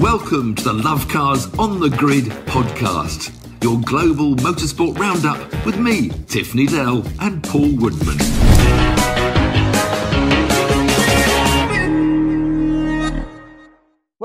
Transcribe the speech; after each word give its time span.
Welcome 0.00 0.56
to 0.56 0.64
the 0.64 0.72
Love 0.72 1.08
Cars 1.08 1.46
on 1.54 1.78
the 1.78 1.88
Grid 1.88 2.24
podcast, 2.46 3.32
your 3.62 3.80
global 3.82 4.34
motorsport 4.34 4.98
roundup 4.98 5.64
with 5.64 5.78
me, 5.78 6.08
Tiff 6.26 6.52
Needell, 6.52 7.06
and 7.20 7.42
Paul 7.44 7.76
Woodman. 7.76 8.53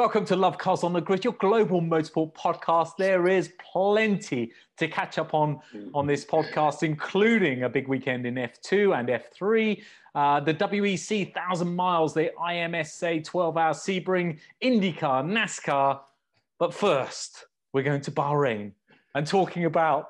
Welcome 0.10 0.26
to 0.26 0.36
Love 0.38 0.58
Cars 0.58 0.84
on 0.84 0.92
the 0.94 1.02
Grid, 1.02 1.24
your 1.24 1.34
global 1.34 1.84
motorsport 1.84 2.34
podcast. 2.34 2.98
There 2.98 3.28
is 3.28 3.54
plenty 3.60 4.52
to 4.78 4.88
catch 4.88 5.20
up 5.20 5.36
on 5.36 5.60
on 5.94 6.08
this 6.08 6.26
podcast, 6.26 6.82
including 6.82 7.62
a 7.62 7.70
big 7.70 7.88
weekend 7.88 8.26
in 8.26 8.34
F2 8.34 8.98
and 8.98 9.08
F3, 9.08 9.84
uh, 10.16 10.40
the 10.40 10.56
WEC 10.56 11.36
1000 11.36 11.76
miles, 11.76 12.16
the 12.16 12.32
IMSA 12.42 13.24
12 13.24 13.56
hour 13.56 13.74
Sebring, 13.74 14.40
IndyCar, 14.64 15.24
NASCAR. 15.24 16.00
But 16.58 16.74
first, 16.74 17.46
we're 17.72 17.84
going 17.84 18.02
to 18.02 18.12
Bahrain 18.12 18.72
and 19.14 19.28
talking 19.28 19.66
about 19.66 20.10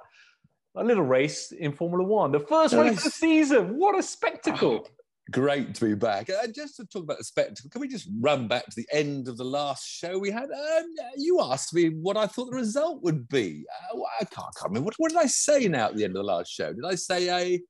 a 0.76 0.84
little 0.86 1.04
race 1.04 1.52
in 1.52 1.74
Formula 1.74 2.06
One, 2.06 2.32
the 2.32 2.40
first 2.40 2.74
race 2.74 3.00
of 3.00 3.04
the 3.04 3.10
season. 3.10 3.78
What 3.78 4.00
a 4.00 4.02
spectacle! 4.02 4.88
Great 5.32 5.76
to 5.76 5.86
be 5.86 5.96
back. 5.96 6.30
And 6.30 6.54
just 6.54 6.78
to 6.78 6.86
talk 6.86 7.04
about 7.04 7.18
the 7.18 7.24
spectacle, 7.24 7.70
can 7.70 7.82
we 7.82 7.88
just 7.88 8.08
run 8.20 8.48
back 8.48 8.66
to 8.66 8.76
the 8.76 8.88
end 8.92 9.28
of 9.28 9.38
the 9.38 9.44
last 9.44 9.88
show 9.88 10.18
we 10.18 10.32
had? 10.32 10.50
Um, 10.50 10.86
you 11.18 11.42
asked 11.42 11.74
me 11.74 11.90
what 11.90 12.18
I 12.18 12.26
thought 12.26 12.52
the 12.52 12.58
result 12.58 13.04
would 13.04 13.28
be. 13.28 13.66
Uh, 13.94 14.00
I 14.20 14.26
can't, 14.26 14.48
can't 14.56 14.70
remember. 14.70 14.86
What, 14.86 14.96
what, 14.98 15.10
did 15.12 15.20
I 15.20 15.28
say 15.28 15.68
now 15.68 15.88
at 15.88 15.96
the 15.96 16.04
end 16.04 16.16
of 16.16 16.24
the 16.26 16.32
last 16.32 16.52
show? 16.52 16.74
Did 16.74 16.86
I 16.86 16.96
say 16.96 17.30
a 17.30 17.62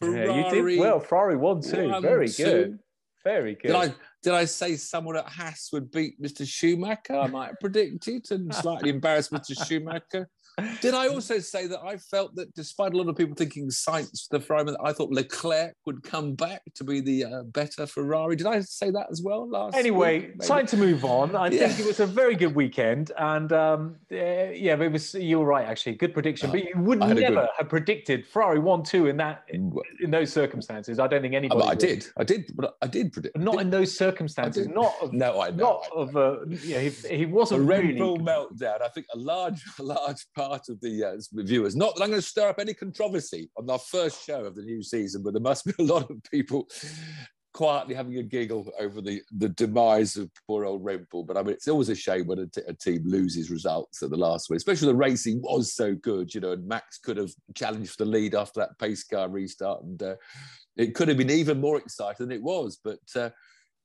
Ferrari? 0.00 0.26
Yeah, 0.26 0.50
you 0.50 0.64
did 0.66 0.78
well. 0.78 1.00
Ferrari 1.00 1.36
won 1.36 1.62
too. 1.62 1.88
One, 1.88 2.02
Very 2.02 2.28
two. 2.28 2.44
good. 2.44 2.78
Very 3.24 3.54
good. 3.54 3.68
Did 3.68 3.76
I, 3.76 3.94
did 4.22 4.32
I 4.32 4.44
say 4.44 4.76
someone 4.76 5.16
at 5.16 5.26
Haas 5.26 5.70
would 5.72 5.90
beat 5.90 6.20
Mr. 6.20 6.46
Schumacher? 6.46 7.16
I 7.16 7.26
might 7.28 7.48
have 7.48 7.60
predicted 7.60 8.30
and 8.30 8.54
slightly 8.54 8.90
embarrassed 8.90 9.32
Mr. 9.32 9.66
Schumacher. 9.66 10.28
Did 10.80 10.92
I 10.92 11.08
also 11.08 11.38
say 11.38 11.66
that 11.66 11.80
I 11.82 11.96
felt 11.96 12.34
that 12.36 12.54
despite 12.54 12.92
a 12.92 12.96
lot 12.96 13.08
of 13.08 13.16
people 13.16 13.34
thinking 13.34 13.68
Sainz 13.68 14.28
the 14.28 14.38
Ferrari, 14.38 14.74
I 14.84 14.92
thought 14.92 15.10
Leclerc 15.10 15.74
would 15.86 16.02
come 16.02 16.34
back 16.34 16.62
to 16.74 16.84
be 16.84 17.00
the 17.00 17.24
uh, 17.24 17.42
better 17.44 17.86
Ferrari? 17.86 18.36
Did 18.36 18.46
I 18.46 18.60
say 18.60 18.90
that 18.90 19.06
as 19.10 19.22
well 19.22 19.48
last? 19.48 19.74
Anyway, 19.74 20.20
week, 20.20 20.40
time 20.40 20.66
to 20.66 20.76
move 20.76 21.04
on. 21.04 21.34
I 21.34 21.48
yeah. 21.48 21.68
think 21.68 21.80
it 21.80 21.86
was 21.86 22.00
a 22.00 22.06
very 22.06 22.34
good 22.34 22.54
weekend, 22.54 23.12
and 23.16 23.50
um, 23.52 23.96
uh, 24.10 24.16
yeah, 24.16 24.80
it 24.80 24.92
was. 24.92 25.14
You 25.14 25.38
were 25.38 25.46
right, 25.46 25.66
actually, 25.66 25.94
good 25.94 26.12
prediction. 26.12 26.50
Oh, 26.50 26.52
but 26.52 26.64
you 26.64 26.72
would 26.76 26.98
never 26.98 27.14
good... 27.14 27.48
have 27.58 27.68
predicted 27.68 28.26
Ferrari 28.26 28.58
one 28.58 28.82
two 28.82 29.06
in 29.06 29.16
that 29.18 29.44
in, 29.48 29.72
in, 30.00 30.10
those 30.10 30.32
circumstances. 30.32 30.98
I 30.98 31.06
don't 31.06 31.22
think 31.22 31.34
anybody. 31.34 31.62
Oh, 31.62 31.66
I 31.66 31.74
did. 31.74 32.06
I 32.18 32.24
did. 32.24 32.50
But 32.54 32.76
I 32.82 32.88
did 32.88 33.12
predict. 33.12 33.38
Not 33.38 33.52
did. 33.52 33.60
in 33.62 33.70
those 33.70 33.96
circumstances. 33.96 34.68
Not 34.68 34.92
of, 35.00 35.14
no, 35.14 35.40
I 35.40 35.50
know. 35.50 35.56
Not 35.56 35.84
I 35.84 35.94
know. 35.94 36.02
of. 36.02 36.16
Uh, 36.16 36.36
yeah, 36.62 36.80
he, 36.80 36.90
he 37.16 37.26
wasn't. 37.26 37.62
A 37.62 37.64
Red 37.64 37.84
really... 37.84 37.98
Bull 37.98 38.18
meltdown. 38.18 38.82
I 38.82 38.88
think 38.88 39.06
a 39.14 39.18
large, 39.18 39.62
a 39.78 39.82
large 39.82 40.26
part 40.34 40.68
of 40.68 40.80
the 40.80 41.04
uh, 41.04 41.16
viewers. 41.32 41.76
Not 41.76 41.96
that 41.96 42.02
I'm 42.02 42.10
going 42.10 42.20
to 42.20 42.26
stir 42.26 42.48
up 42.48 42.58
any 42.58 42.74
controversy 42.74 43.50
on 43.56 43.68
our 43.70 43.78
first 43.78 44.24
show 44.24 44.44
of 44.44 44.54
the 44.54 44.62
new 44.62 44.82
season, 44.82 45.22
but 45.22 45.32
there 45.32 45.42
must 45.42 45.64
be 45.64 45.72
a 45.78 45.82
lot 45.82 46.10
of 46.10 46.22
people 46.30 46.68
quietly 47.52 47.94
having 47.94 48.16
a 48.16 48.22
giggle 48.22 48.70
over 48.80 49.00
the, 49.00 49.20
the 49.36 49.50
demise 49.50 50.16
of 50.16 50.30
poor 50.46 50.64
old 50.64 50.84
Red. 50.84 51.06
But 51.12 51.36
I 51.36 51.42
mean, 51.42 51.52
it's 51.52 51.68
always 51.68 51.90
a 51.90 51.94
shame 51.94 52.26
when 52.26 52.38
a, 52.38 52.46
t- 52.46 52.62
a 52.66 52.72
team 52.72 53.02
loses 53.04 53.50
results 53.50 54.02
at 54.02 54.10
the 54.10 54.16
last 54.16 54.48
one, 54.48 54.56
especially 54.56 54.88
the 54.88 54.94
racing 54.96 55.42
was 55.42 55.74
so 55.74 55.94
good, 55.94 56.34
you 56.34 56.40
know, 56.40 56.52
and 56.52 56.66
Max 56.66 56.98
could 56.98 57.16
have 57.16 57.30
challenged 57.54 57.90
for 57.90 58.04
the 58.04 58.10
lead 58.10 58.34
after 58.34 58.60
that 58.60 58.78
pace 58.78 59.04
car 59.04 59.28
restart. 59.28 59.82
And 59.82 60.02
uh, 60.02 60.16
it 60.76 60.94
could 60.94 61.08
have 61.08 61.18
been 61.18 61.30
even 61.30 61.60
more 61.60 61.78
exciting 61.78 62.28
than 62.28 62.36
it 62.36 62.42
was. 62.42 62.80
But 62.82 63.00
uh, 63.14 63.30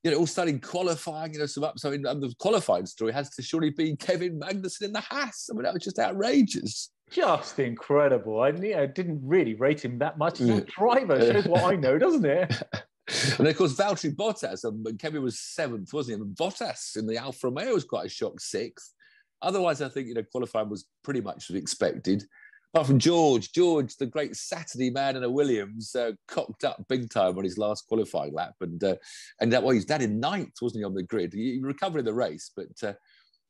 you 0.04 0.12
know, 0.12 0.18
all 0.18 0.28
starting 0.28 0.60
qualifying, 0.60 1.34
you 1.34 1.40
know, 1.40 1.46
some 1.46 1.64
ups. 1.64 1.84
I 1.86 1.90
mean, 1.90 2.04
the 2.04 2.34
qualifying 2.40 2.86
story 2.86 3.12
has 3.14 3.30
to 3.32 3.42
surely 3.42 3.72
be 3.72 3.96
Kevin 3.96 4.40
Magnussen 4.40 4.84
in 4.84 4.94
the 4.94 5.02
Haas. 5.02 5.50
I 5.52 5.56
mean, 5.56 5.64
that 5.64 5.74
was 5.74 5.84
just 5.84 6.00
outrageous. 6.00 6.92
Just 7.10 7.60
incredible. 7.60 8.42
I, 8.42 8.50
you 8.50 8.76
know, 8.76 8.88
didn't 8.88 9.22
really 9.24 9.56
rate 9.56 9.84
him 9.84 9.98
that 10.00 10.18
much. 10.18 10.40
He's 10.40 10.50
a 10.50 10.62
driver. 10.62 11.20
Shows 11.20 11.48
what 11.48 11.64
I 11.64 11.76
know, 11.76 11.98
doesn't 11.98 12.26
it? 12.26 12.62
and 13.40 13.48
of 13.48 13.58
course, 13.58 13.76
Valtteri 13.76 14.16
Bottas, 14.16 14.66
um, 14.66 14.84
Kevin 14.98 15.24
was 15.24 15.40
seventh, 15.40 15.94
wasn't 15.94 16.18
he? 16.18 16.24
And 16.24 16.36
Bottas 16.36 16.98
in 16.98 17.08
the 17.08 17.18
Alfa 17.18 17.48
Romeo 17.48 17.74
was 17.74 17.86
quite 17.86 18.08
a 18.08 18.10
shock 18.10 18.40
sixth. 18.40 18.94
Otherwise, 19.42 19.82
I 19.82 19.90
think, 19.90 20.08
you 20.08 20.16
know, 20.16 20.24
qualifying 20.24 20.70
was 20.70 20.86
pretty 21.04 21.22
much 21.22 21.50
expected 21.52 22.24
apart 22.74 22.88
from 22.88 23.00
George, 23.00 23.52
George, 23.52 23.96
the 23.98 24.06
great 24.06 24.36
Saturday 24.36 24.90
man 24.90 25.16
in 25.16 25.24
a 25.24 25.30
Williams, 25.30 25.96
uh, 25.96 26.12
cocked 26.28 26.64
up 26.64 26.84
big 26.88 27.10
time 27.10 27.38
on 27.38 27.44
his 27.44 27.58
last 27.58 27.88
qualifying 27.88 28.34
lap, 28.34 28.56
and 28.62 28.84
uh, 28.84 28.96
and 29.42 29.52
that 29.52 29.64
well, 29.64 29.74
he's 29.74 29.86
down 29.86 30.02
in 30.02 30.20
ninth, 30.20 30.54
wasn't 30.62 30.82
he, 30.82 30.86
on 30.86 30.94
the 30.94 31.04
grid? 31.04 31.34
He 31.34 31.60
recovered 31.62 32.00
in 32.00 32.06
the 32.06 32.14
race, 32.14 32.52
but. 32.56 32.68
Uh, 32.84 32.94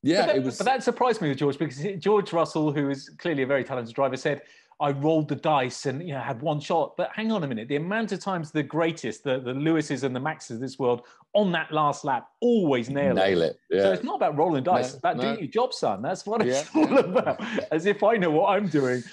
yeah, 0.03 0.21
but 0.21 0.27
that, 0.27 0.35
it 0.35 0.43
was. 0.43 0.57
But 0.59 0.65
that 0.65 0.83
surprised 0.83 1.21
me 1.21 1.29
with 1.29 1.39
George 1.39 1.57
because 1.57 1.83
George 1.97 2.31
Russell, 2.31 2.71
who 2.71 2.91
is 2.91 3.09
clearly 3.17 3.41
a 3.41 3.47
very 3.47 3.63
talented 3.63 3.95
driver, 3.95 4.15
said, 4.15 4.43
"I 4.79 4.91
rolled 4.91 5.27
the 5.29 5.35
dice 5.35 5.85
and 5.85 6.01
you 6.01 6.13
know 6.13 6.19
had 6.19 6.41
one 6.41 6.59
shot." 6.59 6.95
But 6.97 7.11
hang 7.13 7.31
on 7.31 7.43
a 7.43 7.47
minute, 7.47 7.67
the 7.67 7.75
amount 7.75 8.11
of 8.11 8.19
times 8.19 8.51
the 8.51 8.63
greatest, 8.63 9.23
the 9.23 9.39
the 9.39 9.53
Lewises 9.53 10.03
and 10.03 10.15
the 10.15 10.19
Maxes 10.19 10.55
of 10.55 10.61
this 10.61 10.77
world, 10.79 11.01
on 11.33 11.51
that 11.53 11.71
last 11.71 12.05
lap, 12.05 12.27
always 12.41 12.89
nail, 12.89 13.17
it. 13.17 13.21
nail 13.21 13.41
it. 13.41 13.57
it. 13.69 13.77
Yeah. 13.77 13.83
So 13.83 13.91
it's 13.93 14.03
not 14.03 14.15
about 14.15 14.37
rolling 14.37 14.63
dice; 14.63 14.73
no, 14.73 14.87
it's 14.87 14.97
about 14.97 15.17
no. 15.17 15.23
doing 15.23 15.39
your 15.39 15.47
job, 15.47 15.73
son. 15.73 16.01
That's 16.01 16.25
what 16.25 16.45
it's 16.45 16.69
all 16.75 16.97
about. 16.97 17.41
As 17.71 17.85
if 17.85 18.03
I 18.03 18.17
know 18.17 18.31
what 18.31 18.49
I'm 18.49 18.67
doing 18.67 19.03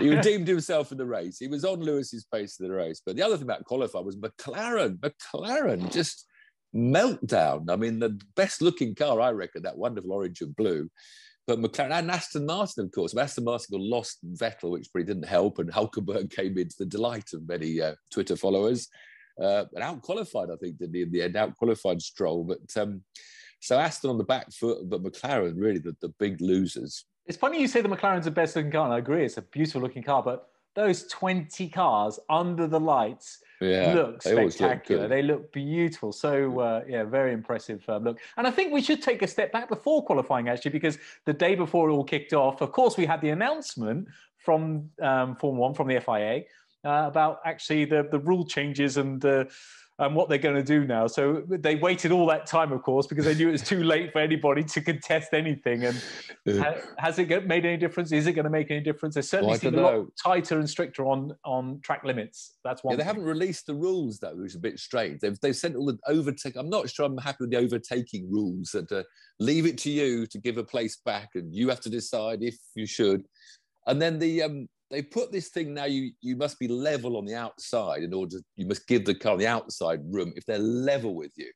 he 0.00 0.08
redeemed 0.08 0.48
himself 0.48 0.92
in 0.92 0.98
the 0.98 1.06
race. 1.06 1.38
He 1.38 1.48
was 1.48 1.64
on 1.64 1.80
Lewis's 1.80 2.24
pace 2.24 2.58
in 2.58 2.68
the 2.68 2.74
race. 2.74 3.02
But 3.04 3.16
the 3.16 3.22
other 3.22 3.36
thing 3.36 3.44
about 3.44 3.64
qualifying 3.64 4.06
was 4.06 4.16
McLaren. 4.16 4.98
McLaren 4.98 5.92
just 5.92 6.26
meltdown. 6.74 7.70
I 7.70 7.76
mean, 7.76 7.98
the 7.98 8.18
best 8.34 8.62
looking 8.62 8.94
car, 8.94 9.20
I 9.20 9.30
reckon, 9.30 9.62
that 9.62 9.76
wonderful 9.76 10.12
orange 10.12 10.40
and 10.40 10.56
blue. 10.56 10.90
But 11.48 11.60
McLaren 11.60 12.00
and 12.00 12.10
Aston 12.10 12.44
Martin, 12.44 12.84
of 12.84 12.92
course. 12.92 13.16
Aston 13.16 13.44
Martin 13.44 13.66
got 13.70 13.80
lost 13.80 14.18
Vettel, 14.34 14.70
which 14.70 14.92
probably 14.92 15.06
didn't 15.06 15.26
help, 15.26 15.58
and 15.58 15.72
Hulkenberg 15.72 16.30
came 16.36 16.58
into 16.58 16.76
the 16.78 16.84
delight 16.84 17.32
of 17.32 17.48
many 17.48 17.80
uh, 17.80 17.94
Twitter 18.12 18.36
followers. 18.36 18.88
Uh, 19.42 19.64
and 19.74 19.82
out 19.82 20.02
qualified, 20.02 20.50
I 20.52 20.56
think, 20.56 20.76
didn't 20.76 20.94
he 20.94 21.02
in 21.02 21.10
the 21.10 21.22
end, 21.22 21.36
out 21.36 21.56
qualified 21.56 22.02
Stroll. 22.02 22.44
But 22.44 22.80
um, 22.80 23.02
so 23.60 23.78
Aston 23.78 24.10
on 24.10 24.18
the 24.18 24.24
back 24.24 24.52
foot, 24.52 24.90
but 24.90 25.02
McLaren 25.02 25.54
really 25.56 25.78
the, 25.78 25.96
the 26.02 26.10
big 26.18 26.38
losers. 26.42 27.06
It's 27.24 27.38
funny 27.38 27.62
you 27.62 27.66
say 27.66 27.80
the 27.80 27.88
McLaren's 27.88 28.26
the 28.26 28.30
best 28.30 28.54
looking 28.54 28.70
car, 28.70 28.84
and 28.84 28.92
I 28.92 28.98
agree, 28.98 29.24
it's 29.24 29.38
a 29.38 29.42
beautiful 29.42 29.80
looking 29.80 30.02
car, 30.02 30.22
but 30.22 30.47
those 30.74 31.06
20 31.08 31.68
cars 31.70 32.18
under 32.28 32.66
the 32.66 32.80
lights 32.80 33.42
yeah, 33.60 33.92
look 33.94 34.22
spectacular. 34.22 35.08
They 35.08 35.22
look, 35.22 35.52
they 35.52 35.52
look 35.52 35.52
beautiful. 35.52 36.12
So, 36.12 36.60
uh, 36.60 36.84
yeah, 36.88 37.04
very 37.04 37.32
impressive 37.32 37.84
um, 37.88 38.04
look. 38.04 38.20
And 38.36 38.46
I 38.46 38.50
think 38.50 38.72
we 38.72 38.80
should 38.80 39.02
take 39.02 39.22
a 39.22 39.26
step 39.26 39.50
back 39.50 39.68
before 39.68 40.04
qualifying, 40.04 40.48
actually, 40.48 40.70
because 40.70 40.98
the 41.24 41.32
day 41.32 41.54
before 41.54 41.88
it 41.88 41.92
all 41.92 42.04
kicked 42.04 42.32
off, 42.32 42.60
of 42.60 42.72
course, 42.72 42.96
we 42.96 43.04
had 43.04 43.20
the 43.20 43.30
announcement 43.30 44.08
from 44.36 44.88
um, 45.02 45.34
Formula 45.36 45.60
One, 45.60 45.74
from 45.74 45.88
the 45.88 46.00
FIA, 46.00 46.42
uh, 46.84 47.08
about 47.08 47.40
actually 47.44 47.84
the, 47.84 48.06
the 48.10 48.20
rule 48.20 48.46
changes 48.46 48.96
and 48.96 49.24
uh, 49.24 49.44
and 50.00 50.14
what 50.14 50.28
they're 50.28 50.38
going 50.38 50.54
to 50.54 50.62
do 50.62 50.86
now. 50.86 51.08
So 51.08 51.42
they 51.48 51.74
waited 51.74 52.12
all 52.12 52.26
that 52.26 52.46
time, 52.46 52.70
of 52.70 52.82
course, 52.82 53.08
because 53.08 53.24
they 53.24 53.34
knew 53.34 53.48
it 53.48 53.52
was 53.52 53.62
too 53.62 53.82
late 53.82 54.12
for 54.12 54.20
anybody 54.20 54.62
to 54.62 54.80
contest 54.80 55.30
anything. 55.32 55.84
And 55.84 56.00
yeah. 56.44 56.80
has 56.98 57.18
it 57.18 57.28
made 57.46 57.66
any 57.66 57.76
difference? 57.76 58.12
Is 58.12 58.28
it 58.28 58.32
going 58.32 58.44
to 58.44 58.50
make 58.50 58.70
any 58.70 58.80
difference? 58.80 59.16
They 59.16 59.22
certainly 59.22 59.52
well, 59.52 59.58
seem 59.60 59.74
a 59.74 59.80
lot 59.80 60.06
tighter 60.22 60.58
and 60.58 60.70
stricter 60.70 61.04
on 61.06 61.32
on 61.44 61.80
track 61.82 62.04
limits. 62.04 62.58
That's 62.62 62.84
one. 62.84 62.92
Yeah, 62.92 62.98
they 62.98 63.04
haven't 63.04 63.24
released 63.24 63.66
the 63.66 63.74
rules 63.74 64.20
though, 64.20 64.36
which 64.36 64.50
is 64.50 64.56
a 64.56 64.60
bit 64.60 64.78
strange. 64.78 65.20
They've 65.20 65.38
they've 65.40 65.56
sent 65.56 65.74
all 65.74 65.86
the 65.86 65.98
overtake. 66.06 66.54
I'm 66.54 66.70
not 66.70 66.88
sure 66.88 67.04
I'm 67.04 67.18
happy 67.18 67.38
with 67.40 67.50
the 67.50 67.58
overtaking 67.58 68.30
rules. 68.30 68.70
That 68.70 68.92
uh, 68.92 69.02
leave 69.40 69.66
it 69.66 69.78
to 69.78 69.90
you 69.90 70.26
to 70.26 70.38
give 70.38 70.58
a 70.58 70.64
place 70.64 70.98
back, 71.04 71.30
and 71.34 71.52
you 71.52 71.68
have 71.70 71.80
to 71.80 71.90
decide 71.90 72.42
if 72.42 72.56
you 72.76 72.86
should. 72.86 73.26
And 73.88 74.00
then 74.00 74.18
the 74.18 74.42
um, 74.42 74.68
they 74.90 75.02
put 75.02 75.32
this 75.32 75.48
thing 75.48 75.74
now 75.74 75.84
you 75.84 76.12
you 76.20 76.36
must 76.36 76.58
be 76.58 76.68
level 76.68 77.16
on 77.16 77.24
the 77.24 77.34
outside 77.34 78.02
in 78.02 78.14
order 78.14 78.38
to, 78.38 78.44
you 78.56 78.66
must 78.66 78.86
give 78.86 79.04
the 79.04 79.14
car 79.14 79.36
the 79.36 79.46
outside 79.46 80.00
room 80.10 80.32
if 80.36 80.44
they're 80.46 80.58
level 80.58 81.14
with 81.14 81.32
you. 81.36 81.50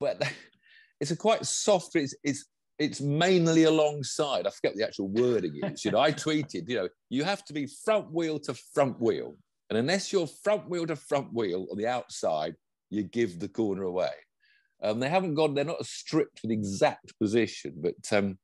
But 0.00 0.22
it's 1.00 1.10
a 1.10 1.16
quite 1.16 1.44
soft 1.44 1.96
it's 1.96 2.14
it's 2.22 2.46
it's 2.78 3.00
mainly 3.00 3.64
alongside. 3.64 4.46
I 4.46 4.50
forget 4.50 4.76
the 4.76 4.84
actual 4.84 5.08
wording 5.08 5.60
is. 5.62 5.84
You 5.84 5.90
know 5.90 6.00
i 6.00 6.10
tweeted 6.10 6.68
you 6.68 6.76
know 6.76 6.88
you 7.10 7.24
have 7.24 7.44
to 7.46 7.52
be 7.52 7.66
front 7.84 8.12
wheel 8.12 8.38
to 8.40 8.54
front 8.74 9.00
wheel. 9.00 9.36
And 9.70 9.78
unless 9.78 10.12
you're 10.12 10.26
front 10.26 10.68
wheel 10.68 10.86
to 10.86 10.96
front 10.96 11.32
wheel 11.32 11.66
on 11.70 11.78
the 11.78 11.86
outside 11.86 12.54
you 12.90 13.02
give 13.02 13.40
the 13.40 13.48
corner 13.48 13.84
away. 13.84 14.12
Um, 14.82 15.00
they 15.00 15.08
haven't 15.08 15.34
gone 15.34 15.54
they're 15.54 15.64
not 15.64 15.84
strict 15.84 16.40
with 16.42 16.50
the 16.50 16.54
exact 16.54 17.18
position 17.18 17.74
but 17.76 17.94
um, 18.12 18.38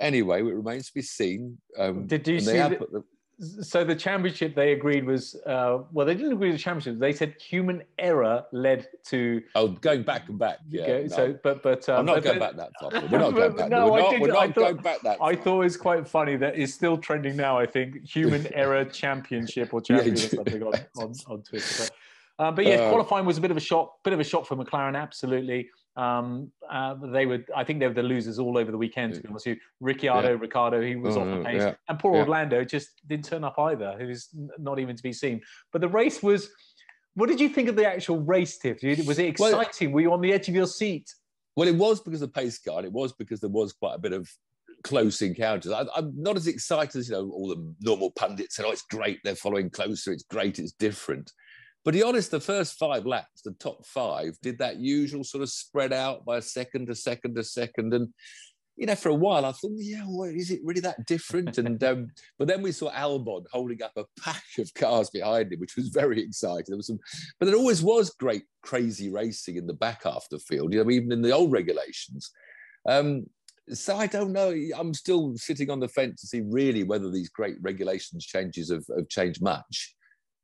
anyway 0.00 0.40
it 0.40 0.44
remains 0.44 0.86
to 0.86 0.94
be 0.94 1.02
seen. 1.02 1.58
Um, 1.76 2.06
did 2.06 2.26
you 2.26 2.40
see 2.40 2.52
the, 2.52 3.04
so 3.40 3.84
the 3.84 3.94
championship 3.94 4.54
they 4.54 4.72
agreed 4.72 5.04
was 5.04 5.36
uh, 5.46 5.78
well 5.92 6.04
they 6.04 6.14
didn't 6.14 6.32
agree 6.32 6.48
with 6.48 6.58
the 6.58 6.62
championship 6.62 6.98
they 6.98 7.12
said 7.12 7.34
human 7.40 7.82
error 7.98 8.44
led 8.52 8.88
to 9.04 9.40
oh 9.54 9.68
going 9.68 10.02
back 10.02 10.28
and 10.28 10.38
back 10.38 10.58
yeah 10.68 10.82
okay, 10.82 11.02
no. 11.08 11.16
so 11.16 11.38
but 11.42 11.62
but 11.62 11.88
um, 11.88 12.00
i'm 12.00 12.06
not 12.06 12.22
going 12.22 12.38
back 12.38 12.56
that 12.56 12.70
far 12.80 12.90
we're 13.10 13.18
not 13.18 13.34
going 13.34 13.54
back 13.54 13.68
no, 13.68 13.92
we're 13.92 14.00
not, 14.00 14.10
did, 14.10 14.20
we're 14.20 14.28
not 14.28 14.46
thought, 14.46 14.54
going 14.54 14.76
back 14.76 15.00
that 15.02 15.18
far. 15.18 15.30
i 15.30 15.36
thought 15.36 15.60
it 15.60 15.64
was 15.64 15.76
quite 15.76 16.08
funny 16.08 16.36
that 16.36 16.58
it's 16.58 16.74
still 16.74 16.98
trending 16.98 17.36
now 17.36 17.56
i 17.56 17.66
think 17.66 18.04
human 18.04 18.46
error 18.54 18.84
championship 18.84 19.72
or 19.72 19.80
champion 19.80 20.16
yeah. 20.16 20.24
or 20.24 20.28
something 20.28 20.62
on, 20.62 20.74
on, 20.96 21.12
on 21.28 21.42
twitter 21.42 21.88
but, 22.38 22.44
um, 22.44 22.54
but 22.54 22.66
yeah, 22.66 22.76
uh, 22.76 22.90
qualifying 22.90 23.26
was 23.26 23.36
a 23.36 23.40
bit 23.40 23.50
of 23.50 23.56
a 23.56 23.60
shock, 23.60 24.02
bit 24.04 24.12
of 24.12 24.20
a 24.20 24.24
shock 24.24 24.46
for 24.46 24.56
McLaren, 24.56 24.96
absolutely. 24.96 25.68
Um, 25.98 26.52
uh, 26.70 26.94
they 26.94 27.26
were, 27.26 27.44
I 27.56 27.64
think, 27.64 27.80
they 27.80 27.88
were 27.88 27.92
the 27.92 28.04
losers 28.04 28.38
all 28.38 28.56
over 28.56 28.70
the 28.70 28.78
weekend. 28.78 29.14
To 29.14 29.20
be 29.20 29.28
honest 29.28 29.46
with 29.46 29.56
you, 29.56 29.62
Ricciardo, 29.80 30.30
yeah. 30.30 30.36
Ricciardo, 30.40 30.80
he 30.80 30.94
was 30.94 31.16
oh, 31.16 31.22
off 31.22 31.38
the 31.38 31.44
pace, 31.44 31.62
yeah. 31.62 31.74
and 31.88 31.98
poor 31.98 32.14
yeah. 32.14 32.20
Orlando 32.20 32.64
just 32.64 32.90
didn't 33.08 33.24
turn 33.24 33.42
up 33.42 33.58
either. 33.58 33.96
Who's 33.98 34.28
not 34.58 34.78
even 34.78 34.94
to 34.94 35.02
be 35.02 35.12
seen. 35.12 35.42
But 35.72 35.80
the 35.80 35.88
race 35.88 36.22
was. 36.22 36.50
What 37.14 37.28
did 37.28 37.40
you 37.40 37.48
think 37.48 37.68
of 37.68 37.74
the 37.74 37.84
actual 37.84 38.20
race, 38.20 38.58
Tiff? 38.58 38.78
Was 39.04 39.18
it 39.18 39.26
exciting? 39.26 39.88
Well, 39.88 39.94
were 39.94 40.00
you 40.02 40.12
on 40.12 40.20
the 40.20 40.32
edge 40.32 40.48
of 40.48 40.54
your 40.54 40.68
seat? 40.68 41.12
Well, 41.56 41.66
it 41.66 41.74
was 41.74 42.00
because 42.00 42.22
of 42.22 42.32
pace 42.32 42.60
car. 42.60 42.84
It 42.84 42.92
was 42.92 43.12
because 43.12 43.40
there 43.40 43.50
was 43.50 43.72
quite 43.72 43.94
a 43.94 43.98
bit 43.98 44.12
of 44.12 44.30
close 44.84 45.20
encounters. 45.20 45.72
I, 45.72 45.84
am 45.96 46.12
not 46.16 46.36
as 46.36 46.46
excited 46.46 46.96
as 46.96 47.08
you 47.08 47.16
know 47.16 47.28
all 47.30 47.48
the 47.48 47.74
normal 47.80 48.12
pundits 48.12 48.54
say, 48.54 48.62
"Oh, 48.64 48.70
it's 48.70 48.82
great, 48.82 49.18
they're 49.24 49.34
following 49.34 49.68
closer. 49.68 50.12
It's 50.12 50.22
great, 50.22 50.60
it's 50.60 50.70
different." 50.72 51.32
But 51.84 51.92
to 51.92 51.98
be 51.98 52.02
honest, 52.02 52.30
the 52.30 52.40
first 52.40 52.78
five 52.78 53.06
laps, 53.06 53.42
the 53.42 53.52
top 53.52 53.86
five, 53.86 54.36
did 54.42 54.58
that 54.58 54.76
usual 54.76 55.24
sort 55.24 55.42
of 55.42 55.50
spread 55.50 55.92
out 55.92 56.24
by 56.24 56.38
a 56.38 56.42
second, 56.42 56.90
a 56.90 56.94
second, 56.94 57.38
a 57.38 57.44
second, 57.44 57.94
and 57.94 58.12
you 58.78 58.86
know, 58.86 58.94
for 58.94 59.08
a 59.08 59.14
while 59.14 59.44
I 59.44 59.52
thought, 59.52 59.72
yeah, 59.74 60.04
well, 60.06 60.30
is 60.30 60.52
it 60.52 60.60
really 60.62 60.80
that 60.82 61.04
different? 61.06 61.58
And 61.58 61.82
um, 61.84 62.08
but 62.38 62.46
then 62.46 62.62
we 62.62 62.72
saw 62.72 62.90
Albon 62.92 63.44
holding 63.52 63.82
up 63.82 63.92
a 63.96 64.04
pack 64.20 64.44
of 64.58 64.72
cars 64.74 65.10
behind 65.10 65.52
him, 65.52 65.58
which 65.58 65.76
was 65.76 65.88
very 65.88 66.22
exciting. 66.22 66.66
There 66.68 66.76
was 66.76 66.86
some, 66.86 67.00
but 67.38 67.46
there 67.46 67.56
always 67.56 67.82
was 67.82 68.10
great, 68.10 68.44
crazy 68.62 69.10
racing 69.10 69.56
in 69.56 69.66
the 69.66 69.74
back 69.74 70.04
half 70.04 70.16
of 70.24 70.28
the 70.30 70.38
field. 70.38 70.72
You 70.72 70.84
know, 70.84 70.90
even 70.90 71.12
in 71.12 71.22
the 71.22 71.32
old 71.32 71.50
regulations. 71.50 72.30
Um, 72.88 73.26
so 73.70 73.96
I 73.96 74.06
don't 74.06 74.32
know. 74.32 74.54
I'm 74.76 74.94
still 74.94 75.36
sitting 75.36 75.70
on 75.70 75.80
the 75.80 75.88
fence 75.88 76.20
to 76.20 76.26
see 76.26 76.40
really 76.40 76.84
whether 76.84 77.10
these 77.10 77.28
great 77.28 77.56
regulations 77.60 78.24
changes 78.24 78.70
have, 78.70 78.84
have 78.96 79.08
changed 79.08 79.42
much. 79.42 79.94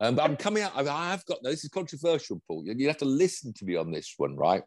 Um, 0.05 0.17
but 0.17 0.25
I'm 0.25 0.37
coming 0.37 0.63
out. 0.63 0.73
I 0.77 1.11
have 1.11 1.25
got 1.25 1.39
this 1.43 1.65
is 1.65 1.71
controversial, 1.71 2.41
Paul. 2.47 2.65
You 2.67 2.87
have 2.89 2.99
to 2.99 3.07
listen 3.07 3.55
to 3.55 3.65
me 3.65 3.77
on 3.77 3.91
this 3.91 4.15
one, 4.19 4.37
right? 4.37 4.63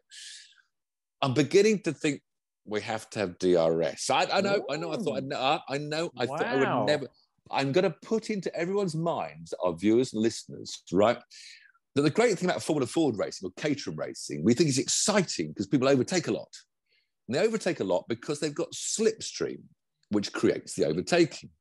I'm 1.22 1.32
beginning 1.32 1.80
to 1.82 1.92
think 1.92 2.22
we 2.64 2.80
have 2.80 3.08
to 3.10 3.20
have 3.20 3.38
DRS. 3.38 4.10
I, 4.10 4.26
I 4.32 4.40
know, 4.40 4.64
I 4.68 4.76
know. 4.76 4.92
I 4.92 4.96
thought, 4.96 5.16
I 5.16 5.20
know, 5.20 5.60
I 5.68 5.78
know. 5.78 6.10
I 6.18 6.26
wow. 6.26 6.36
thought 6.36 6.46
I 6.46 6.56
would 6.56 6.86
never. 6.86 7.06
I'm 7.50 7.72
going 7.72 7.84
to 7.84 7.94
put 8.02 8.30
into 8.30 8.54
everyone's 8.54 8.96
minds, 8.96 9.54
our 9.64 9.74
viewers 9.74 10.12
and 10.12 10.22
listeners, 10.22 10.82
right? 10.92 11.18
That 11.94 12.02
the 12.02 12.10
great 12.10 12.36
thing 12.38 12.50
about 12.50 12.62
Formula 12.62 12.86
Ford 12.86 13.16
racing 13.16 13.48
or 13.48 13.52
Caterham 13.56 13.96
racing, 13.96 14.44
we 14.44 14.54
think 14.54 14.68
is 14.68 14.78
exciting 14.78 15.48
because 15.48 15.66
people 15.66 15.88
overtake 15.88 16.26
a 16.26 16.32
lot. 16.32 16.52
And 17.26 17.36
they 17.36 17.40
overtake 17.40 17.80
a 17.80 17.84
lot 17.84 18.06
because 18.08 18.40
they've 18.40 18.54
got 18.54 18.72
slipstream, 18.72 19.60
which 20.10 20.32
creates 20.32 20.74
the 20.74 20.86
overtaking. 20.86 21.50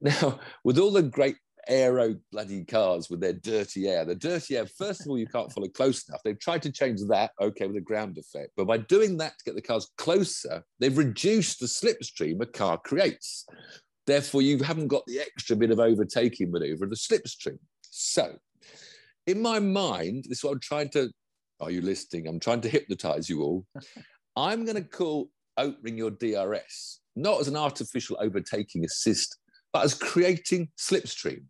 Now, 0.00 0.38
with 0.64 0.78
all 0.78 0.90
the 0.90 1.02
great 1.02 1.36
aero 1.68 2.16
bloody 2.32 2.64
cars 2.64 3.10
with 3.10 3.20
their 3.20 3.32
dirty 3.32 3.88
air. 3.88 4.04
The 4.04 4.14
dirty 4.14 4.56
air, 4.56 4.66
first 4.66 5.02
of 5.02 5.08
all, 5.08 5.18
you 5.18 5.26
can't 5.26 5.52
follow 5.52 5.68
close 5.68 6.08
enough. 6.08 6.20
They've 6.24 6.38
tried 6.38 6.62
to 6.62 6.72
change 6.72 7.00
that, 7.08 7.32
okay, 7.40 7.66
with 7.66 7.76
a 7.76 7.80
ground 7.80 8.18
effect. 8.18 8.52
But 8.56 8.66
by 8.66 8.78
doing 8.78 9.16
that 9.18 9.38
to 9.38 9.44
get 9.44 9.54
the 9.54 9.62
cars 9.62 9.90
closer, 9.98 10.64
they've 10.80 10.96
reduced 10.96 11.60
the 11.60 11.66
slipstream 11.66 12.40
a 12.40 12.46
car 12.46 12.78
creates. 12.78 13.46
Therefore, 14.06 14.42
you 14.42 14.62
haven't 14.62 14.88
got 14.88 15.06
the 15.06 15.20
extra 15.20 15.56
bit 15.56 15.70
of 15.70 15.80
overtaking 15.80 16.50
maneuver 16.50 16.84
of 16.84 16.90
the 16.90 16.96
slipstream. 16.96 17.58
So, 17.82 18.36
in 19.26 19.40
my 19.40 19.58
mind, 19.58 20.26
this 20.28 20.38
is 20.38 20.44
what 20.44 20.52
I'm 20.52 20.60
trying 20.60 20.90
to. 20.90 21.10
Are 21.60 21.70
you 21.70 21.80
listening? 21.80 22.26
I'm 22.26 22.40
trying 22.40 22.60
to 22.62 22.68
hypnotize 22.68 23.28
you 23.28 23.42
all. 23.42 23.66
I'm 24.36 24.64
going 24.64 24.76
to 24.76 24.82
call 24.82 25.30
opening 25.56 25.96
your 25.96 26.10
DRS 26.10 27.00
not 27.16 27.40
as 27.40 27.48
an 27.48 27.56
artificial 27.56 28.16
overtaking 28.20 28.84
assist, 28.84 29.38
but 29.72 29.84
as 29.84 29.94
creating 29.94 30.68
slipstream. 30.78 31.44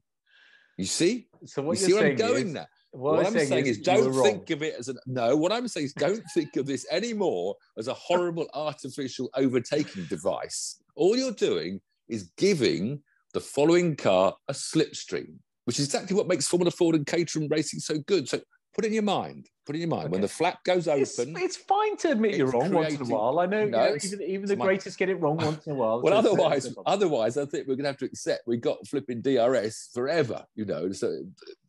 You 0.76 0.86
see? 0.86 1.28
So 1.46 1.62
what 1.62 1.78
you 1.78 1.86
see 1.86 1.94
where 1.94 2.06
I'm 2.10 2.16
going 2.16 2.48
is, 2.48 2.54
now? 2.54 2.66
What, 2.90 3.16
what 3.16 3.26
I'm 3.26 3.32
saying, 3.32 3.48
saying 3.48 3.66
is, 3.66 3.78
is 3.78 3.84
don't 3.84 4.12
think 4.22 4.50
of 4.50 4.62
it 4.62 4.74
as 4.78 4.88
a 4.88 4.94
no. 5.06 5.36
What 5.36 5.52
I'm 5.52 5.68
saying 5.68 5.86
is, 5.86 5.92
don't 5.94 6.22
think 6.32 6.56
of 6.56 6.66
this 6.66 6.86
anymore 6.90 7.56
as 7.76 7.88
a 7.88 7.94
horrible 7.94 8.46
artificial 8.54 9.30
overtaking 9.34 10.06
device. 10.06 10.80
All 10.96 11.16
you're 11.16 11.32
doing 11.32 11.80
is 12.08 12.30
giving 12.36 13.02
the 13.32 13.40
following 13.40 13.96
car 13.96 14.34
a 14.48 14.52
slipstream, 14.52 15.34
which 15.64 15.78
is 15.78 15.86
exactly 15.86 16.16
what 16.16 16.28
makes 16.28 16.46
Formula 16.46 16.70
Ford 16.70 16.94
and 16.94 17.06
Caterham 17.06 17.48
racing 17.48 17.80
so 17.80 17.98
good. 17.98 18.28
So 18.28 18.40
put 18.74 18.84
it 18.84 18.88
in 18.88 18.94
your 18.94 19.02
mind. 19.02 19.48
Put 19.64 19.76
it 19.76 19.78
in 19.78 19.88
your 19.88 19.96
mind. 19.96 20.06
Okay. 20.06 20.12
When 20.12 20.20
the 20.20 20.28
flap 20.28 20.62
goes 20.64 20.88
open, 20.88 21.02
it's, 21.02 21.18
it's 21.18 21.56
fine 21.56 21.96
to 21.98 22.10
admit 22.10 22.36
you're 22.36 22.48
wrong 22.48 22.70
creating, 22.70 22.98
once 22.98 23.08
in 23.08 23.14
a 23.14 23.18
while. 23.18 23.38
I 23.38 23.46
know, 23.46 23.64
no, 23.64 23.84
you 23.84 23.90
know 23.90 23.96
even, 24.02 24.22
even 24.22 24.46
the 24.46 24.56
greatest 24.56 24.98
get 24.98 25.08
it 25.08 25.14
wrong 25.14 25.36
once 25.38 25.66
in 25.66 25.72
a 25.72 25.74
while. 25.74 26.00
well, 26.02 26.12
otherwise, 26.12 26.74
otherwise, 26.84 27.36
I 27.36 27.46
think 27.46 27.66
we're 27.66 27.76
going 27.76 27.84
to 27.84 27.90
have 27.90 27.98
to 27.98 28.04
accept 28.04 28.46
we 28.46 28.56
got 28.56 28.86
flipping 28.86 29.22
DRS 29.22 29.90
forever. 29.94 30.44
You 30.54 30.66
know, 30.66 30.92
so 30.92 31.22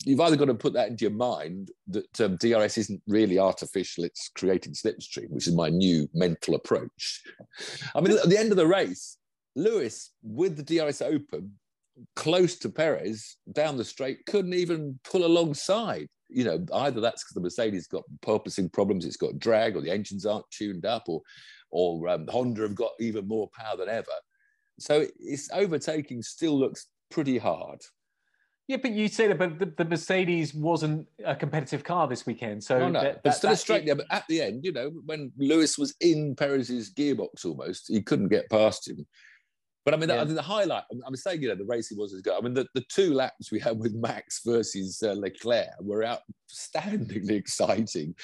you've 0.04 0.20
either 0.20 0.36
got 0.36 0.46
to 0.46 0.56
put 0.56 0.74
that 0.74 0.90
into 0.90 1.06
your 1.06 1.12
mind 1.12 1.72
that 1.88 2.22
um, 2.22 2.38
DRS 2.38 2.78
isn't 2.80 3.02
really 3.08 3.40
artificial; 3.40 4.04
it's 4.04 4.30
creating 4.36 4.74
slipstream, 4.74 5.30
which 5.30 5.48
is 5.48 5.56
my 5.56 5.70
new 5.70 6.10
mental 6.14 6.56
approach. 6.56 7.22
I 7.96 8.02
mean, 8.02 8.18
at 8.18 8.30
the 8.30 8.38
end 8.38 8.52
of 8.52 8.58
the 8.58 8.68
race, 8.68 9.18
Lewis 9.56 10.12
with 10.22 10.58
the 10.58 10.64
DRS 10.64 11.02
open, 11.02 11.54
close 12.16 12.58
to 12.58 12.70
Perez 12.70 13.38
down 13.54 13.78
the 13.78 13.86
straight, 13.86 14.26
couldn't 14.26 14.54
even 14.54 15.00
pull 15.04 15.26
alongside 15.26 16.10
you 16.36 16.44
know, 16.44 16.66
either 16.76 17.00
that's 17.00 17.24
because 17.24 17.34
the 17.34 17.42
Mercedes 17.42 17.88
got 17.88 18.04
purposing 18.22 18.70
problems, 18.70 19.06
it's 19.06 19.16
got 19.16 19.40
drag, 19.40 19.76
or 19.76 19.82
the 19.82 19.90
engines 19.90 20.26
aren't 20.26 20.50
tuned 20.52 20.86
up, 20.86 21.04
or 21.08 21.22
or 21.72 22.10
um, 22.10 22.28
Honda 22.28 22.64
have 22.64 22.76
got 22.76 22.92
even 23.00 23.28
more 23.28 23.50
power 23.58 23.78
than 23.78 23.90
ever. 23.90 24.06
So 24.78 25.06
it's 25.20 25.50
overtaking 25.54 26.22
still 26.22 26.60
looks 26.60 26.88
pretty 27.10 27.38
hard. 27.38 27.80
Yeah, 28.68 28.78
but 28.78 28.92
you 28.92 29.08
say 29.08 29.28
that, 29.28 29.38
but 29.38 29.60
the, 29.60 29.72
the, 29.78 29.86
Mercedes 29.86 30.54
wasn't 30.54 31.08
a 31.24 31.36
competitive 31.36 31.84
car 31.84 32.08
this 32.08 32.26
weekend, 32.26 32.64
so 32.64 32.80
no, 32.80 32.90
no. 32.90 33.02
That, 33.02 33.24
but 33.24 33.32
still 33.36 33.52
a 33.52 33.56
straight. 33.56 33.86
Yeah, 33.86 33.94
but 33.94 34.08
at 34.10 34.24
the 34.28 34.42
end, 34.42 34.66
you 34.66 34.74
know, 34.74 34.92
when 35.06 35.32
Lewis 35.38 35.78
was 35.78 35.96
in 36.02 36.36
Perez's 36.36 36.92
gearbox 36.92 37.46
almost, 37.46 37.86
he 37.88 38.02
couldn't 38.02 38.30
get 38.30 38.50
past 38.50 38.90
him. 38.90 39.06
But 39.86 39.94
I 39.94 39.98
mean, 39.98 40.10
yeah. 40.10 40.24
the, 40.24 40.34
the, 40.34 40.42
highlight, 40.42 40.84
I'm 41.06 41.16
saying, 41.16 41.44
you 41.44 41.48
know, 41.48 41.56
the 41.56 41.64
racing 41.64 42.00
was 42.00 42.12
as 42.12 42.22
good. 42.22 42.34
I 42.34 42.42
mean, 42.42 42.56
the, 42.56 42.66
the 42.74 42.84
two 42.90 43.14
laps 43.14 43.52
we 43.52 43.60
had 43.60 43.78
with 43.80 43.94
Max 43.94 44.42
versus 44.44 45.02
uh, 45.04 45.14
Leclerc 45.14 45.70
were 45.80 46.02
outstandingly 46.02 47.30
exciting. 47.38 48.16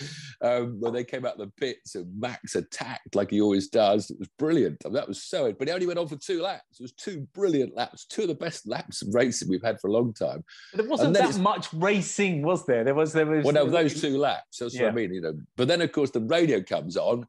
Um, 0.42 0.80
when 0.80 0.92
they 0.94 1.04
came 1.04 1.24
out 1.24 1.34
of 1.34 1.40
the 1.40 1.52
pits 1.60 1.94
and 1.94 2.19
Max 2.19 2.56
attacked 2.56 3.16
like 3.16 3.30
he 3.30 3.42
always 3.42 3.68
does, 3.68 4.10
it 4.10 4.18
was 4.18 4.28
brilliant. 4.40 4.81
I 4.84 4.88
mean, 4.88 4.96
that 4.96 5.08
was 5.08 5.22
so, 5.22 5.46
good. 5.46 5.60
but 5.60 5.68
he 5.68 5.74
only 5.74 5.86
went 5.86 6.00
on 6.00 6.08
for 6.08 6.16
two 6.16 6.42
laps. 6.42 6.80
It 6.80 6.84
was 6.84 6.94
two 6.94 7.28
brilliant 7.36 7.75
laps, 7.75 8.06
two 8.06 8.24
of 8.24 8.30
the 8.30 8.36
best 8.36 8.68
laps 8.68 9.04
of 9.04 9.13
racing 9.13 9.48
we've 9.48 9.63
had 9.63 9.80
for 9.80 9.90
a 9.90 9.94
long 9.94 10.13
time. 10.13 10.44
But 10.74 10.81
there 10.81 10.90
wasn't 10.90 11.13
that 11.13 11.38
much 11.38 11.72
racing, 11.74 12.42
was 12.42 12.66
there? 12.66 12.84
There 12.84 12.96
was, 12.96 13.13
there 13.13 13.28
was. 13.28 13.46
Well, 13.46 13.54
no, 13.54 13.69
those 13.69 14.02
two 14.02 14.18
laps. 14.18 14.58
That's 14.58 14.74
yeah. 14.74 14.86
what 14.86 14.94
I 14.94 14.96
mean, 14.96 15.13
you 15.13 15.22
know. 15.22 15.38
But 15.58 15.68
then, 15.68 15.81
of 15.81 15.92
course, 15.92 16.10
the 16.10 16.22
radio 16.22 16.63
comes 16.63 16.98
on 16.98 17.28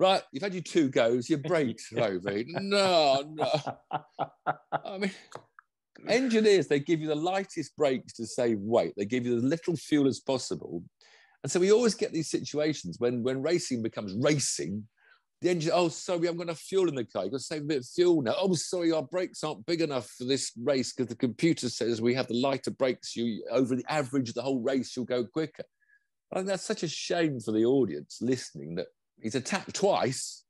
right, 0.00 0.22
you've 0.32 0.42
had 0.42 0.54
your 0.54 0.62
two 0.62 0.88
goes, 0.88 1.28
your 1.28 1.38
brakes, 1.44 1.90
Rovi. 1.92 2.46
No, 2.48 3.24
no. 3.34 3.50
I 4.84 4.98
mean, 4.98 5.10
engineers, 6.08 6.68
they 6.68 6.80
give 6.80 7.00
you 7.00 7.08
the 7.08 7.14
lightest 7.14 7.76
brakes 7.76 8.12
to 8.14 8.26
save 8.26 8.58
weight. 8.60 8.94
They 8.96 9.04
give 9.04 9.26
you 9.26 9.36
as 9.36 9.42
little 9.42 9.76
fuel 9.76 10.08
as 10.08 10.20
possible. 10.20 10.82
And 11.42 11.50
so 11.50 11.60
we 11.60 11.72
always 11.72 11.94
get 11.94 12.12
these 12.12 12.30
situations 12.30 12.96
when, 12.98 13.22
when 13.22 13.42
racing 13.42 13.82
becomes 13.82 14.14
racing, 14.20 14.86
the 15.42 15.50
engine, 15.50 15.72
oh, 15.74 15.88
sorry, 15.88 16.28
I'm 16.28 16.36
going 16.36 16.48
to 16.48 16.54
fuel 16.54 16.88
in 16.88 16.94
the 16.94 17.04
car. 17.04 17.24
You've 17.24 17.32
got 17.32 17.38
to 17.38 17.44
save 17.44 17.62
a 17.62 17.66
bit 17.66 17.78
of 17.78 17.86
fuel 17.86 18.22
now. 18.22 18.34
Oh, 18.40 18.54
sorry, 18.54 18.90
our 18.90 19.02
brakes 19.02 19.44
aren't 19.44 19.66
big 19.66 19.82
enough 19.82 20.08
for 20.08 20.24
this 20.24 20.52
race 20.62 20.92
because 20.92 21.08
the 21.08 21.16
computer 21.16 21.68
says 21.68 22.00
we 22.00 22.14
have 22.14 22.26
the 22.26 22.40
lighter 22.40 22.70
brakes. 22.70 23.14
You 23.14 23.44
over 23.50 23.76
the 23.76 23.84
average 23.88 24.30
of 24.30 24.34
the 24.34 24.42
whole 24.42 24.60
race, 24.60 24.96
you'll 24.96 25.04
go 25.04 25.24
quicker. 25.24 25.64
I 26.32 26.36
think 26.36 26.48
that's 26.48 26.64
such 26.64 26.82
a 26.82 26.88
shame 26.88 27.38
for 27.38 27.52
the 27.52 27.64
audience 27.64 28.18
listening 28.20 28.76
that 28.76 28.88
He's 29.20 29.34
attacked 29.34 29.74
twice. 29.74 30.44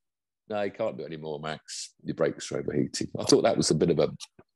No, 0.48 0.62
he 0.62 0.70
can't 0.70 0.96
do 0.96 1.02
it 1.02 1.06
anymore, 1.06 1.40
Max. 1.40 1.94
Your 2.04 2.14
brakes 2.14 2.50
are 2.52 2.58
overheating. 2.58 3.08
I 3.18 3.24
thought 3.24 3.42
that 3.42 3.56
was 3.56 3.70
a 3.70 3.74
bit 3.74 3.90
of 3.90 3.98
a, 3.98 4.10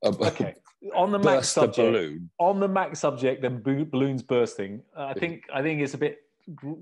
a 0.05 0.09
okay. 0.09 0.55
On 0.95 1.11
the 1.11 1.19
Max 1.31 1.49
subject, 1.49 2.21
on 2.38 2.61
the 2.61 2.69
Max 2.69 3.00
subject, 3.00 3.43
then 3.43 3.61
balloons 3.62 4.23
bursting. 4.23 4.83
Uh, 4.97 5.07
I 5.07 5.14
think 5.14 5.43
I 5.52 5.62
think 5.62 5.81
it's 5.81 5.95
a 5.95 5.99
bit 5.99 6.19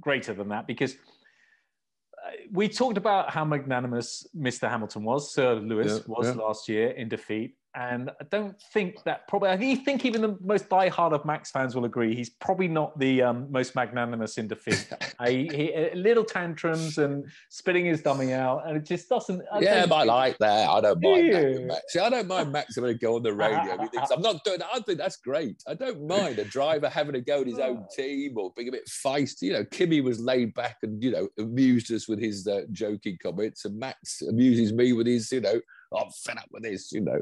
greater 0.00 0.34
than 0.34 0.48
that 0.50 0.66
because 0.66 0.94
uh, 0.94 2.30
we 2.52 2.68
talked 2.68 2.98
about 2.98 3.30
how 3.30 3.44
magnanimous 3.44 4.26
Mr. 4.36 4.68
Hamilton 4.68 5.04
was, 5.04 5.32
Sir 5.32 5.54
Lewis 5.54 6.02
yeah, 6.06 6.14
was 6.14 6.26
yeah. 6.26 6.42
last 6.42 6.68
year 6.68 6.90
in 6.90 7.08
defeat. 7.08 7.56
And 7.74 8.10
I 8.10 8.24
don't 8.30 8.60
think 8.72 9.02
that 9.04 9.28
probably, 9.28 9.50
I 9.50 9.74
think 9.76 10.04
even 10.04 10.22
the 10.22 10.36
most 10.40 10.68
diehard 10.68 11.12
of 11.12 11.24
Max 11.24 11.50
fans 11.50 11.74
will 11.74 11.84
agree 11.84 12.14
he's 12.14 12.30
probably 12.30 12.66
not 12.66 12.98
the 12.98 13.22
um, 13.22 13.46
most 13.50 13.74
magnanimous 13.74 14.38
in 14.38 14.48
defeat. 14.48 14.88
I, 15.18 15.30
he, 15.30 15.90
little 15.94 16.24
tantrums 16.24 16.98
and 16.98 17.26
spitting 17.50 17.84
his 17.84 18.02
dummy 18.02 18.32
out, 18.32 18.66
and 18.66 18.76
it 18.76 18.84
just 18.84 19.08
doesn't. 19.08 19.42
I 19.52 19.60
yeah, 19.60 19.86
I 19.90 20.04
like 20.04 20.38
that. 20.38 20.68
I 20.68 20.80
don't 20.80 21.02
mind 21.02 21.26
yeah. 21.26 21.58
Max. 21.66 21.82
See, 21.88 21.98
I 22.00 22.08
don't 22.08 22.26
mind 22.26 22.52
Max 22.52 22.74
having 22.74 22.92
to 22.92 22.98
go 22.98 23.16
on 23.16 23.22
the 23.22 23.32
radio. 23.32 23.76
thinks, 23.92 24.10
I'm 24.10 24.22
not 24.22 24.42
doing 24.44 24.60
that. 24.60 24.68
I 24.72 24.80
think 24.80 24.98
that's 24.98 25.16
great. 25.16 25.62
I 25.66 25.74
don't 25.74 26.06
mind 26.06 26.38
a 26.38 26.44
driver 26.44 26.88
having 26.88 27.12
to 27.12 27.20
go 27.20 27.40
with 27.40 27.48
his 27.48 27.58
own 27.58 27.84
team 27.96 28.38
or 28.38 28.52
being 28.56 28.68
a 28.68 28.72
bit 28.72 28.88
feisty. 28.88 29.42
You 29.42 29.52
know, 29.52 29.64
Kimi 29.64 30.00
was 30.00 30.20
laid 30.20 30.54
back 30.54 30.78
and, 30.82 31.02
you 31.02 31.10
know, 31.10 31.28
amused 31.38 31.92
us 31.92 32.08
with 32.08 32.20
his 32.20 32.46
uh, 32.46 32.62
joking 32.72 33.18
comments, 33.22 33.64
and 33.66 33.78
Max 33.78 34.22
amuses 34.22 34.72
me 34.72 34.92
with 34.92 35.06
his, 35.06 35.30
you 35.30 35.42
know, 35.42 35.60
I'm 35.96 36.10
fed 36.10 36.38
up 36.38 36.48
with 36.50 36.62
this, 36.62 36.92
you 36.92 37.00
know. 37.00 37.20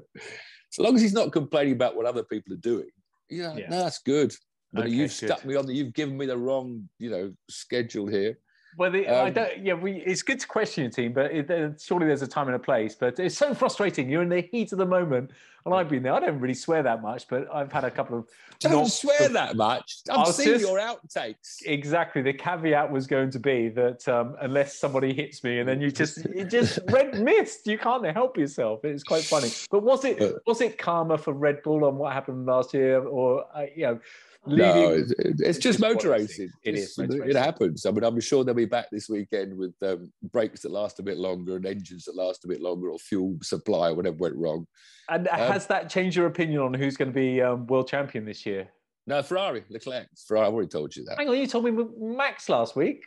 So 0.71 0.83
long 0.83 0.95
as 0.97 1.03
he's 1.03 1.13
not 1.13 1.33
complaining 1.33 1.75
about 1.75 1.97
what 1.97 2.07
other 2.07 2.25
people 2.25 2.53
are 2.53 2.59
doing, 2.59 2.89
yeah, 3.31 3.55
yeah. 3.57 3.69
no, 3.69 3.85
that's 3.85 3.99
good. 3.99 4.35
But 4.73 4.87
okay, 4.87 4.95
you've 4.95 5.13
stuck 5.13 5.45
me 5.45 5.55
on 5.55 5.67
the, 5.67 5.75
you've 5.75 5.95
given 5.95 6.17
me 6.17 6.27
the 6.27 6.37
wrong, 6.37 6.89
you 6.99 7.11
know, 7.11 7.33
schedule 7.49 8.07
here. 8.07 8.39
Well, 8.77 8.91
the, 8.91 9.07
um, 9.07 9.27
I 9.27 9.31
don't. 9.31 9.65
Yeah, 9.65 9.75
we. 9.75 9.97
It's 9.99 10.23
good 10.23 10.39
to 10.41 10.47
question 10.47 10.85
your 10.85 10.91
team, 10.91 11.13
but 11.13 11.33
it, 11.33 11.81
surely 11.81 12.07
there's 12.07 12.23
a 12.23 12.27
time 12.27 12.49
and 12.49 12.57
a 12.57 12.59
place. 12.59 12.95
But 12.95 13.19
it's 13.19 13.37
so 13.37 13.55
frustrating. 13.55 14.11
You're 14.11 14.23
in 14.23 14.29
the 14.29 14.43
heat 14.43 14.73
of 14.73 14.79
the 14.79 14.87
moment, 14.87 15.31
and 15.65 15.75
I've 15.75 15.89
been 15.89 16.03
there. 16.03 16.13
I 16.13 16.21
don't 16.21 16.39
really 16.41 16.55
swear 16.55 16.83
that 16.83 17.01
much, 17.01 17.27
but 17.29 17.49
I've 17.53 17.73
had 17.73 17.85
a 17.85 17.91
couple 17.91 18.19
of. 18.19 18.29
Don't 18.61 18.89
swear 18.89 19.29
that 19.31 19.57
much. 19.57 19.99
I've 20.11 20.29
seen 20.29 20.47
just, 20.47 20.65
your 20.65 20.79
outtakes. 20.79 21.59
Exactly. 21.65 22.21
The 22.21 22.35
caveat 22.35 22.91
was 22.91 23.07
going 23.07 23.31
to 23.31 23.39
be 23.39 23.69
that 23.71 24.07
um, 24.09 24.37
unless 24.43 24.77
somebody 24.77 25.15
hits 25.15 25.43
me, 25.43 25.61
and 25.61 25.69
then 25.69 25.81
you 25.81 25.91
just 25.91 26.27
you 26.35 26.45
just 26.45 26.79
red 26.91 27.19
mist. 27.19 27.67
You 27.67 27.79
can't 27.79 28.05
help 28.15 28.37
yourself. 28.37 28.85
It's 28.85 29.05
quite 29.05 29.25
funny. 29.25 29.51
But 29.71 29.85
was 29.85 30.05
it 30.05 30.37
was 30.47 30.61
it 30.61 30.77
karma 30.77 31.17
for 31.17 31.33
Red 31.33 31.63
Bull 31.63 31.85
on 31.85 31.97
what 31.97 32.13
happened 32.13 32.45
last 32.45 32.75
year, 32.75 33.03
or 33.03 33.47
uh, 33.55 33.67
you 33.75 33.87
know? 33.87 34.01
No, 34.47 34.91
it's, 34.91 35.13
it's 35.19 35.59
just 35.59 35.81
motor 35.81 36.11
racing. 36.11 36.51
It 36.65 36.75
is. 36.75 36.99
It 36.99 37.37
happens. 37.37 37.87
I 37.87 37.91
mean, 37.91 38.05
I'm 38.05 38.21
sure 38.21 38.45
they'll 38.45 38.55
be 38.55 38.65
back 38.65 38.87
this 38.91 39.09
weekend 39.09 39.57
with 39.57 39.75
um, 39.83 40.13
brakes 40.33 40.63
that 40.63 40.73
last 40.73 40.99
a 40.99 41.03
bit 41.03 41.19
longer 41.19 41.57
and 41.57 41.67
engines 41.67 42.05
that 42.05 42.17
last 42.17 42.45
a 42.45 42.49
bit 42.49 42.61
longer, 42.61 42.91
or 42.91 42.99
fuel 42.99 43.37
supply, 43.43 43.91
or 43.91 43.95
whatever 43.95 44.17
went 44.17 44.37
wrong. 44.37 44.67
And 45.09 45.29
um, 45.29 45.39
has 45.39 45.67
that 45.67 45.91
changed 45.91 46.17
your 46.17 46.27
opinion 46.27 46.61
on 46.61 46.75
who's 46.75 46.97
going 46.97 47.11
to 47.11 47.15
be 47.15 47.41
um, 47.43 47.67
world 47.67 47.89
champion 47.89 48.25
this 48.25 48.47
year? 48.47 48.69
No, 49.07 49.23
Ferrari, 49.23 49.65
Leclerc. 49.69 50.09
Ferrari, 50.27 50.47
I've 50.47 50.53
already 50.53 50.69
told 50.69 50.95
you 50.97 51.05
that. 51.05 51.19
Hang 51.19 51.29
on, 51.29 51.37
you 51.37 51.47
told 51.47 51.65
me 51.65 51.85
Max 51.99 52.49
last 52.49 52.75
week. 52.75 53.05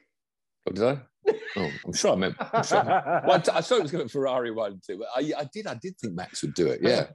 Oh, 0.67 0.71
did 0.71 0.83
I? 0.83 0.99
oh, 1.57 1.71
I'm 1.85 1.93
sure 1.93 2.13
I 2.13 2.15
meant. 2.15 2.35
I'm 2.39 2.63
sure. 2.63 2.83
well, 2.83 3.31
I, 3.31 3.39
t- 3.39 3.51
I 3.53 3.61
thought 3.61 3.79
it 3.79 3.83
was 3.83 3.91
going 3.91 4.05
to 4.05 4.11
Ferrari 4.11 4.51
one 4.51 4.79
too, 4.85 4.97
but 4.99 5.07
I, 5.15 5.41
I 5.41 5.49
did. 5.51 5.67
I 5.67 5.75
did 5.75 5.97
think 5.97 6.13
Max 6.13 6.41
would 6.41 6.53
do 6.53 6.67
it. 6.67 6.79
Yeah. 6.81 7.07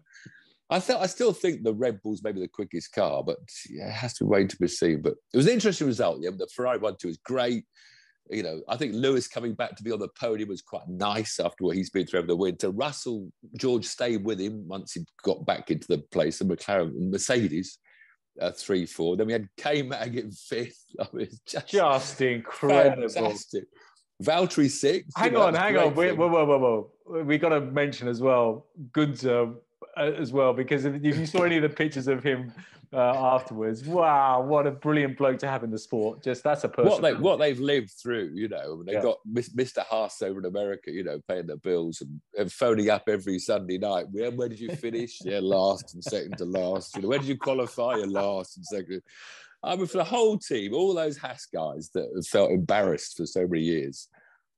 I 0.71 0.81
thought 0.81 1.03
I 1.03 1.07
still 1.07 1.33
think 1.33 1.63
the 1.63 1.75
Red 1.75 2.01
Bull's 2.03 2.23
maybe 2.23 2.41
the 2.41 2.49
quickest 2.49 2.93
car, 2.93 3.23
but 3.23 3.39
yeah, 3.69 3.89
it 3.89 3.93
has 3.93 4.15
to 4.15 4.25
wait 4.25 4.49
to 4.51 4.57
be 4.57 4.69
seen. 4.69 5.03
But 5.03 5.15
it 5.33 5.37
was 5.37 5.47
an 5.47 5.53
interesting 5.53 5.87
result. 5.87 6.19
Yeah, 6.21 6.31
the 6.37 6.49
Ferrari 6.55 6.79
one 6.79 6.97
two 6.99 7.09
was 7.09 7.19
great. 7.19 7.65
You 8.31 8.43
know, 8.43 8.63
I 8.69 8.77
think 8.79 8.95
Lewis 8.95 9.29
coming 9.29 9.53
back 9.53 9.77
to 9.77 9.83
be 9.83 9.93
on 9.93 9.99
the 9.99 10.09
podium 10.19 10.49
was 10.49 10.63
quite 10.63 10.89
nice 10.89 11.39
after 11.39 11.65
what 11.65 11.77
he's 11.77 11.91
been 11.91 12.07
through 12.07 12.21
over 12.21 12.27
the 12.27 12.37
winter. 12.37 12.71
Russell, 12.71 13.31
George 13.59 13.85
stayed 13.85 14.25
with 14.25 14.41
him 14.41 14.67
once 14.67 14.95
he 14.95 15.05
got 15.23 15.45
back 15.45 15.71
into 15.71 15.87
the 15.89 15.99
place. 15.99 16.41
And 16.41 16.51
McLaren, 16.51 17.11
Mercedes, 17.11 17.79
uh, 18.41 18.51
three, 18.51 18.87
four. 18.87 19.19
Then 19.19 19.27
we 19.27 19.35
had 19.35 19.49
K 19.59 19.83
Mag 19.83 20.17
in 20.17 20.31
fifth. 20.31 20.83
I 21.01 21.07
mean, 21.13 21.29
just, 21.47 21.69
just 21.69 22.21
incredible. 22.23 23.09
Fantastic. 23.11 23.65
Valtteri 24.23 24.71
six. 24.71 25.13
Hang 25.17 25.37
on, 25.37 25.55
hang 25.55 25.77
on. 25.77 25.95
Wait, 25.95 26.17
whoa, 26.17 26.29
whoa, 26.29 26.47
whoa, 26.47 26.89
whoa. 27.07 27.23
We 27.25 27.37
got 27.37 27.51
to 27.51 27.61
mention 27.61 28.09
as 28.09 28.23
well, 28.23 28.67
Gunther 28.93 29.43
uh, 29.43 29.53
as 29.97 30.33
well 30.33 30.53
because 30.53 30.85
if, 30.85 31.03
you 31.03 31.27
saw 31.27 31.43
any 31.43 31.57
of 31.57 31.63
the 31.63 31.69
pictures 31.69 32.09
of 32.09 32.23
him 32.23 32.53
uh, 32.93 32.99
afterwards, 32.99 33.85
wow, 33.85 34.41
what 34.41 34.67
a 34.67 34.71
brilliant 34.71 35.17
bloke 35.17 35.39
to 35.39 35.49
have 35.49 35.65
in 35.65 35.71
the 35.71 35.79
sport. 35.79 36.23
Just 36.23 36.45
that's 36.45 36.65
a 36.65 36.69
person. 36.69 36.91
What 36.91 37.03
they 37.03 37.15
what 37.15 37.39
they've 37.39 37.59
lived 37.59 37.91
through, 37.91 38.31
you 38.35 38.49
know. 38.49 38.83
They 38.85 38.93
yeah. 38.93 39.03
got 39.03 39.19
Mr. 39.31 39.85
Haas 39.85 40.23
over 40.23 40.39
in 40.39 40.47
America, 40.47 40.91
you 40.91 41.03
know, 41.03 41.21
paying 41.29 41.47
their 41.47 41.57
bills 41.57 42.01
and, 42.01 42.21
and 42.39 42.53
phoning 42.53 42.91
up 42.91 43.09
every 43.09 43.39
Sunday 43.39 43.79
night. 43.79 44.07
Where, 44.11 44.31
where 44.31 44.49
did 44.49 44.61
you 44.61 44.75
finish? 44.77 45.19
yeah, 45.25 45.41
last 45.43 45.95
and 45.95 46.05
second 46.05 46.39
to 46.39 46.45
last. 46.45 46.95
You 46.97 47.03
know, 47.03 47.09
where 47.09 47.19
did 47.19 47.29
you 47.29 47.37
qualify? 47.37 47.97
You're 47.97 48.07
last 48.07 48.57
and 48.57 48.67
second. 48.67 49.03
I 49.63 49.77
mean, 49.77 49.87
for 49.87 49.97
the 49.97 50.05
whole 50.05 50.39
team, 50.39 50.75
all 50.75 50.95
those 50.95 51.17
Haas 51.17 51.47
guys 51.47 51.91
that 51.95 52.11
have 52.15 52.27
felt 52.27 52.51
embarrassed 52.51 53.17
for 53.17 53.27
so 53.27 53.47
many 53.47 53.63
years 53.63 54.09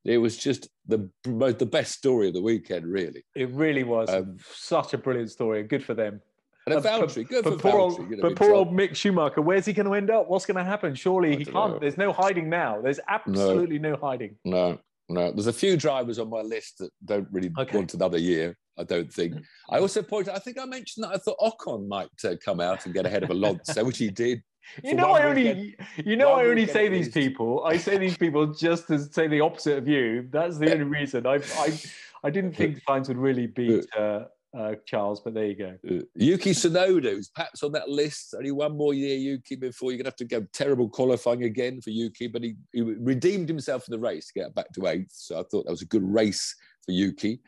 it 0.09 0.19
was 0.19 0.37
just 0.37 0.69
the 0.87 1.09
the 1.25 1.67
best 1.67 1.93
story 1.93 2.29
of 2.29 2.35
the 2.35 2.43
weekend, 2.43 2.87
really. 2.87 3.25
It 3.35 3.51
really 3.51 3.85
was 3.85 4.09
um, 4.09 4.37
such 4.53 4.95
a 4.95 4.99
brilliant 4.99 5.31
story. 5.31 5.63
Good 5.63 5.85
for 5.85 5.95
them. 5.95 6.21
And 6.67 6.75
a 6.75 6.81
Valtteri, 6.81 7.29
good 7.29 7.45
but 7.45 7.55
for 7.55 7.71
poor 7.71 7.73
Valtteri, 7.73 8.13
old, 8.13 8.21
But 8.21 8.37
poor 8.37 8.53
old 8.53 8.73
Mick 8.73 8.97
Schumacher, 8.97 9.41
where's 9.41 9.65
he 9.67 9.73
going 9.73 9.87
to 9.87 9.95
end 9.95 10.11
up? 10.11 10.29
What's 10.29 10.47
going 10.47 10.57
to 10.57 10.65
happen? 10.65 10.95
Surely 10.95 11.37
he 11.37 11.45
can't. 11.45 11.75
Know. 11.75 11.79
There's 11.79 11.97
no 11.97 12.13
hiding 12.13 12.49
now. 12.49 12.81
There's 12.81 12.99
absolutely 13.09 13.79
no, 13.79 13.91
no, 13.91 13.97
hiding. 13.97 14.37
No, 14.45 14.79
no. 15.09 15.31
There's 15.31 15.47
a 15.47 15.53
few 15.53 15.77
drivers 15.77 16.19
on 16.19 16.29
my 16.29 16.41
list 16.41 16.79
that 16.79 16.91
don't 17.05 17.29
really 17.31 17.53
okay. 17.57 17.77
want 17.77 17.95
another 17.95 18.19
year. 18.19 18.57
I 18.77 18.83
don't 18.83 19.13
think. 19.13 19.37
I 19.71 19.79
also 19.79 20.03
pointed. 20.03 20.35
I 20.35 20.39
think 20.39 20.59
I 20.59 20.65
mentioned 20.67 21.05
that 21.05 21.15
I 21.15 21.19
thought 21.19 21.39
Ocon 21.39 21.87
might 21.87 22.09
uh, 22.25 22.35
come 22.45 22.61
out 22.61 22.85
and 22.85 22.95
get 22.95 23.07
ahead 23.07 23.23
of 23.23 23.31
Alonso, 23.31 23.85
which 23.85 23.99
he 23.99 24.11
did. 24.11 24.43
You 24.83 24.95
know, 24.95 25.13
I 25.13 25.25
only, 25.25 25.77
you 26.05 26.17
know, 26.17 26.33
I 26.33 26.47
only 26.47 26.67
say 26.67 26.89
these 26.89 27.09
people. 27.09 27.65
I 27.65 27.77
say 27.77 27.99
these 27.99 28.17
people 28.17 28.47
just 28.53 28.87
to 28.89 28.99
say 28.99 29.29
the 29.29 29.41
opposite 29.41 29.79
of 29.79 29.89
you. 29.89 30.29
That's 30.31 30.59
the 30.59 30.73
only 30.73 30.85
reason. 30.85 31.27
I, 31.27 31.41
I, 31.59 31.81
I 32.25 32.31
didn't 32.31 32.53
think 32.53 32.83
Sainz 32.85 33.09
would 33.09 33.19
really 33.19 33.47
beat 33.47 33.87
uh, 33.97 34.25
uh, 34.57 34.75
Charles, 34.87 35.21
but 35.21 35.35
there 35.35 35.47
you 35.47 35.55
go. 35.55 35.79
Uh, 35.89 36.03
Yuki 36.15 36.51
Tsunoda, 36.51 37.11
who's 37.11 37.29
perhaps 37.29 37.63
on 37.63 37.73
that 37.73 37.89
list. 37.89 38.35
Only 38.37 38.53
one 38.53 38.77
more 38.77 38.95
year, 38.95 39.17
Yuki, 39.17 39.57
before 39.57 39.91
you're 39.91 39.99
going 39.99 40.05
to 40.05 40.11
have 40.11 40.17
to 40.17 40.25
go 40.25 40.47
terrible 40.53 40.89
qualifying 40.89 41.45
again 41.45 41.81
for 41.81 41.91
Yuki. 41.91 42.27
But 42.27 42.43
he, 42.43 42.57
he 42.73 42.83
redeemed 42.83 43.49
himself 43.49 43.87
in 43.89 43.93
the 43.93 43.99
race 43.99 44.27
to 44.29 44.41
get 44.41 44.55
back 44.55 44.73
to 44.73 44.87
eighth. 44.87 45.13
So 45.13 45.41
I 45.41 45.45
thought 45.51 45.65
that 45.67 45.73
was 45.73 45.83
a 45.83 45.87
good 45.87 46.05
race 46.05 46.55
for 46.85 46.93
Yuki. 46.93 47.41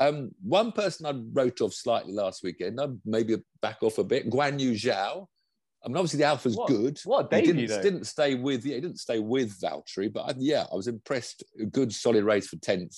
Um, 0.00 0.30
one 0.42 0.70
person 0.72 1.06
I 1.06 1.12
wrote 1.32 1.60
off 1.60 1.72
slightly 1.72 2.12
last 2.12 2.44
weekend, 2.44 2.80
I 2.80 2.86
maybe 3.04 3.36
back 3.60 3.78
off 3.82 3.98
a 3.98 4.04
bit, 4.04 4.30
Guanyu 4.30 4.74
Zhou 4.74 5.26
I 5.88 5.90
mean, 5.90 5.96
obviously 5.96 6.18
the 6.18 6.24
Alfa's 6.24 6.54
what, 6.54 6.68
good. 6.68 7.00
What 7.06 7.32
he 7.32 7.40
didn't, 7.40 7.82
didn't, 7.82 8.04
stay 8.04 8.34
with 8.34 8.66
yeah, 8.66 8.74
he 8.74 8.80
didn't 8.82 8.98
stay 8.98 9.20
with 9.20 9.58
Valtteri, 9.58 10.12
but 10.12 10.28
I, 10.28 10.34
yeah, 10.36 10.66
I 10.70 10.76
was 10.76 10.86
impressed. 10.86 11.42
A 11.58 11.64
good 11.64 11.94
solid 11.94 12.24
race 12.24 12.46
for 12.46 12.56
tenth. 12.56 12.94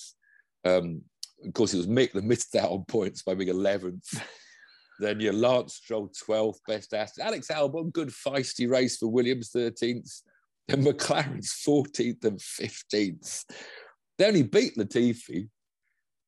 Um, 0.65 1.01
of 1.45 1.53
course, 1.53 1.73
it 1.73 1.77
was 1.77 1.87
Mick 1.87 2.11
that 2.11 2.23
missed 2.25 2.53
out 2.53 2.69
on 2.69 2.83
points 2.89 3.23
by 3.23 3.33
being 3.33 3.49
eleventh. 3.49 4.21
then 4.99 5.21
your 5.21 5.31
Lance 5.31 5.75
Stroll 5.75 6.09
twelfth, 6.09 6.59
best 6.67 6.93
asset. 6.93 7.27
Alex 7.27 7.47
Albon, 7.47 7.93
good 7.93 8.09
feisty 8.09 8.69
race 8.69 8.97
for 8.97 9.07
Williams 9.07 9.51
thirteenth. 9.51 10.11
And 10.67 10.83
McLaren's 10.85 11.53
fourteenth 11.63 12.25
and 12.25 12.41
fifteenth. 12.41 13.45
They 14.17 14.25
only 14.25 14.43
beat 14.43 14.75
Latifi. 14.75 15.47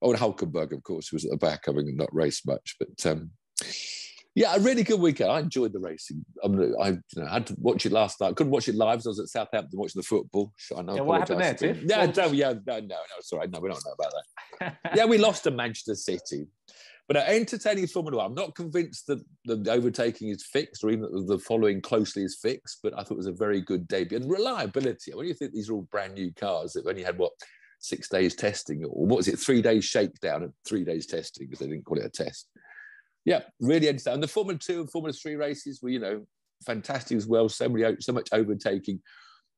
Oh, 0.01 0.11
and 0.11 0.19
Hulkenberg, 0.19 0.71
of 0.71 0.81
course, 0.83 1.09
who 1.09 1.17
was 1.17 1.25
at 1.25 1.31
the 1.31 1.37
back, 1.37 1.63
having 1.65 1.93
not 1.97 2.13
raced 2.13 2.47
much, 2.47 2.77
but. 2.79 3.05
Um, 3.05 3.31
yeah, 4.35 4.55
a 4.55 4.59
really 4.59 4.83
good 4.83 4.99
weekend. 4.99 5.31
I 5.31 5.39
enjoyed 5.39 5.73
the 5.73 5.79
racing. 5.79 6.25
I, 6.43 6.47
mean, 6.47 6.73
I 6.81 6.89
you 6.89 7.01
know, 7.17 7.27
had 7.27 7.45
to 7.47 7.55
watch 7.59 7.85
it 7.85 7.91
last 7.91 8.19
night. 8.19 8.35
Couldn't 8.35 8.51
watch 8.51 8.67
it 8.67 8.75
live. 8.75 9.03
So 9.03 9.09
I 9.09 9.11
was 9.11 9.19
at 9.19 9.27
Southampton 9.27 9.77
watching 9.77 9.99
the 9.99 10.03
football. 10.03 10.51
I 10.75 10.81
know. 10.81 10.95
Yeah, 10.95 11.01
what 11.01 11.19
happened 11.19 11.41
there, 11.41 11.53
Tiff? 11.53 11.83
Yeah, 11.83 12.05
no, 12.05 12.31
yeah, 12.31 12.53
no, 12.65 12.79
no, 12.79 12.81
no, 12.81 12.97
sorry, 13.21 13.47
no, 13.47 13.59
we 13.59 13.69
don't 13.69 13.83
know 13.85 13.91
about 13.91 14.13
that. 14.59 14.77
yeah, 14.95 15.05
we 15.05 15.19
lost 15.19 15.43
to 15.43 15.51
Manchester 15.51 15.93
City, 15.93 16.47
but 17.07 17.17
an 17.17 17.25
entertaining 17.27 17.85
Formula 17.85 18.17
One. 18.17 18.25
I'm 18.25 18.33
not 18.33 18.55
convinced 18.55 19.05
that 19.05 19.23
the 19.45 19.71
overtaking 19.71 20.29
is 20.29 20.43
fixed, 20.43 20.83
or 20.83 20.89
even 20.89 21.01
that 21.01 21.27
the 21.27 21.37
following 21.37 21.79
closely 21.79 22.23
is 22.23 22.39
fixed. 22.41 22.79
But 22.81 22.93
I 22.97 23.03
thought 23.03 23.15
it 23.15 23.17
was 23.17 23.27
a 23.27 23.33
very 23.33 23.61
good 23.61 23.87
debut 23.87 24.17
and 24.17 24.31
reliability. 24.31 25.13
When 25.13 25.25
do 25.25 25.27
you 25.27 25.35
think 25.35 25.53
these 25.53 25.69
are 25.69 25.73
all 25.73 25.87
brand 25.91 26.15
new 26.15 26.33
cars 26.33 26.73
that 26.73 26.87
only 26.87 27.03
had 27.03 27.19
what 27.19 27.33
six 27.77 28.09
days 28.09 28.33
testing, 28.35 28.83
or 28.83 29.05
what 29.05 29.17
was 29.17 29.27
it, 29.27 29.37
three 29.37 29.61
days 29.61 29.85
shakedown 29.85 30.41
and 30.41 30.53
three 30.65 30.83
days 30.83 31.05
testing 31.05 31.45
because 31.45 31.59
they 31.59 31.67
didn't 31.67 31.85
call 31.85 31.99
it 31.99 32.05
a 32.05 32.09
test 32.09 32.47
yeah, 33.25 33.41
really 33.59 33.87
entertaining. 33.87 34.15
And 34.15 34.23
the 34.23 34.27
Formula 34.27 34.57
Two 34.57 34.81
and 34.81 34.91
Formula 34.91 35.13
Three 35.13 35.35
races 35.35 35.81
were, 35.81 35.89
you 35.89 35.99
know, 35.99 36.25
fantastic 36.65 37.17
as 37.17 37.27
well. 37.27 37.49
So 37.49 37.69
many, 37.69 37.95
so 37.99 38.13
much 38.13 38.29
overtaking 38.31 39.01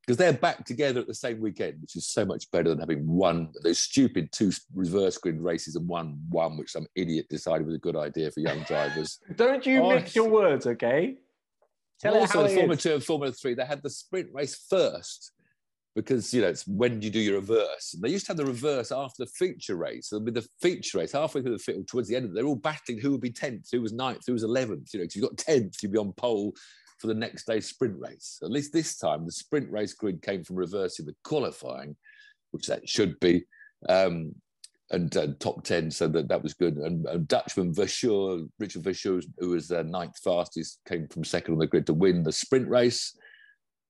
because 0.06 0.18
they're 0.18 0.34
back 0.34 0.66
together 0.66 1.00
at 1.00 1.08
the 1.08 1.16
same 1.16 1.40
weekend, 1.40 1.82
which 1.82 1.96
is 1.96 2.08
so 2.08 2.26
much 2.26 2.50
better 2.52 2.70
than 2.70 2.80
having 2.80 3.08
one 3.08 3.50
those 3.64 3.80
stupid 3.80 4.32
two 4.32 4.52
reverse 4.74 5.18
grid 5.18 5.42
races 5.42 5.76
and 5.76 5.88
one 5.88 6.20
one, 6.30 6.58
which 6.58 6.72
some 6.72 6.88
idiot 6.96 7.26
decided 7.30 7.66
was 7.66 7.76
a 7.76 7.80
good 7.80 7.96
idea 7.96 8.30
for 8.32 8.40
young 8.40 8.62
drivers. 8.64 9.20
Don't 9.36 9.66
you 9.66 9.82
oh, 9.82 9.90
mix 9.90 10.16
your 10.16 10.30
words, 10.30 10.68
okay? 10.68 11.18
Tell 12.00 12.18
also, 12.18 12.44
the 12.44 12.50
Formula 12.50 12.78
Two 12.78 12.94
and 12.94 13.04
Formula 13.04 13.32
Three, 13.34 13.56
they 13.56 13.66
had 13.66 13.82
the 13.82 13.90
sprint 13.90 14.30
race 14.32 14.66
first 14.70 15.32
because 15.96 16.34
you 16.34 16.42
know 16.42 16.50
it's 16.50 16.68
when 16.68 17.00
do 17.00 17.08
you 17.08 17.12
do 17.12 17.20
your 17.20 17.40
reverse. 17.40 17.94
And 17.94 18.04
they 18.04 18.10
used 18.10 18.26
to 18.26 18.32
have 18.32 18.38
the 18.38 18.46
reverse 18.46 18.92
after 18.92 19.24
the 19.24 19.32
feature 19.32 19.76
race. 19.76 20.10
So 20.10 20.20
with 20.20 20.34
the 20.34 20.48
feature 20.62 20.98
race, 20.98 21.14
halfway 21.14 21.42
through 21.42 21.54
the 21.54 21.60
field, 21.60 21.88
towards 21.88 22.10
the 22.10 22.16
end 22.16 22.26
of 22.26 22.32
it, 22.32 22.36
they're 22.36 22.46
all 22.46 22.56
battling 22.56 23.00
who 23.00 23.12
would 23.12 23.22
be 23.22 23.32
tenth, 23.32 23.70
who 23.72 23.82
was 23.82 23.94
ninth, 23.94 24.24
who 24.28 24.34
was 24.34 24.44
eleventh. 24.44 24.94
You 24.94 25.00
know, 25.00 25.06
if 25.06 25.16
you 25.16 25.22
got 25.22 25.38
tenth, 25.38 25.82
you'd 25.82 25.94
be 25.94 25.98
on 25.98 26.12
pole 26.14 26.54
for 27.00 27.08
the 27.08 27.14
next 27.14 27.48
day's 27.48 27.68
sprint 27.68 27.96
race. 27.98 28.40
At 28.44 28.52
least 28.52 28.74
this 28.74 28.98
time, 28.98 29.26
the 29.26 29.32
sprint 29.32 29.72
race 29.72 29.94
grid 29.94 30.22
came 30.22 30.44
from 30.44 30.58
reversing 30.58 31.06
the 31.06 31.16
qualifying, 31.24 31.96
which 32.52 32.68
that 32.68 32.88
should 32.88 33.20
be. 33.20 33.46
Um, 33.88 34.36
and 34.92 35.16
uh, 35.18 35.28
top 35.40 35.64
10, 35.64 35.90
so 35.90 36.08
that, 36.10 36.28
that 36.28 36.44
was 36.44 36.54
good. 36.54 36.76
And, 36.76 37.06
and 37.08 37.28
Dutchman 37.28 37.74
Verschoor, 37.74 38.48
Richard 38.60 38.84
Verschoor, 38.84 39.24
who 39.40 39.50
was 39.50 39.72
uh, 39.72 39.82
ninth 39.82 40.18
fastest, 40.24 40.80
came 40.88 41.08
from 41.08 41.24
second 41.24 41.54
on 41.54 41.60
the 41.60 41.68
grid 41.68 41.88
to 41.88 41.94
win 41.94 42.22
the 42.22 42.32
sprint 42.32 42.70
race 42.70 43.18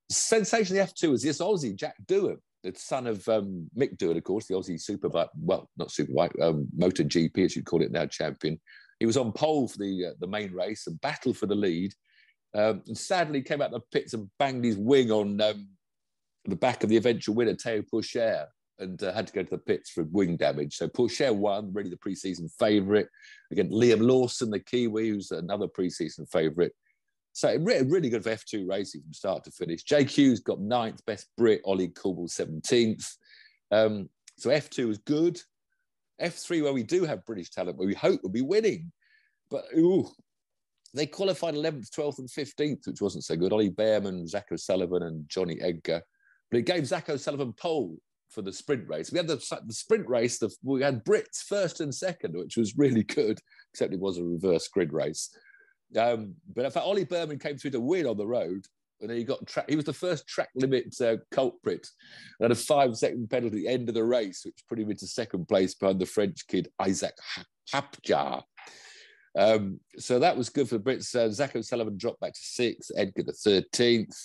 sensation 0.10 0.78
of 0.78 0.88
the 0.88 0.94
F2 0.94 1.12
was 1.12 1.24
this 1.24 1.40
Aussie, 1.40 1.76
Jack 1.76 1.96
Doohan, 2.06 2.38
the 2.64 2.74
son 2.76 3.08
of 3.08 3.28
um, 3.28 3.70
Mick 3.78 3.98
Doohan, 3.98 4.18
of 4.18 4.24
course, 4.24 4.48
the 4.48 4.56
Aussie 4.56 4.82
superbike, 4.82 5.30
well, 5.40 5.70
not 5.78 5.90
superbike, 5.90 6.40
um, 6.42 6.68
Motor 6.76 7.04
GP, 7.04 7.46
as 7.46 7.56
you'd 7.56 7.66
call 7.66 7.82
it 7.82 7.92
now, 7.92 8.06
champion. 8.06 8.60
He 9.00 9.06
was 9.06 9.18
on 9.18 9.32
pole 9.32 9.68
for 9.68 9.78
the 9.78 10.08
uh, 10.08 10.14
the 10.20 10.28
main 10.28 10.54
race 10.54 10.88
and 10.88 11.00
battled 11.02 11.38
for 11.38 11.48
the 11.48 11.56
lead. 11.56 11.94
Um, 12.54 12.82
and 12.88 12.98
sadly 12.98 13.42
came 13.42 13.62
out 13.62 13.74
of 13.74 13.82
the 13.82 14.00
pits 14.00 14.14
and 14.14 14.30
banged 14.40 14.64
his 14.64 14.78
wing 14.78 15.12
on 15.12 15.42
um, 15.42 15.68
the 16.46 16.56
back 16.56 16.84
of 16.84 16.90
the 16.90 16.96
eventual 16.96 17.36
winner, 17.36 17.54
Théo 17.54 17.84
Pourchaire, 17.86 18.46
and 18.80 19.02
uh, 19.04 19.14
had 19.14 19.28
to 19.28 19.34
go 19.34 19.44
to 19.44 19.50
the 19.50 19.58
pits 19.58 19.90
for 19.90 20.04
wing 20.04 20.38
damage. 20.38 20.78
So 20.78 20.88
Pourchaire 20.88 21.36
won, 21.36 21.74
really 21.74 21.90
the 21.90 21.98
preseason 21.98 22.50
favourite. 22.58 23.08
Again, 23.52 23.70
Liam 23.70 24.02
Lawson, 24.02 24.50
the 24.50 24.60
Kiwi, 24.60 25.10
who's 25.10 25.32
another 25.32 25.68
preseason 25.68 26.30
favourite. 26.32 26.72
So 27.36 27.54
really, 27.58 28.10
good 28.10 28.24
for 28.24 28.30
F2 28.30 28.66
racing 28.66 29.02
from 29.02 29.12
start 29.12 29.44
to 29.44 29.52
finish. 29.52 29.84
JQ's 29.84 30.40
got 30.40 30.62
ninth, 30.62 31.06
best 31.06 31.28
Brit, 31.36 31.60
Ollie 31.66 31.90
Caldwell 31.90 32.30
17th. 32.30 33.06
Um, 33.72 34.10
so 34.38 34.52
F2 34.52 34.88
was 34.88 35.00
good. 35.00 35.38
F3, 36.22 36.64
where 36.64 36.72
we 36.72 36.84
do 36.84 37.04
have 37.04 37.26
British 37.26 37.50
talent, 37.50 37.78
where 37.78 37.90
we 37.90 37.94
hope 37.94 38.24
will 38.24 38.30
be 38.30 38.42
winning. 38.42 38.90
But 39.52 39.66
ooh, 39.78 40.08
they 40.94 41.06
qualified 41.06 41.56
11th, 41.56 41.90
12th, 41.90 42.20
and 42.20 42.30
15th, 42.30 42.88
which 42.88 43.02
wasn't 43.02 43.26
so 43.26 43.36
good. 43.36 43.52
Ollie 43.52 43.70
Bearman, 43.70 44.26
Zach 44.30 44.46
O'Sullivan, 44.54 45.04
and 45.04 45.28
Johnny 45.28 45.60
Edgar. 45.60 46.02
But 46.50 46.60
it 46.60 46.66
gave 46.66 46.88
Zach 46.88 47.10
O'Sullivan 47.10 47.52
pole 47.52 47.98
for 48.30 48.44
the 48.44 48.54
sprint 48.54 48.88
race. 48.88 49.12
We 49.12 49.18
had 49.18 49.28
the, 49.28 49.62
the 49.66 49.74
sprint 49.74 50.08
race, 50.08 50.40
the, 50.40 50.56
we 50.64 50.82
had 50.82 51.04
Brits 51.04 51.44
first 51.44 51.82
and 51.82 51.94
second, 51.94 52.38
which 52.38 52.56
was 52.56 52.78
really 52.78 53.04
good, 53.04 53.42
except 53.74 53.94
it 53.94 54.00
was 54.00 54.20
a 54.20 54.24
reverse 54.24 54.70
grid 54.70 54.94
race. 54.94 55.36
Um, 55.98 56.36
but 56.54 56.66
in 56.66 56.72
fact, 56.72 56.86
Ollie 56.86 57.06
Bearman 57.06 57.40
came 57.40 57.58
through 57.58 57.72
to 57.72 57.80
win 57.82 58.08
on 58.08 58.18
the 58.18 58.28
road. 58.28 58.66
And 59.02 59.12
he 59.12 59.26
got 59.26 59.46
track. 59.46 59.70
He 59.70 59.76
was 59.76 59.84
the 59.84 59.92
first 59.92 60.26
track 60.26 60.48
limit 60.56 60.96
uh, 61.02 61.18
culprit. 61.30 61.86
And 62.40 62.54
a 62.54 62.56
five-second 62.56 63.30
penalty 63.30 63.58
at 63.58 63.64
the 63.64 63.68
end 63.68 63.90
of 63.90 63.96
the 63.96 64.04
race, 64.04 64.44
which 64.46 64.64
put 64.70 64.80
him 64.80 64.90
into 64.90 65.06
second 65.06 65.50
place 65.50 65.76
behind 65.76 66.00
the 66.00 66.06
French 66.06 66.48
kid 66.48 66.70
Isack 66.82 67.12
Hadjar. 67.74 68.42
Um, 69.38 69.82
so 69.98 70.18
that 70.20 70.38
was 70.38 70.48
good 70.48 70.70
for 70.70 70.78
the 70.78 70.84
Brits. 70.84 71.14
Uh, 71.14 71.30
Zach 71.30 71.58
O'Sullivan 71.58 71.98
dropped 71.98 72.22
back 72.22 72.34
to 72.34 72.40
sixth, 72.40 72.90
Edgar 72.96 73.24
the 73.24 73.34
thirteenth. 73.34 74.18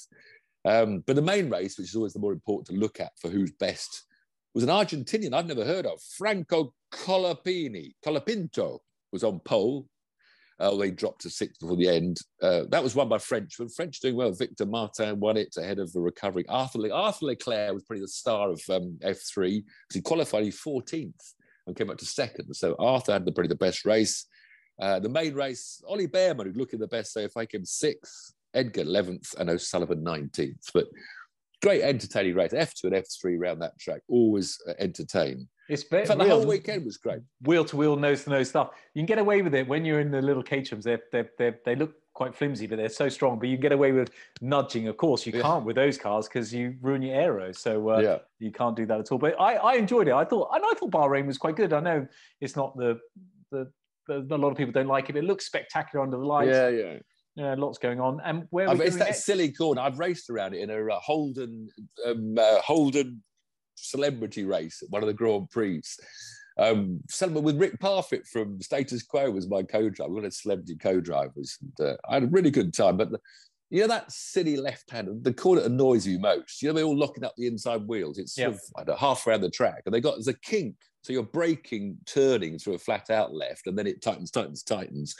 Um, 0.64 1.02
but 1.05 1.17
the 1.17 1.23
main 1.23 1.50
race, 1.50 1.76
which 1.76 1.88
is 1.88 1.97
always 1.97 2.12
the 2.12 2.21
more 2.21 2.33
important 2.33 2.69
to 2.69 2.81
look 2.81 3.00
at 3.00 3.11
for 3.21 3.29
who's 3.29 3.50
best, 3.50 4.05
was 4.55 4.62
an 4.62 4.71
Argentinian 4.71 5.35
I've 5.35 5.49
never 5.49 5.64
heard 5.64 5.85
of, 5.85 6.00
Franco 6.17 6.73
Colapini. 6.93 7.95
Colapinto 8.07 8.79
was 9.11 9.25
on 9.25 9.40
pole, 9.40 9.88
uh, 10.61 10.76
they 10.76 10.90
dropped 10.90 11.23
to 11.23 11.31
sixth 11.31 11.61
before 11.61 11.76
the 11.76 11.88
end. 11.88 12.19
Uh, 12.43 12.64
that 12.69 12.83
was 12.83 12.95
won 12.95 13.09
by 13.09 13.19
French. 13.19 13.59
When 13.59 13.69
French 13.69 13.99
doing 14.00 14.14
well, 14.14 14.31
Victor 14.31 14.67
Martin 14.67 15.19
won 15.19 15.37
it 15.37 15.55
ahead 15.59 15.79
of 15.79 15.90
the 15.93 16.00
recovering 16.00 16.45
Arthur. 16.49 16.79
Le- 16.79 16.95
Arthur 16.95 17.26
Leclerc 17.26 17.73
was 17.73 17.83
probably 17.85 18.02
the 18.02 18.09
star 18.09 18.50
of 18.50 18.61
um, 18.69 18.99
F3 19.02 19.35
because 19.35 19.64
he 19.95 20.02
qualified 20.02 20.45
he 20.45 20.50
14th 20.50 21.33
and 21.67 21.76
came 21.76 21.90
up 21.90 21.97
to 21.99 22.05
second. 22.05 22.52
So 22.55 22.76
Arthur 22.79 23.12
had 23.12 23.25
the, 23.25 23.33
probably 23.33 23.49
the 23.49 23.55
best 23.55 23.87
race. 23.87 24.26
Uh, 24.81 25.00
the 25.00 25.09
main 25.09 25.35
race, 25.35 25.83
Ollie 25.87 26.07
Bearman, 26.07 26.47
who'd 26.47 26.57
looking 26.57 26.79
the 26.79 26.87
best 26.87 27.12
so 27.12 27.21
if 27.21 27.37
I 27.37 27.47
came 27.47 27.64
sixth, 27.64 28.35
Edgar 28.55 28.85
11th, 28.85 29.37
and 29.38 29.49
O'Sullivan 29.49 30.05
19th. 30.05 30.71
But 30.75 30.87
great 31.62 31.83
entertaining 31.83 32.35
race. 32.35 32.52
F2 32.52 32.85
and 32.85 32.95
F3 32.95 33.38
around 33.38 33.61
that 33.61 33.79
track, 33.79 34.02
always 34.09 34.59
uh, 34.69 34.73
entertain. 34.79 35.49
It's 35.70 35.84
very, 35.84 36.04
the 36.04 36.16
whole 36.16 36.44
weekend 36.44 36.84
was 36.84 36.96
great. 36.96 37.20
Wheel 37.42 37.64
to 37.66 37.76
wheel, 37.76 37.94
nose 37.94 38.24
to 38.24 38.30
nose 38.30 38.48
stuff. 38.48 38.70
You 38.92 39.00
can 39.00 39.06
get 39.06 39.18
away 39.18 39.40
with 39.40 39.54
it 39.54 39.68
when 39.68 39.84
you're 39.84 40.00
in 40.00 40.10
the 40.10 40.20
little 40.20 40.42
Caterhams. 40.42 40.82
They 40.82 40.98
they 41.12 41.28
they 41.38 41.54
they 41.64 41.76
look 41.76 41.92
quite 42.12 42.34
flimsy, 42.34 42.66
but 42.66 42.76
they're 42.76 42.88
so 42.88 43.08
strong. 43.08 43.38
But 43.38 43.48
you 43.48 43.56
get 43.56 43.70
away 43.70 43.92
with 43.92 44.10
nudging. 44.40 44.88
Of 44.88 44.96
course, 44.96 45.24
you 45.24 45.32
yeah. 45.32 45.42
can't 45.42 45.64
with 45.64 45.76
those 45.76 45.96
cars 45.96 46.26
because 46.26 46.52
you 46.52 46.74
ruin 46.82 47.02
your 47.02 47.14
aero. 47.14 47.52
So 47.52 47.90
uh, 47.90 47.98
yeah. 48.00 48.18
you 48.40 48.50
can't 48.50 48.74
do 48.74 48.84
that 48.86 48.98
at 48.98 49.12
all. 49.12 49.18
But 49.18 49.40
I, 49.40 49.54
I 49.54 49.74
enjoyed 49.74 50.08
it. 50.08 50.14
I 50.14 50.24
thought 50.24 50.50
and 50.52 50.64
I 50.64 50.74
thought 50.74 50.90
Bahrain 50.90 51.26
was 51.26 51.38
quite 51.38 51.54
good. 51.54 51.72
I 51.72 51.80
know 51.80 52.06
it's 52.40 52.56
not 52.56 52.76
the 52.76 52.98
the, 53.52 53.70
the 54.08 54.26
a 54.28 54.36
lot 54.36 54.50
of 54.50 54.56
people 54.56 54.72
don't 54.72 54.88
like 54.88 55.08
it. 55.08 55.12
But 55.12 55.22
it 55.22 55.26
looks 55.26 55.46
spectacular 55.46 56.04
under 56.04 56.16
the 56.16 56.26
lights. 56.26 56.48
Yeah, 56.50 56.68
yeah. 56.68 56.98
Yeah, 57.36 57.54
lots 57.56 57.78
going 57.78 58.00
on. 58.00 58.20
And 58.24 58.48
where 58.50 58.68
it's 58.82 58.96
that 58.96 59.14
silly 59.14 59.52
corner. 59.52 59.80
I've 59.82 60.00
raced 60.00 60.30
around 60.30 60.52
it 60.54 60.62
in 60.62 60.68
a 60.68 60.84
uh, 60.92 60.98
Holden 60.98 61.68
um, 62.04 62.34
uh, 62.36 62.60
Holden 62.60 63.22
celebrity 63.88 64.44
race 64.44 64.82
at 64.82 64.90
one 64.90 65.02
of 65.02 65.06
the 65.06 65.14
Grand 65.14 65.50
Prix. 65.50 65.82
Um, 66.58 67.00
with 67.32 67.58
Rick 67.58 67.80
Parfitt 67.80 68.26
from 68.26 68.60
Status 68.60 69.02
Quo 69.02 69.30
was 69.30 69.49
my 69.49 69.62
co-driver. 69.62 70.12
We 70.12 70.22
had 70.22 70.34
celebrity 70.34 70.76
co-drivers. 70.76 71.56
And, 71.62 71.88
uh, 71.88 71.96
I 72.08 72.14
had 72.14 72.25
a 72.25 72.28
really 72.28 72.50
good 72.50 72.75
time. 72.75 72.96
But 72.96 73.10
the, 73.12 73.20
you 73.70 73.80
know 73.80 73.87
that 73.87 74.10
silly 74.10 74.56
left-hand, 74.56 75.22
the 75.22 75.32
corner 75.32 75.62
that 75.62 75.70
annoys 75.70 76.06
you 76.06 76.18
most. 76.18 76.60
You 76.60 76.68
know 76.68 76.75
they're 76.75 76.84
all 76.84 76.99
locking 76.99 77.25
up 77.25 77.34
the 77.37 77.46
inside 77.46 77.87
wheels. 77.87 78.18
It's 78.18 78.37
yep. 78.37 78.58
sort 78.58 78.88
of 78.88 78.99
half 78.99 79.26
around 79.26 79.42
the 79.42 79.50
track, 79.50 79.82
and 79.87 79.94
they 79.94 80.00
got 80.00 80.16
there's 80.16 80.28
a 80.28 80.34
kink. 80.34 80.75
So 81.02 81.12
you're 81.12 81.22
braking, 81.22 81.96
turning 82.04 82.58
through 82.58 82.75
a 82.75 82.78
flat-out 82.78 83.32
left, 83.32 83.66
and 83.66 83.78
then 83.78 83.87
it 83.87 84.02
tightens, 84.02 84.31
tightens, 84.31 84.62
tightens, 84.62 85.14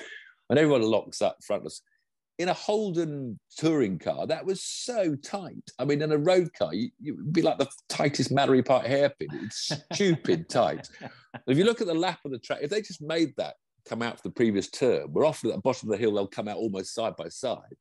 and 0.51 0.59
everyone 0.59 0.83
locks 0.83 1.23
up 1.23 1.39
front 1.43 1.65
us 1.65 1.81
in 2.41 2.49
a 2.49 2.55
Holden 2.55 3.39
touring 3.59 3.99
car, 3.99 4.27
that 4.27 4.47
was 4.47 4.63
so 4.63 5.15
tight. 5.15 5.71
I 5.79 5.85
mean, 5.85 6.01
in 6.01 6.11
a 6.11 6.17
road 6.17 6.49
car, 6.59 6.73
you, 6.73 6.91
would 7.05 7.35
be 7.35 7.43
like 7.43 7.59
the 7.59 7.69
tightest 7.91 8.33
Mallory 8.33 8.63
Park 8.63 8.87
hairpin. 8.87 9.29
It's 9.45 9.71
stupid 9.93 10.49
tight. 10.49 10.89
If 11.47 11.59
you 11.59 11.65
look 11.65 11.83
at 11.83 11.87
the 11.87 11.93
lap 11.93 12.21
of 12.25 12.31
the 12.31 12.39
track, 12.39 12.61
if 12.63 12.71
they 12.71 12.81
just 12.81 13.03
made 13.03 13.35
that 13.37 13.57
come 13.87 14.01
out 14.01 14.17
for 14.17 14.23
the 14.29 14.35
previous 14.35 14.71
turn, 14.71 15.13
we're 15.13 15.27
often 15.27 15.51
at 15.51 15.57
the 15.57 15.61
bottom 15.61 15.91
of 15.91 15.93
the 15.93 16.03
hill, 16.03 16.15
they'll 16.15 16.27
come 16.27 16.49
out 16.49 16.57
almost 16.57 16.95
side 16.95 17.15
by 17.15 17.29
side. 17.29 17.77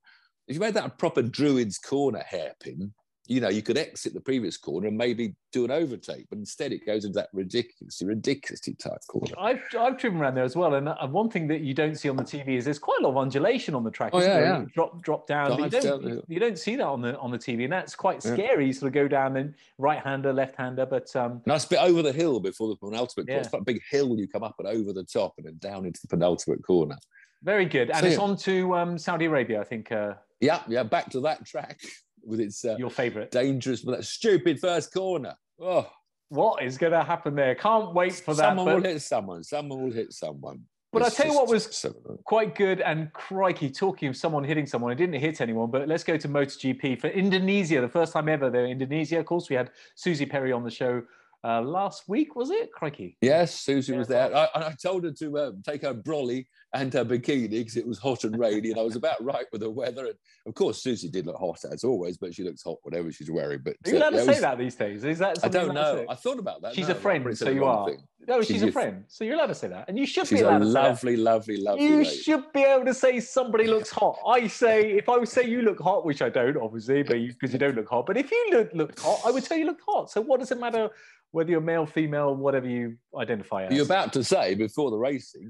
If 0.49 0.55
you 0.55 0.59
made 0.59 0.73
that 0.73 0.87
a 0.87 0.89
proper 0.89 1.23
Druid's 1.23 1.77
corner 1.77 2.23
hairpin, 2.27 2.93
you 3.29 3.39
know, 3.39 3.47
you 3.47 3.61
could 3.61 3.77
exit 3.77 4.15
the 4.15 4.19
previous 4.19 4.57
corner 4.57 4.87
and 4.87 4.97
maybe 4.97 5.35
do 5.51 5.63
an 5.63 5.69
overtake, 5.69 6.25
but 6.31 6.39
instead 6.39 6.71
it 6.71 6.83
goes 6.83 7.05
into 7.05 7.15
that 7.15 7.29
ridiculously, 7.31 8.07
ridiculously 8.07 8.73
tight 8.73 8.97
corner. 9.07 9.35
I've, 9.37 9.61
I've 9.79 9.99
driven 9.99 10.19
around 10.19 10.33
there 10.33 10.43
as 10.43 10.55
well, 10.55 10.73
and 10.73 11.13
one 11.13 11.29
thing 11.29 11.47
that 11.49 11.61
you 11.61 11.75
don't 11.75 11.95
see 11.95 12.09
on 12.09 12.15
the 12.15 12.23
TV 12.23 12.57
is 12.57 12.65
there's 12.65 12.79
quite 12.79 12.97
a 13.01 13.03
lot 13.03 13.11
of 13.11 13.17
undulation 13.17 13.75
on 13.75 13.83
the 13.83 13.91
track. 13.91 14.11
Oh, 14.13 14.19
yeah, 14.19 14.39
yeah. 14.39 14.65
Drop, 14.73 15.03
drop 15.03 15.27
down. 15.27 15.59
You 15.59 15.69
don't, 15.69 16.23
you 16.27 16.39
don't, 16.39 16.57
see 16.57 16.75
that 16.75 16.87
on 16.87 17.01
the 17.01 17.19
on 17.19 17.29
the 17.29 17.37
TV, 17.37 17.65
and 17.65 17.71
that's 17.71 17.95
quite 17.95 18.23
scary. 18.23 18.63
Yeah. 18.63 18.67
You 18.67 18.73
sort 18.73 18.87
of 18.87 18.93
go 18.93 19.07
down 19.07 19.37
and 19.37 19.53
right-hander, 19.77 20.33
left-hander, 20.33 20.87
but 20.87 21.15
um, 21.15 21.43
nice 21.45 21.65
bit 21.65 21.79
over 21.79 22.01
the 22.01 22.11
hill 22.11 22.39
before 22.39 22.67
the 22.69 22.77
penultimate 22.77 23.27
corner. 23.27 23.41
It's 23.41 23.53
a 23.53 23.61
big 23.61 23.79
hill 23.91 24.17
you 24.17 24.27
come 24.27 24.43
up 24.43 24.55
and 24.57 24.67
over 24.67 24.91
the 24.91 25.03
top 25.03 25.35
and 25.37 25.45
then 25.45 25.59
down 25.59 25.85
into 25.85 26.01
the 26.01 26.07
penultimate 26.07 26.63
corner. 26.63 26.97
Very 27.43 27.65
good, 27.65 27.91
and 27.91 27.99
so, 27.99 28.05
it's 28.07 28.17
on 28.17 28.35
to 28.37 28.75
um, 28.75 28.97
Saudi 28.97 29.25
Arabia, 29.25 29.61
I 29.61 29.65
think. 29.65 29.91
Uh, 29.91 30.15
yeah, 30.41 30.63
yeah, 30.67 30.81
back 30.81 31.11
to 31.11 31.19
that 31.21 31.45
track 31.45 31.79
with 32.25 32.39
its 32.39 32.65
uh, 32.65 32.75
your 32.77 32.89
favourite 32.89 33.31
dangerous, 33.31 33.81
but 33.81 33.97
that 33.97 34.03
stupid 34.03 34.59
first 34.59 34.93
corner. 34.93 35.35
Oh, 35.59 35.89
what 36.29 36.63
is 36.63 36.77
going 36.77 36.93
to 36.93 37.03
happen 37.03 37.35
there? 37.35 37.55
Can't 37.55 37.93
wait 37.93 38.13
for 38.13 38.33
that. 38.33 38.49
Someone 38.49 38.65
but... 38.65 38.75
will 38.75 38.83
hit 38.83 39.01
someone. 39.01 39.43
Someone 39.43 39.83
will 39.83 39.91
hit 39.91 40.13
someone. 40.13 40.63
But 40.91 41.03
I 41.03 41.09
tell 41.09 41.27
you 41.27 41.35
what 41.35 41.47
was 41.47 41.85
quite 42.25 42.55
good 42.55 42.81
and 42.81 43.13
crikey, 43.13 43.69
talking 43.69 44.09
of 44.09 44.17
someone 44.17 44.43
hitting 44.43 44.65
someone, 44.65 44.91
it 44.91 44.95
didn't 44.95 45.19
hit 45.19 45.39
anyone, 45.39 45.69
but 45.69 45.87
let's 45.87 46.03
go 46.03 46.17
to 46.17 46.27
MotoGP 46.27 46.99
for 46.99 47.07
Indonesia, 47.09 47.79
the 47.79 47.87
first 47.87 48.11
time 48.11 48.27
ever 48.27 48.49
there 48.49 48.65
in 48.65 48.71
Indonesia. 48.71 49.19
Of 49.19 49.27
course, 49.27 49.49
we 49.49 49.55
had 49.55 49.69
Suzi 49.95 50.27
Perry 50.27 50.51
on 50.51 50.63
the 50.63 50.71
show 50.71 51.03
uh, 51.43 51.61
last 51.61 52.09
week, 52.09 52.35
was 52.35 52.49
it? 52.49 52.71
Crikey. 52.71 53.17
Yes, 53.21 53.63
Suzi 53.63 53.89
yeah, 53.89 53.97
was 53.97 54.07
there. 54.07 54.35
I, 54.35 54.47
I, 54.55 54.73
told 54.81 55.03
her 55.03 55.11
to 55.11 55.37
uh, 55.37 55.51
take 55.63 55.83
her 55.83 55.93
brolly 55.93 56.47
and 56.73 56.93
her 56.93 57.03
bikini 57.03 57.49
because 57.49 57.77
it 57.77 57.87
was 57.87 57.97
hot 57.97 58.23
and 58.23 58.37
rainy, 58.37 58.69
and 58.69 58.79
I 58.79 58.83
was 58.83 58.95
about 58.95 59.23
right 59.23 59.45
with 59.51 59.61
the 59.61 59.69
weather. 59.69 60.05
And 60.05 60.15
of 60.45 60.53
course, 60.53 60.83
Suzi 60.83 61.11
did 61.11 61.25
look 61.25 61.37
hot 61.37 61.59
as 61.71 61.83
always, 61.83 62.17
but 62.17 62.33
she 62.33 62.43
looks 62.43 62.63
hot 62.63 62.77
whatever 62.83 63.11
she's 63.11 63.31
wearing. 63.31 63.61
But 63.63 63.75
are 63.85 63.91
you 63.91 63.97
allowed 63.97 64.13
uh, 64.13 64.17
to 64.17 64.23
say 64.23 64.27
was, 64.27 64.41
that 64.41 64.57
these 64.57 64.75
days? 64.75 65.03
Is 65.03 65.19
that 65.19 65.43
I 65.43 65.47
don't 65.47 65.73
know. 65.73 66.05
I 66.07 66.15
thought 66.15 66.39
about 66.39 66.61
that. 66.61 66.75
She's 66.75 66.87
no, 66.87 66.93
a 66.93 66.97
friend, 66.97 67.37
so 67.37 67.49
you 67.49 67.65
are. 67.65 67.89
Thing. 67.89 68.03
No, 68.27 68.41
she's, 68.41 68.47
she's 68.57 68.63
a 68.63 68.71
friend, 68.71 69.05
so 69.07 69.23
you're 69.23 69.35
allowed 69.35 69.47
to 69.47 69.55
say 69.55 69.69
that, 69.69 69.85
and 69.87 69.97
you 69.97 70.05
should 70.05 70.27
she's 70.27 70.39
be 70.39 70.45
allowed 70.45 70.61
a 70.61 70.65
to 70.65 70.71
lovely, 70.71 71.15
say 71.15 71.21
lovely, 71.21 71.57
lovely. 71.57 71.85
You 71.85 71.97
lady. 71.97 72.09
should 72.09 72.51
be 72.53 72.61
able 72.61 72.85
to 72.85 72.93
say 72.93 73.19
somebody 73.19 73.65
looks 73.65 73.89
hot. 73.89 74.19
I 74.27 74.45
say 74.47 74.91
if 74.91 75.09
I 75.09 75.17
would 75.17 75.29
say 75.29 75.47
you 75.47 75.63
look 75.63 75.79
hot, 75.79 76.05
which 76.05 76.21
I 76.21 76.29
don't, 76.29 76.57
obviously, 76.57 77.01
but 77.01 77.17
because 77.17 77.51
you, 77.51 77.53
you 77.53 77.59
don't 77.59 77.75
look 77.75 77.89
hot. 77.89 78.05
But 78.05 78.17
if 78.17 78.29
you 78.29 78.47
look 78.51 78.69
look 78.73 78.99
hot, 78.99 79.21
I 79.25 79.31
would 79.31 79.43
tell 79.43 79.57
you 79.57 79.65
look 79.65 79.81
hot. 79.87 80.11
So 80.11 80.21
what 80.21 80.39
does 80.39 80.51
it 80.51 80.59
matter 80.59 80.89
whether 81.31 81.51
you're 81.51 81.61
male, 81.61 81.85
female, 81.85 82.35
whatever 82.35 82.67
you 82.67 82.97
identify 83.15 83.65
as. 83.65 83.73
You're 83.73 83.85
about 83.85 84.13
to 84.13 84.23
say 84.23 84.55
before 84.55 84.91
the 84.91 84.97
racing. 84.97 85.49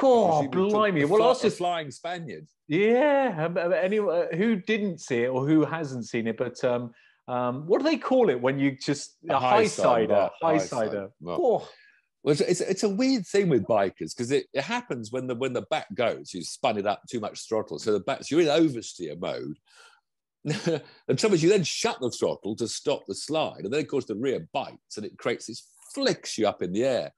God, 0.00 0.50
blimey! 0.50 1.04
Well, 1.04 1.18
fly, 1.18 1.26
also 1.26 1.50
flying 1.50 1.90
Spaniard. 1.90 2.46
Yeah, 2.68 3.46
um, 3.46 3.56
uh, 3.56 3.70
anyone 3.70 4.26
uh, 4.32 4.36
who 4.36 4.56
didn't 4.56 5.00
see 5.00 5.22
it 5.22 5.28
or 5.28 5.46
who 5.46 5.64
hasn't 5.64 6.06
seen 6.06 6.26
it, 6.26 6.36
but 6.36 6.62
um, 6.64 6.92
um, 7.28 7.66
what 7.66 7.78
do 7.78 7.84
they 7.84 7.96
call 7.96 8.28
it 8.28 8.40
when 8.40 8.58
you 8.58 8.76
just 8.76 9.16
a, 9.28 9.36
a 9.36 9.38
high, 9.38 9.66
cider, 9.66 10.30
highsider? 10.42 11.10
Well, 11.20 11.38
oh. 11.40 11.68
well 12.22 12.32
it's, 12.32 12.40
it's, 12.40 12.60
it's, 12.60 12.82
a 12.82 12.88
weird 12.88 13.26
thing 13.26 13.48
with 13.48 13.64
bikers 13.64 14.14
because 14.14 14.30
it, 14.30 14.46
it 14.52 14.62
happens 14.62 15.12
when 15.12 15.26
the 15.26 15.34
when 15.34 15.52
the 15.52 15.62
back 15.62 15.86
goes, 15.94 16.34
you 16.34 16.42
spun 16.42 16.78
it 16.78 16.86
up 16.86 17.02
too 17.10 17.20
much 17.20 17.48
throttle, 17.48 17.78
so 17.78 17.92
the 17.92 18.00
back 18.00 18.24
so 18.24 18.36
you're 18.36 18.42
in 18.42 18.62
oversteer 18.62 19.18
mode, 19.18 19.58
the 20.44 21.14
trouble 21.16 21.34
is, 21.34 21.42
you 21.42 21.48
then 21.48 21.64
shut 21.64 21.98
the 22.00 22.10
throttle 22.10 22.54
to 22.56 22.68
stop 22.68 23.04
the 23.06 23.14
slide, 23.14 23.64
and 23.64 23.72
then 23.72 23.80
of 23.80 23.88
course 23.88 24.04
the 24.04 24.14
rear 24.14 24.46
bites, 24.52 24.96
and 24.96 25.06
it 25.06 25.16
creates 25.18 25.46
this 25.46 25.66
flicks 25.94 26.36
you 26.36 26.46
up 26.46 26.62
in 26.62 26.72
the 26.72 26.84
air. 26.84 27.10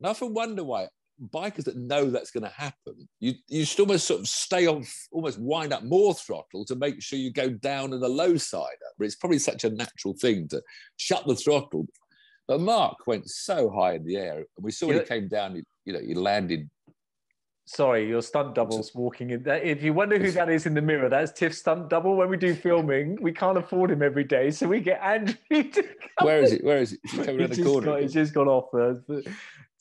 And 0.00 0.06
I 0.06 0.10
often 0.10 0.32
wonder 0.32 0.64
why 0.64 0.88
bikers 1.30 1.64
that 1.64 1.76
know 1.76 2.10
that's 2.10 2.30
going 2.30 2.44
to 2.44 2.50
happen, 2.50 3.08
you 3.20 3.34
you 3.48 3.64
should 3.64 3.80
almost 3.80 4.06
sort 4.06 4.20
of 4.20 4.28
stay 4.28 4.66
on, 4.66 4.84
almost 5.10 5.38
wind 5.38 5.72
up 5.72 5.84
more 5.84 6.14
throttle 6.14 6.64
to 6.66 6.74
make 6.74 7.02
sure 7.02 7.18
you 7.18 7.32
go 7.32 7.50
down 7.50 7.92
in 7.92 8.00
the 8.00 8.08
low 8.08 8.36
side. 8.36 8.76
But 8.98 9.04
it's 9.04 9.16
probably 9.16 9.38
such 9.38 9.64
a 9.64 9.70
natural 9.70 10.14
thing 10.14 10.48
to 10.48 10.62
shut 10.96 11.26
the 11.26 11.36
throttle. 11.36 11.86
But 12.48 12.60
Marc 12.60 13.06
went 13.06 13.28
so 13.28 13.70
high 13.70 13.94
in 13.94 14.04
the 14.04 14.16
air, 14.16 14.38
and 14.38 14.64
we 14.64 14.72
saw 14.72 14.88
when 14.88 14.98
he 14.98 15.04
came 15.04 15.28
down. 15.28 15.54
He, 15.54 15.62
you 15.84 15.92
know, 15.92 16.00
he 16.00 16.14
landed 16.14 16.68
Sorry, 17.64 18.08
your 18.08 18.22
stunt 18.22 18.56
double's 18.56 18.92
walking 18.92 19.30
in. 19.30 19.44
If 19.46 19.84
you 19.84 19.94
wonder 19.94 20.18
who 20.18 20.32
that 20.32 20.50
is 20.50 20.66
in 20.66 20.74
the 20.74 20.82
mirror, 20.82 21.08
that's 21.08 21.30
Tiff's 21.30 21.58
stunt 21.58 21.88
double. 21.88 22.16
When 22.16 22.28
we 22.28 22.36
do 22.36 22.54
filming, 22.54 23.16
we 23.22 23.32
can't 23.32 23.56
afford 23.56 23.92
him 23.92 24.02
every 24.02 24.24
day, 24.24 24.50
so 24.50 24.66
we 24.66 24.80
get 24.80 25.00
Andrew 25.00 25.36
to 25.50 25.82
come. 25.82 26.26
Where 26.26 26.42
is 26.42 26.52
it? 26.52 26.64
Where 26.64 26.78
is 26.78 26.94
it? 26.94 27.00
He's 27.04 27.24
coming 27.24 27.40
around 27.40 27.52
the 27.52 27.62
corner. 27.62 27.86
Got, 27.86 28.02
he's 28.02 28.12
just 28.12 28.34
gone 28.34 28.48
off. 28.48 28.74
Uh, 28.74 29.20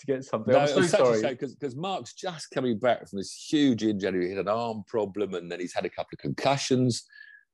to 0.01 0.05
get 0.05 0.23
something. 0.25 0.53
No, 0.53 0.59
I'm 0.59 0.67
so 0.67 0.81
sorry 0.83 1.21
because 1.21 1.75
Marc's 1.75 2.13
just 2.13 2.51
coming 2.51 2.77
back 2.77 3.07
from 3.09 3.19
this 3.19 3.33
huge 3.33 3.83
injury. 3.83 4.25
He 4.25 4.35
had 4.35 4.39
an 4.39 4.47
arm 4.49 4.83
problem, 4.87 5.33
and 5.33 5.51
then 5.51 5.59
he's 5.59 5.73
had 5.73 5.85
a 5.85 5.89
couple 5.89 6.09
of 6.13 6.19
concussions. 6.19 7.05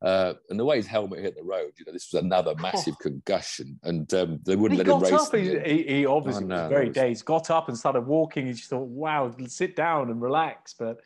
Uh, 0.01 0.33
and 0.49 0.59
the 0.59 0.65
way 0.65 0.77
his 0.77 0.85
helmet 0.85 1.19
hit 1.19 1.35
the 1.35 1.43
road, 1.43 1.71
you 1.77 1.85
know, 1.85 1.91
this 1.91 2.11
was 2.11 2.23
another 2.23 2.53
massive 2.55 2.93
oh. 2.99 3.01
concussion, 3.01 3.79
and 3.83 4.13
um, 4.13 4.39
they 4.45 4.55
wouldn't 4.55 4.79
he 4.79 4.83
let 4.85 4.95
him 4.95 5.01
race. 5.01 5.27
Up, 5.27 5.35
he, 5.35 5.83
he, 5.83 6.05
obviously 6.05 6.45
was 6.45 6.69
very 6.69 6.89
dazed. 6.89 7.25
Got 7.25 7.49
up 7.49 7.67
and 7.67 7.75
started 7.75 8.01
walking. 8.01 8.45
He 8.45 8.53
just 8.53 8.69
thought, 8.69 8.87
"Wow, 8.87 9.35
sit 9.47 9.75
down 9.75 10.11
and 10.11 10.21
relax." 10.21 10.75
But 10.77 10.99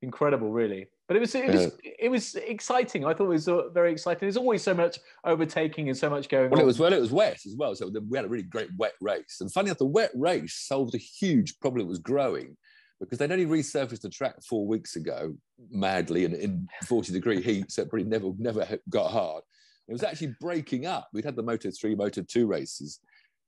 incredible, 0.00 0.50
really. 0.50 0.86
But 1.08 1.16
it 1.16 1.20
was 1.20 1.34
it 1.34 1.50
was 1.50 1.72
it 1.82 2.10
was 2.10 2.34
exciting. 2.36 3.04
I 3.04 3.12
thought 3.12 3.24
it 3.24 3.28
was 3.28 3.48
uh, 3.48 3.68
very 3.68 3.92
exciting. 3.92 4.20
There's 4.20 4.36
always 4.36 4.62
so 4.62 4.74
much 4.74 4.98
overtaking 5.24 5.88
and 5.88 5.96
so 5.96 6.08
much 6.08 6.28
going 6.28 6.50
well, 6.50 6.60
on. 6.60 6.64
It 6.64 6.66
was 6.66 6.78
well, 6.78 6.92
it 6.92 7.00
was 7.00 7.10
wet 7.10 7.40
as 7.46 7.54
well. 7.56 7.74
So 7.74 7.90
we 8.08 8.16
had 8.16 8.24
a 8.24 8.28
really 8.28 8.44
great 8.44 8.70
wet 8.76 8.94
race. 9.00 9.38
And 9.40 9.52
funny 9.52 9.68
enough, 9.68 9.78
the 9.78 9.86
wet 9.86 10.10
race 10.14 10.54
solved 10.54 10.94
a 10.94 10.98
huge 10.98 11.58
problem 11.60 11.80
that 11.84 11.88
was 11.88 11.98
growing 11.98 12.56
because 13.00 13.18
they'd 13.18 13.32
only 13.32 13.46
resurfaced 13.46 14.00
the 14.00 14.08
track 14.08 14.34
four 14.42 14.66
weeks 14.66 14.96
ago, 14.96 15.34
madly 15.70 16.24
and 16.24 16.34
in 16.34 16.68
40 16.86 17.12
degree 17.12 17.42
heat, 17.42 17.70
so 17.70 17.82
it 17.82 17.90
probably 17.90 18.08
never 18.08 18.32
never 18.38 18.78
got 18.90 19.10
hard. 19.10 19.42
It 19.88 19.92
was 19.92 20.02
actually 20.02 20.34
breaking 20.40 20.86
up. 20.86 21.08
We'd 21.12 21.24
had 21.24 21.36
the 21.36 21.42
Moto 21.42 21.70
3, 21.70 21.94
Moto 21.94 22.22
2 22.22 22.46
races. 22.46 23.00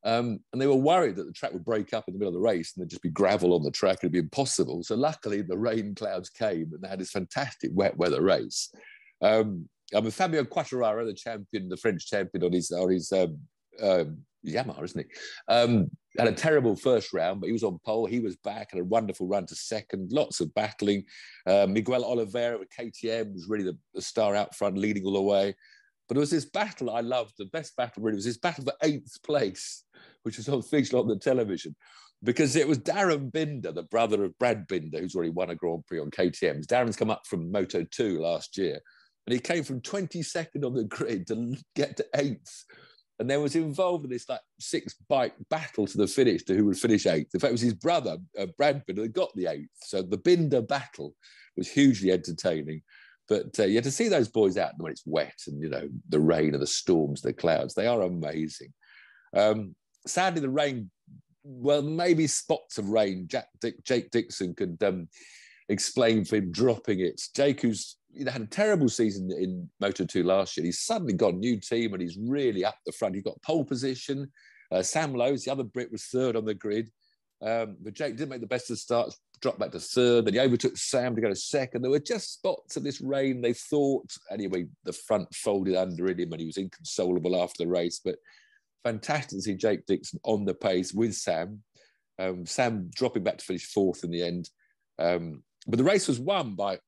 Um, 0.02 0.40
and 0.52 0.62
they 0.62 0.66
were 0.66 0.74
worried 0.74 1.16
that 1.16 1.24
the 1.24 1.32
track 1.32 1.52
would 1.52 1.64
break 1.66 1.92
up 1.92 2.04
in 2.08 2.14
the 2.14 2.18
middle 2.18 2.34
of 2.34 2.40
the 2.40 2.48
race 2.48 2.72
and 2.72 2.80
there'd 2.80 2.88
just 2.88 3.02
be 3.02 3.10
gravel 3.10 3.52
on 3.52 3.62
the 3.62 3.70
track. 3.70 3.98
It'd 3.98 4.12
be 4.12 4.18
impossible. 4.18 4.82
So 4.82 4.94
luckily, 4.94 5.42
the 5.42 5.58
rain 5.58 5.94
clouds 5.94 6.30
came 6.30 6.70
and 6.72 6.80
they 6.80 6.88
had 6.88 6.98
this 6.98 7.10
fantastic 7.10 7.70
wet 7.74 7.96
weather 7.98 8.22
race. 8.22 8.72
Um, 9.20 9.68
I 9.94 10.00
mean, 10.00 10.10
Fabio 10.10 10.44
Quartararo, 10.44 11.04
the 11.04 11.12
champion, 11.12 11.68
the 11.68 11.76
French 11.76 12.06
champion 12.06 12.44
on 12.44 12.52
his 12.52 12.70
on 12.70 12.90
his 12.90 13.12
um, 13.12 13.38
um, 13.82 14.18
Yamaha, 14.46 14.82
isn't 14.82 15.06
he? 15.06 15.52
Um, 15.52 15.90
had 16.18 16.28
a 16.28 16.32
terrible 16.32 16.74
first 16.74 17.12
round, 17.12 17.40
but 17.40 17.46
he 17.46 17.52
was 17.52 17.62
on 17.62 17.78
pole. 17.84 18.06
He 18.06 18.20
was 18.20 18.36
back, 18.36 18.72
had 18.72 18.80
a 18.80 18.84
wonderful 18.84 19.26
run 19.26 19.46
to 19.46 19.54
second. 19.54 20.12
Lots 20.12 20.40
of 20.40 20.52
battling. 20.54 21.04
Uh, 21.46 21.66
Miguel 21.68 22.04
Oliveira 22.04 22.58
with 22.58 22.68
KTM 22.76 23.32
was 23.32 23.48
really 23.48 23.64
the, 23.64 23.78
the, 23.94 24.02
star 24.02 24.34
out 24.34 24.54
front, 24.54 24.76
leading 24.76 25.04
all 25.04 25.12
the 25.12 25.22
way. 25.22 25.54
But 26.08 26.16
it 26.16 26.20
was 26.20 26.30
this 26.30 26.46
battle 26.46 26.90
I 26.90 27.00
loved. 27.00 27.34
The 27.38 27.46
best 27.46 27.76
battle 27.76 28.02
really 28.02 28.16
was 28.16 28.24
this 28.24 28.38
battle 28.38 28.64
for 28.64 28.72
eighth 28.82 29.22
place, 29.22 29.84
which 30.24 30.36
was 30.36 30.48
on 30.48 30.62
featured 30.62 30.94
on 30.94 31.06
the 31.06 31.16
television, 31.16 31.76
because 32.24 32.56
it 32.56 32.66
was 32.66 32.78
Darryn 32.78 33.30
Binder, 33.30 33.70
the 33.70 33.84
brother 33.84 34.24
of 34.24 34.36
Brad 34.38 34.66
Binder, 34.66 34.98
who's 34.98 35.14
already 35.14 35.30
won 35.30 35.50
a 35.50 35.54
Grand 35.54 35.86
Prix 35.86 36.00
on 36.00 36.10
KTM's. 36.10 36.66
Darryn's 36.66 36.96
come 36.96 37.10
up 37.10 37.22
from 37.28 37.52
Moto 37.52 37.84
2 37.88 38.20
last 38.20 38.58
year, 38.58 38.80
and 39.26 39.34
he 39.34 39.38
came 39.38 39.62
from 39.62 39.80
22nd 39.82 40.64
on 40.64 40.74
the 40.74 40.84
grid 40.84 41.28
to 41.28 41.54
get 41.76 41.96
to 41.98 42.06
eighth. 42.16 42.64
And 43.20 43.28
then 43.28 43.42
was 43.42 43.54
involved 43.54 44.04
in 44.04 44.10
this 44.10 44.28
like 44.28 44.40
six 44.58 44.94
bike 45.08 45.34
battle 45.50 45.86
to 45.86 45.98
the 45.98 46.06
finish 46.06 46.42
to 46.44 46.56
who 46.56 46.64
would 46.64 46.78
finish 46.78 47.06
eighth. 47.06 47.34
In 47.34 47.40
fact, 47.40 47.50
it 47.50 47.52
was 47.52 47.60
his 47.60 47.74
brother, 47.74 48.16
uh, 48.38 48.46
Brad 48.56 48.82
Binder, 48.86 49.02
that 49.02 49.12
got 49.12 49.30
the 49.36 49.46
eighth. 49.46 49.68
So 49.82 50.00
the 50.00 50.16
Binder 50.16 50.62
battle 50.62 51.14
was 51.56 51.70
hugely 51.70 52.10
entertaining. 52.10 52.82
But 53.28 53.60
uh, 53.60 53.64
yeah, 53.64 53.82
to 53.82 53.90
see 53.92 54.08
those 54.08 54.28
boys 54.28 54.56
out 54.56 54.72
when 54.78 54.90
it's 54.90 55.06
wet 55.06 55.38
and 55.46 55.62
you 55.62 55.70
know 55.70 55.88
the 56.08 56.18
rain 56.18 56.52
and 56.52 56.62
the 56.62 56.66
storms, 56.66 57.22
the 57.22 57.32
clouds, 57.32 57.74
they 57.74 57.86
are 57.86 58.02
amazing. 58.02 58.72
Um, 59.36 59.76
sadly, 60.06 60.40
the 60.40 60.48
rain, 60.48 60.90
well, 61.44 61.82
maybe 61.82 62.26
spots 62.26 62.78
of 62.78 62.88
rain. 62.88 63.28
Jack 63.28 63.46
Dick, 63.60 63.84
Jake 63.84 64.10
Dixon 64.10 64.54
could 64.54 64.82
um, 64.82 65.08
explain 65.68 66.24
for 66.24 66.36
him 66.36 66.50
dropping 66.50 67.00
it. 67.00 67.20
Jake, 67.36 67.60
who's 67.60 67.96
you 68.12 68.24
know, 68.24 68.32
had 68.32 68.42
a 68.42 68.46
terrible 68.46 68.88
season 68.88 69.30
in 69.30 69.68
Moto 69.80 70.04
2 70.04 70.22
last 70.22 70.56
year, 70.56 70.66
he's 70.66 70.80
suddenly 70.80 71.12
got 71.12 71.34
a 71.34 71.38
new 71.38 71.58
team 71.60 71.92
and 71.92 72.02
he's 72.02 72.18
really 72.20 72.64
up 72.64 72.76
the 72.84 72.92
front. 72.92 73.14
He's 73.14 73.24
got 73.24 73.40
pole 73.42 73.64
position. 73.64 74.30
Uh, 74.72 74.82
Sam 74.82 75.14
Lowes, 75.14 75.44
the 75.44 75.52
other 75.52 75.64
Brit, 75.64 75.90
was 75.90 76.04
third 76.04 76.36
on 76.36 76.44
the 76.44 76.54
grid. 76.54 76.90
Um, 77.42 77.76
but 77.82 77.94
Jake 77.94 78.16
didn't 78.16 78.30
make 78.30 78.40
the 78.40 78.46
best 78.46 78.70
of 78.70 78.78
starts, 78.78 79.18
dropped 79.40 79.58
back 79.58 79.70
to 79.72 79.80
third. 79.80 80.26
Then 80.26 80.34
he 80.34 80.40
overtook 80.40 80.76
Sam 80.76 81.14
to 81.14 81.20
go 81.20 81.28
to 81.28 81.36
second. 81.36 81.82
There 81.82 81.90
were 81.90 81.98
just 81.98 82.34
spots 82.34 82.76
of 82.76 82.82
this 82.82 83.00
rain. 83.00 83.40
They 83.40 83.54
thought, 83.54 84.06
anyway, 84.30 84.66
the 84.84 84.92
front 84.92 85.34
folded 85.34 85.74
under 85.74 86.08
him 86.08 86.32
and 86.32 86.40
he 86.40 86.46
was 86.46 86.58
inconsolable 86.58 87.40
after 87.40 87.64
the 87.64 87.70
race. 87.70 88.00
But 88.04 88.16
fantastic 88.84 89.38
to 89.38 89.42
see 89.42 89.54
Jake 89.54 89.86
Dixon 89.86 90.20
on 90.24 90.44
the 90.44 90.54
pace 90.54 90.92
with 90.92 91.14
Sam. 91.14 91.62
Um, 92.18 92.44
Sam 92.44 92.90
dropping 92.94 93.24
back 93.24 93.38
to 93.38 93.44
finish 93.44 93.64
fourth 93.64 94.04
in 94.04 94.10
the 94.10 94.22
end. 94.22 94.50
Um, 94.98 95.42
but 95.66 95.78
the 95.78 95.84
race 95.84 96.08
was 96.08 96.20
won 96.20 96.54
by 96.54 96.78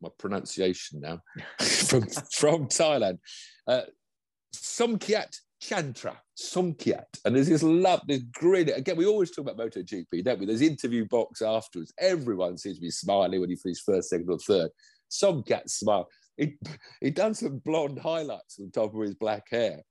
my 0.00 0.08
pronunciation 0.18 1.00
now 1.00 1.20
from, 1.58 2.02
from 2.32 2.66
Thailand. 2.68 3.18
Uh, 3.66 3.82
Somkiat 4.54 5.36
Chantra, 5.62 6.16
Somkiat. 6.38 7.06
And 7.24 7.34
there's 7.34 7.48
this 7.48 7.62
love, 7.62 8.00
this 8.06 8.22
grin. 8.32 8.70
Again, 8.70 8.96
we 8.96 9.06
always 9.06 9.30
talk 9.30 9.48
about 9.48 9.58
MotoGP, 9.58 10.24
don't 10.24 10.38
we? 10.38 10.46
There's 10.46 10.62
interview 10.62 11.06
box 11.06 11.42
afterwards. 11.42 11.92
Everyone 11.98 12.56
seems 12.56 12.76
to 12.76 12.82
be 12.82 12.90
smiling 12.90 13.40
when 13.40 13.50
he 13.50 13.56
finished 13.56 13.82
first, 13.84 14.10
second, 14.10 14.30
or 14.30 14.38
third. 14.38 14.70
Somkiat 15.10 15.68
smile. 15.68 16.08
He 16.36 16.56
he 17.00 17.10
done 17.10 17.34
some 17.34 17.58
blonde 17.64 17.98
highlights 17.98 18.60
on 18.60 18.70
top 18.70 18.94
of 18.94 19.00
his 19.00 19.14
black 19.14 19.48
hair. 19.50 19.82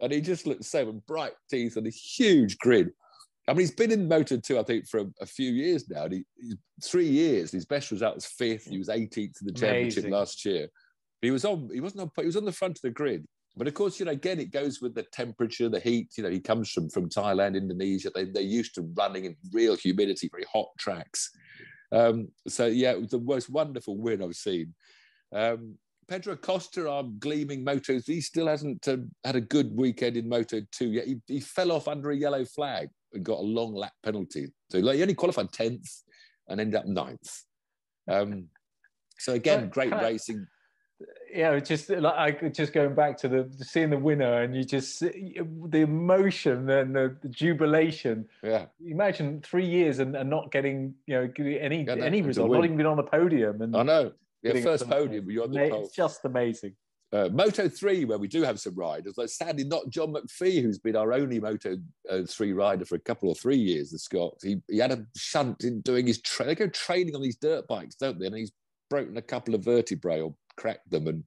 And 0.00 0.12
he 0.12 0.20
just 0.20 0.46
looked 0.46 0.64
so 0.64 0.92
bright 1.06 1.32
teeth 1.48 1.76
and 1.76 1.86
a 1.86 1.90
huge 1.90 2.58
grin. 2.58 2.92
I 3.48 3.52
mean, 3.52 3.60
he's 3.60 3.70
been 3.70 3.92
in 3.92 4.08
Moto 4.08 4.36
2, 4.38 4.58
I 4.58 4.62
think, 4.64 4.88
for 4.88 5.00
a, 5.00 5.06
a 5.20 5.26
few 5.26 5.52
years 5.52 5.88
now. 5.88 6.08
He, 6.08 6.24
he's 6.36 6.56
three 6.82 7.06
years. 7.06 7.52
His 7.52 7.64
best 7.64 7.90
result 7.90 8.16
was 8.16 8.26
fifth. 8.26 8.66
He 8.66 8.78
was 8.78 8.88
18th 8.88 9.18
in 9.18 9.46
the 9.46 9.52
championship 9.52 10.04
Amazing. 10.04 10.10
last 10.10 10.44
year. 10.44 10.68
But 11.20 11.26
he 11.26 11.30
was 11.30 11.44
on. 11.44 11.70
He 11.72 11.80
wasn't 11.80 12.02
on. 12.02 12.10
He 12.16 12.26
was 12.26 12.36
on 12.36 12.44
the 12.44 12.52
front 12.52 12.78
of 12.78 12.82
the 12.82 12.90
grid. 12.90 13.24
But 13.56 13.68
of 13.68 13.74
course, 13.74 13.98
you 13.98 14.04
know, 14.04 14.12
again, 14.12 14.38
it 14.38 14.50
goes 14.50 14.82
with 14.82 14.94
the 14.94 15.04
temperature, 15.12 15.68
the 15.68 15.80
heat. 15.80 16.08
You 16.16 16.24
know, 16.24 16.30
he 16.30 16.40
comes 16.40 16.70
from 16.70 16.90
from 16.90 17.08
Thailand, 17.08 17.56
Indonesia. 17.56 18.10
They, 18.14 18.24
they're 18.24 18.42
used 18.42 18.74
to 18.74 18.92
running 18.96 19.24
in 19.24 19.36
real 19.52 19.76
humidity, 19.76 20.28
very 20.30 20.44
hot 20.52 20.68
tracks. 20.78 21.30
Um, 21.92 22.28
so 22.48 22.66
yeah, 22.66 22.92
it 22.92 23.00
was 23.00 23.10
the 23.10 23.20
most 23.20 23.48
wonderful 23.48 23.96
win 23.96 24.22
I've 24.22 24.34
seen. 24.34 24.74
Um, 25.32 25.76
Pedro 26.08 26.34
Acosta, 26.34 26.88
our 26.88 27.04
gleaming 27.04 27.64
Moto, 27.64 27.98
he 28.04 28.20
still 28.20 28.46
hasn't 28.46 28.86
uh, 28.86 28.98
had 29.24 29.36
a 29.36 29.40
good 29.40 29.74
weekend 29.74 30.16
in 30.16 30.28
Moto 30.28 30.60
2 30.72 30.92
yet. 30.92 31.06
He, 31.06 31.20
he, 31.26 31.40
fell 31.40 31.72
off 31.72 31.88
under 31.88 32.12
a 32.12 32.16
yellow 32.16 32.44
flag 32.44 32.88
and 33.12 33.24
got 33.24 33.38
a 33.38 33.42
long 33.42 33.74
lap 33.74 33.92
penalty. 34.02 34.48
So 34.70 34.78
like, 34.78 34.96
he 34.96 35.02
only 35.02 35.14
qualified 35.14 35.50
10th 35.50 36.02
and 36.48 36.60
ended 36.60 36.76
up 36.76 36.86
9th. 36.86 37.42
Um, 38.08 38.48
so 39.18 39.32
again, 39.32 39.68
great 39.68 39.92
racing 39.92 40.46
yeah, 41.32 41.58
just 41.60 41.90
like 41.90 42.52
just 42.54 42.72
going 42.72 42.94
back 42.94 43.18
to 43.18 43.28
the 43.28 43.50
seeing 43.62 43.90
the 43.90 43.98
winner, 43.98 44.42
and 44.42 44.56
you 44.56 44.64
just 44.64 45.00
the 45.00 45.80
emotion 45.80 46.70
and 46.70 46.94
the, 46.94 47.16
the 47.20 47.28
jubilation. 47.28 48.26
Yeah, 48.42 48.66
imagine 48.84 49.42
three 49.42 49.66
years 49.66 49.98
and, 49.98 50.16
and 50.16 50.30
not 50.30 50.50
getting 50.50 50.94
you 51.06 51.14
know 51.14 51.58
any 51.60 51.84
yeah, 51.84 51.94
any 51.96 52.22
result, 52.22 52.50
not 52.50 52.64
even 52.64 52.76
been 52.76 52.86
on 52.86 52.96
the 52.96 53.02
podium. 53.02 53.60
And 53.60 53.76
I 53.76 53.82
know, 53.82 54.12
yeah, 54.42 54.60
first 54.62 54.88
podium, 54.88 55.30
you're 55.30 55.44
on 55.44 55.50
the. 55.50 55.76
It's 55.76 55.94
just 55.94 56.24
amazing. 56.24 56.74
Uh, 57.12 57.28
Moto 57.32 57.68
3, 57.68 58.04
where 58.04 58.18
we 58.18 58.26
do 58.26 58.42
have 58.42 58.58
some 58.58 58.74
riders, 58.74 59.14
like 59.16 59.28
sadly 59.28 59.64
not 59.64 59.88
John 59.90 60.12
McPhee, 60.12 60.60
who's 60.60 60.78
been 60.78 60.96
our 60.96 61.12
only 61.12 61.38
Moto 61.38 61.76
uh, 62.10 62.22
3 62.28 62.52
rider 62.52 62.84
for 62.84 62.96
a 62.96 63.00
couple 63.00 63.28
or 63.28 63.34
three 63.34 63.56
years, 63.56 63.90
the 63.90 63.98
Scots. 63.98 64.42
He, 64.42 64.56
he 64.68 64.78
had 64.78 64.90
a 64.90 65.06
shunt 65.16 65.62
in 65.62 65.80
doing 65.82 66.06
his, 66.06 66.20
tra- 66.20 66.46
they 66.46 66.56
go 66.56 66.66
training 66.68 67.14
on 67.14 67.22
these 67.22 67.36
dirt 67.36 67.68
bikes, 67.68 67.94
don't 67.94 68.18
they? 68.18 68.26
And 68.26 68.36
he's 68.36 68.52
broken 68.90 69.16
a 69.16 69.22
couple 69.22 69.54
of 69.54 69.64
vertebrae 69.64 70.20
or 70.20 70.34
cracked 70.56 70.90
them, 70.90 71.06
and 71.06 71.22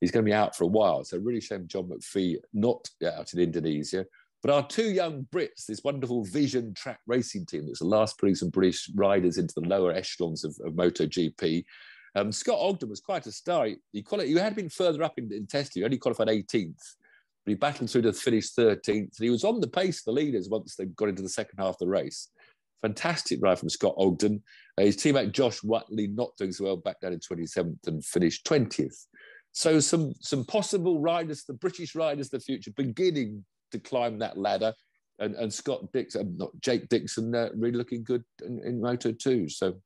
he's 0.00 0.10
going 0.10 0.24
to 0.24 0.30
be 0.30 0.34
out 0.34 0.54
for 0.54 0.64
a 0.64 0.68
while. 0.68 1.02
So 1.04 1.18
really 1.18 1.40
shame 1.40 1.66
John 1.66 1.84
McPhee 1.88 2.36
not 2.52 2.88
out 3.04 3.34
in 3.34 3.40
Indonesia. 3.40 4.06
But 4.42 4.54
our 4.54 4.66
two 4.68 4.90
young 4.90 5.26
Brits, 5.32 5.66
this 5.66 5.82
wonderful 5.82 6.24
VisionTrack 6.24 6.98
racing 7.06 7.46
team 7.46 7.66
that's 7.66 7.80
the 7.80 7.86
last 7.86 8.18
putting 8.18 8.36
some 8.36 8.50
British 8.50 8.88
riders 8.94 9.38
into 9.38 9.54
the 9.56 9.66
lower 9.66 9.92
echelons 9.92 10.44
of, 10.44 10.56
of 10.64 10.74
MotoGP. 10.74 11.64
Um, 12.16 12.32
Scott 12.32 12.58
Ogden 12.58 12.88
was 12.88 13.00
quite 13.00 13.26
a 13.26 13.32
star. 13.32 13.68
He, 13.92 14.02
quali- 14.02 14.28
he 14.28 14.34
had 14.34 14.56
been 14.56 14.70
further 14.70 15.02
up 15.02 15.18
in, 15.18 15.30
in 15.32 15.46
testing, 15.46 15.82
he 15.82 15.84
only 15.84 15.98
qualified 15.98 16.28
18th, 16.28 16.94
but 17.44 17.50
he 17.50 17.54
battled 17.54 17.90
through 17.90 18.02
to 18.02 18.12
finish 18.14 18.54
13th. 18.54 18.88
And 18.88 19.10
he 19.20 19.30
was 19.30 19.44
on 19.44 19.60
the 19.60 19.68
pace 19.68 19.98
of 19.98 20.06
the 20.06 20.12
leaders 20.12 20.48
once 20.48 20.74
they 20.74 20.86
got 20.86 21.10
into 21.10 21.22
the 21.22 21.28
second 21.28 21.58
half 21.58 21.74
of 21.74 21.78
the 21.78 21.88
race. 21.88 22.30
Fantastic 22.80 23.38
ride 23.42 23.58
from 23.58 23.68
Scott 23.68 23.94
Ogden. 23.98 24.42
Uh, 24.78 24.84
his 24.84 24.96
teammate 24.96 25.32
Josh 25.32 25.60
Whatley 25.60 26.14
not 26.14 26.30
doing 26.38 26.52
so 26.52 26.64
well, 26.64 26.76
back 26.76 27.00
down 27.00 27.12
in 27.12 27.20
27th 27.20 27.86
and 27.86 28.04
finished 28.04 28.46
20th. 28.46 29.06
So 29.52 29.80
some 29.80 30.12
some 30.20 30.44
possible 30.44 31.00
riders, 31.00 31.44
the 31.44 31.54
British 31.54 31.94
riders 31.94 32.26
of 32.26 32.32
the 32.32 32.40
future, 32.40 32.70
beginning 32.76 33.44
to 33.72 33.78
climb 33.78 34.18
that 34.18 34.36
ladder. 34.36 34.74
And, 35.18 35.34
and 35.34 35.52
Scott 35.52 35.90
Dixon, 35.94 36.36
not 36.36 36.50
Jake 36.60 36.90
Dixon, 36.90 37.34
uh, 37.34 37.48
really 37.56 37.78
looking 37.78 38.04
good 38.04 38.22
in, 38.44 38.60
in 38.62 38.82
Moto 38.82 39.12
2. 39.12 39.48
So, 39.48 39.80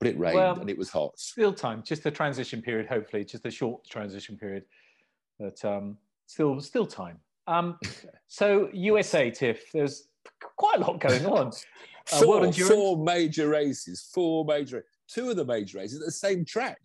but 0.00 0.08
it 0.08 0.18
rained 0.18 0.34
well, 0.34 0.58
and 0.58 0.70
it 0.70 0.78
was 0.78 0.88
hot. 0.88 1.12
Still 1.18 1.52
time, 1.52 1.82
just 1.84 2.04
a 2.06 2.10
transition 2.10 2.62
period, 2.62 2.86
hopefully, 2.86 3.24
just 3.24 3.44
a 3.44 3.50
short 3.50 3.86
transition 3.86 4.36
period. 4.36 4.64
But 5.38 5.62
um, 5.64 5.98
still, 6.26 6.58
still 6.60 6.86
time. 6.86 7.18
Um, 7.46 7.78
so 8.28 8.70
USA, 8.72 9.30
Tiff, 9.30 9.70
there's 9.72 10.08
quite 10.56 10.78
a 10.78 10.80
lot 10.80 11.00
going 11.00 11.26
on. 11.26 11.52
Uh, 12.12 12.22
four, 12.22 12.52
four 12.52 13.04
major 13.04 13.48
races, 13.48 14.08
four 14.12 14.44
major, 14.44 14.84
two 15.06 15.30
of 15.30 15.36
the 15.36 15.44
major 15.44 15.78
races 15.78 16.00
at 16.00 16.06
the 16.06 16.10
same 16.10 16.44
track. 16.44 16.78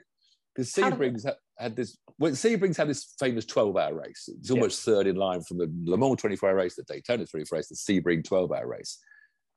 Because 0.54 0.72
Sebring's 0.72 1.24
had, 1.24 1.36
had, 1.58 1.76
this, 1.76 1.98
well, 2.20 2.34
Sebring's 2.34 2.78
had 2.78 2.90
this 2.90 3.16
famous 3.18 3.46
12 3.46 3.78
hour 3.78 3.96
race. 3.96 4.30
It's 4.38 4.52
almost 4.52 4.84
third 4.84 5.08
in 5.08 5.16
line 5.16 5.42
from 5.42 5.58
the 5.58 5.72
Le 5.86 5.98
Mans 5.98 6.18
24 6.18 6.50
hour 6.50 6.56
race, 6.56 6.76
the 6.76 6.84
Daytona 6.84 7.26
24 7.26 7.58
race, 7.58 7.70
the 7.70 7.76
Sebring 7.76 8.24
12 8.26 8.52
hour 8.52 8.68
race. 8.68 9.00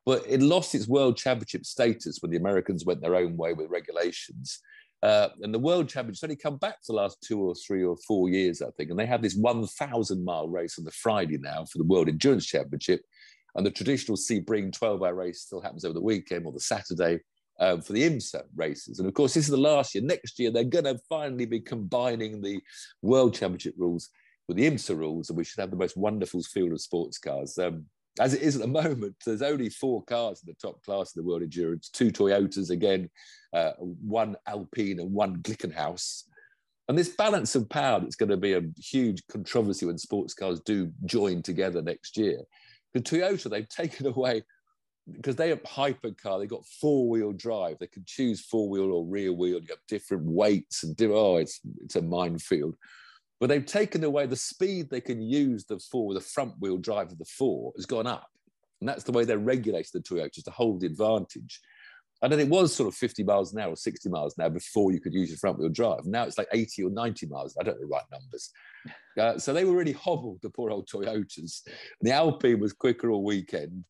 But 0.09 0.25
it 0.27 0.41
lost 0.41 0.75
its 0.75 0.89
world 0.89 1.19
championship 1.19 1.67
status 1.67 2.17
when 2.23 2.31
the 2.31 2.39
Americans 2.39 2.87
went 2.87 3.03
their 3.03 3.15
own 3.15 3.37
way 3.37 3.53
with 3.53 3.69
regulations. 3.69 4.59
Uh, 5.03 5.29
and 5.43 5.53
the 5.53 5.59
World 5.59 5.87
Championships 5.87 6.25
only 6.25 6.35
come 6.35 6.57
back 6.57 6.77
for 6.77 6.95
the 6.95 6.97
last 6.97 7.23
two 7.23 7.39
or 7.39 7.55
three 7.55 7.85
or 7.85 7.95
four 8.07 8.31
years, 8.31 8.63
I 8.63 8.71
think. 8.79 8.89
And 8.89 8.99
they 8.99 9.05
have 9.05 9.21
this 9.21 9.35
1,000 9.35 10.25
mile 10.25 10.49
race 10.49 10.79
on 10.79 10.87
the 10.87 10.93
Friday 10.93 11.37
now 11.37 11.67
for 11.71 11.77
the 11.77 11.85
World 11.85 12.09
Endurance 12.09 12.47
Championship. 12.47 13.03
And 13.55 13.67
the 13.67 13.71
traditional 13.71 14.17
Sebring 14.17 14.73
12 14.73 15.03
hour 15.03 15.15
race 15.15 15.43
still 15.43 15.61
happens 15.61 15.85
over 15.85 15.93
the 15.93 16.01
weekend 16.01 16.47
or 16.47 16.53
the 16.53 16.61
Saturday 16.61 17.21
um, 17.61 17.83
for 17.83 17.93
the 17.93 18.09
IMSA 18.09 18.45
races. 18.57 19.01
And 19.01 19.09
of 19.09 19.13
course, 19.13 19.35
this 19.35 19.45
is 19.45 19.51
the 19.51 19.59
last 19.59 19.95
year. 19.95 20.03
Next 20.03 20.39
year, 20.39 20.51
they're 20.51 20.65
going 20.65 20.87
to 20.87 20.99
finally 21.11 21.45
be 21.45 21.61
combining 21.61 22.41
the 22.41 22.63
World 23.03 23.35
Championship 23.35 23.75
rules 23.77 24.09
with 24.49 24.57
the 24.57 24.71
IMSA 24.71 24.97
rules. 24.97 25.29
And 25.29 25.37
we 25.37 25.45
should 25.45 25.61
have 25.61 25.71
the 25.71 25.77
most 25.77 25.99
wonderful 25.99 26.43
field 26.45 26.73
of 26.73 26.81
sports 26.81 27.19
cars. 27.19 27.59
Um, 27.59 27.85
as 28.19 28.35
it 28.35 28.43
is 28.43 28.57
at 28.57 28.63
the 28.63 28.69
moment, 28.83 29.17
there's 29.25 29.43
only 29.43 29.69
four 29.69 30.03
cars 30.05 30.43
in 30.43 30.53
the 30.53 30.69
top 30.69 30.83
class 30.85 31.11
of 31.11 31.15
the 31.15 31.29
World 31.29 31.43
Endurance 31.43 31.89
two 31.89 32.11
Toyotas 32.11 32.71
again, 32.71 33.11
uh, 33.53 33.73
one 33.79 34.37
Alpine, 34.47 35.01
and 35.01 35.13
one 35.13 35.39
Glickenhaus. 35.43 36.25
And 36.89 36.97
this 36.97 37.11
balance 37.11 37.55
of 37.55 37.69
power 37.69 38.01
that's 38.01 38.17
going 38.17 38.31
to 38.31 38.37
be 38.39 38.55
a 38.55 38.63
huge 38.79 39.23
controversy 39.31 39.85
when 39.85 39.99
sports 39.99 40.33
cars 40.33 40.61
do 40.61 40.91
join 41.05 41.43
together 41.43 41.83
next 41.83 42.17
year. 42.17 42.41
The 42.95 43.01
Toyota, 43.01 43.51
they've 43.51 43.69
taken 43.69 44.07
away 44.07 44.43
because 45.13 45.37
they 45.37 45.49
have 45.49 45.63
hypercar, 45.63 46.39
they've 46.39 46.49
got 46.49 46.67
four 46.67 47.09
wheel 47.09 47.33
drive. 47.33 47.79
They 47.79 47.87
can 47.87 48.05
choose 48.07 48.45
four 48.45 48.69
wheel 48.69 48.93
or 48.93 49.07
rear 49.07 49.33
wheel. 49.33 49.59
You 49.59 49.67
have 49.71 49.79
different 49.89 50.25
weights 50.25 50.83
and 50.83 51.01
oh, 51.03 51.37
it's 51.37 51.61
it's 51.83 51.97
a 51.97 52.03
minefield. 52.03 52.75
But 53.41 53.49
they've 53.49 53.65
taken 53.65 54.03
away 54.03 54.27
the 54.27 54.37
speed 54.37 54.91
they 54.91 55.01
can 55.01 55.23
use 55.23 55.65
the 55.65 55.79
four, 55.79 56.13
the 56.15 56.21
front 56.21 56.55
wheel 56.59 56.77
drive 56.77 57.13
of 57.13 57.19
the 57.19 57.25
four 57.25 57.73
has 57.77 57.87
gone 57.87 58.07
up. 58.07 58.29
And 58.81 58.89
that's 58.89 59.05
the 59.05 59.13
way 59.13 59.25
they're 59.25 59.39
regulating 59.39 59.91
the 59.93 60.01
Toyotas 60.01 60.45
to 60.45 60.51
hold 60.51 60.81
the 60.81 60.87
advantage. 60.87 61.61
And 62.21 62.33
then 62.33 62.41
it 62.41 62.49
was 62.49 62.75
sort 62.75 62.89
of 62.89 62.97
50 62.97 63.23
miles 63.23 63.53
an 63.53 63.61
hour 63.61 63.73
or 63.73 63.77
60 63.77 64.09
miles 64.09 64.37
an 64.37 64.45
hour 64.45 64.51
before 64.51 64.93
you 64.93 65.01
could 65.01 65.15
use 65.15 65.29
your 65.29 65.39
front 65.39 65.59
wheel 65.59 65.69
drive. 65.69 66.05
Now 66.05 66.25
it's 66.25 66.39
like 66.39 66.49
80 66.53 66.85
or 66.85 66.91
90 66.91 67.27
miles. 67.27 67.57
I 67.59 67.63
don't 67.63 67.75
know 67.75 67.87
the 67.87 67.87
right 67.87 68.03
numbers. 68.11 68.51
Uh, 69.19 69.39
so 69.39 69.53
they 69.53 69.65
were 69.65 69.77
really 69.77 69.93
hobbled, 69.93 70.39
the 70.43 70.51
poor 70.51 70.71
old 70.71 70.89
Toyotas. 70.89 71.63
And 71.67 71.75
the 72.03 72.13
Alpine 72.13 72.61
was 72.61 72.73
quicker 72.73 73.11
all 73.11 73.25
weekend. 73.25 73.85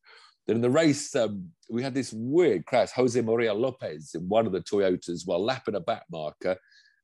Then 0.45 0.57
in 0.57 0.61
the 0.61 0.69
race, 0.69 1.15
um, 1.15 1.49
we 1.69 1.83
had 1.83 1.93
this 1.93 2.11
weird 2.13 2.65
crash. 2.65 2.89
Jose 2.91 3.19
Maria 3.21 3.53
Lopez 3.53 4.11
in 4.15 4.27
one 4.27 4.47
of 4.47 4.51
the 4.51 4.61
Toyotas 4.61 5.21
while 5.25 5.43
lapping 5.43 5.75
a 5.75 5.79
back 5.79 6.05
marker, 6.11 6.57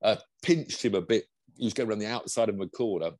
uh, 0.03 0.15
pinched 0.41 0.83
him 0.83 0.95
a 0.95 1.01
bit 1.01 1.25
he 1.57 1.65
was 1.65 1.73
going 1.73 1.89
around 1.89 1.99
the 1.99 2.07
outside 2.07 2.49
of 2.49 2.59
a 2.59 2.67
corner, 2.67 3.11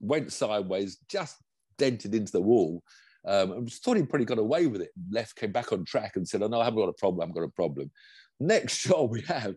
went 0.00 0.32
sideways, 0.32 0.98
just 1.08 1.36
dented 1.78 2.14
into 2.14 2.32
the 2.32 2.40
wall. 2.40 2.82
Um, 3.26 3.66
thought 3.66 3.96
he 3.96 4.02
pretty 4.02 4.24
got 4.24 4.38
away 4.38 4.66
with 4.66 4.82
it. 4.82 4.90
Left, 5.10 5.36
came 5.36 5.52
back 5.52 5.72
on 5.72 5.84
track 5.84 6.16
and 6.16 6.26
said, 6.26 6.42
"Oh 6.42 6.48
no, 6.48 6.60
I 6.60 6.64
haven't 6.64 6.80
got 6.80 6.88
a 6.88 6.94
problem. 6.94 7.20
I 7.20 7.24
haven't 7.24 7.40
got 7.40 7.48
a 7.48 7.52
problem." 7.52 7.90
Next 8.40 8.76
shot 8.78 9.10
we 9.10 9.20
have, 9.22 9.54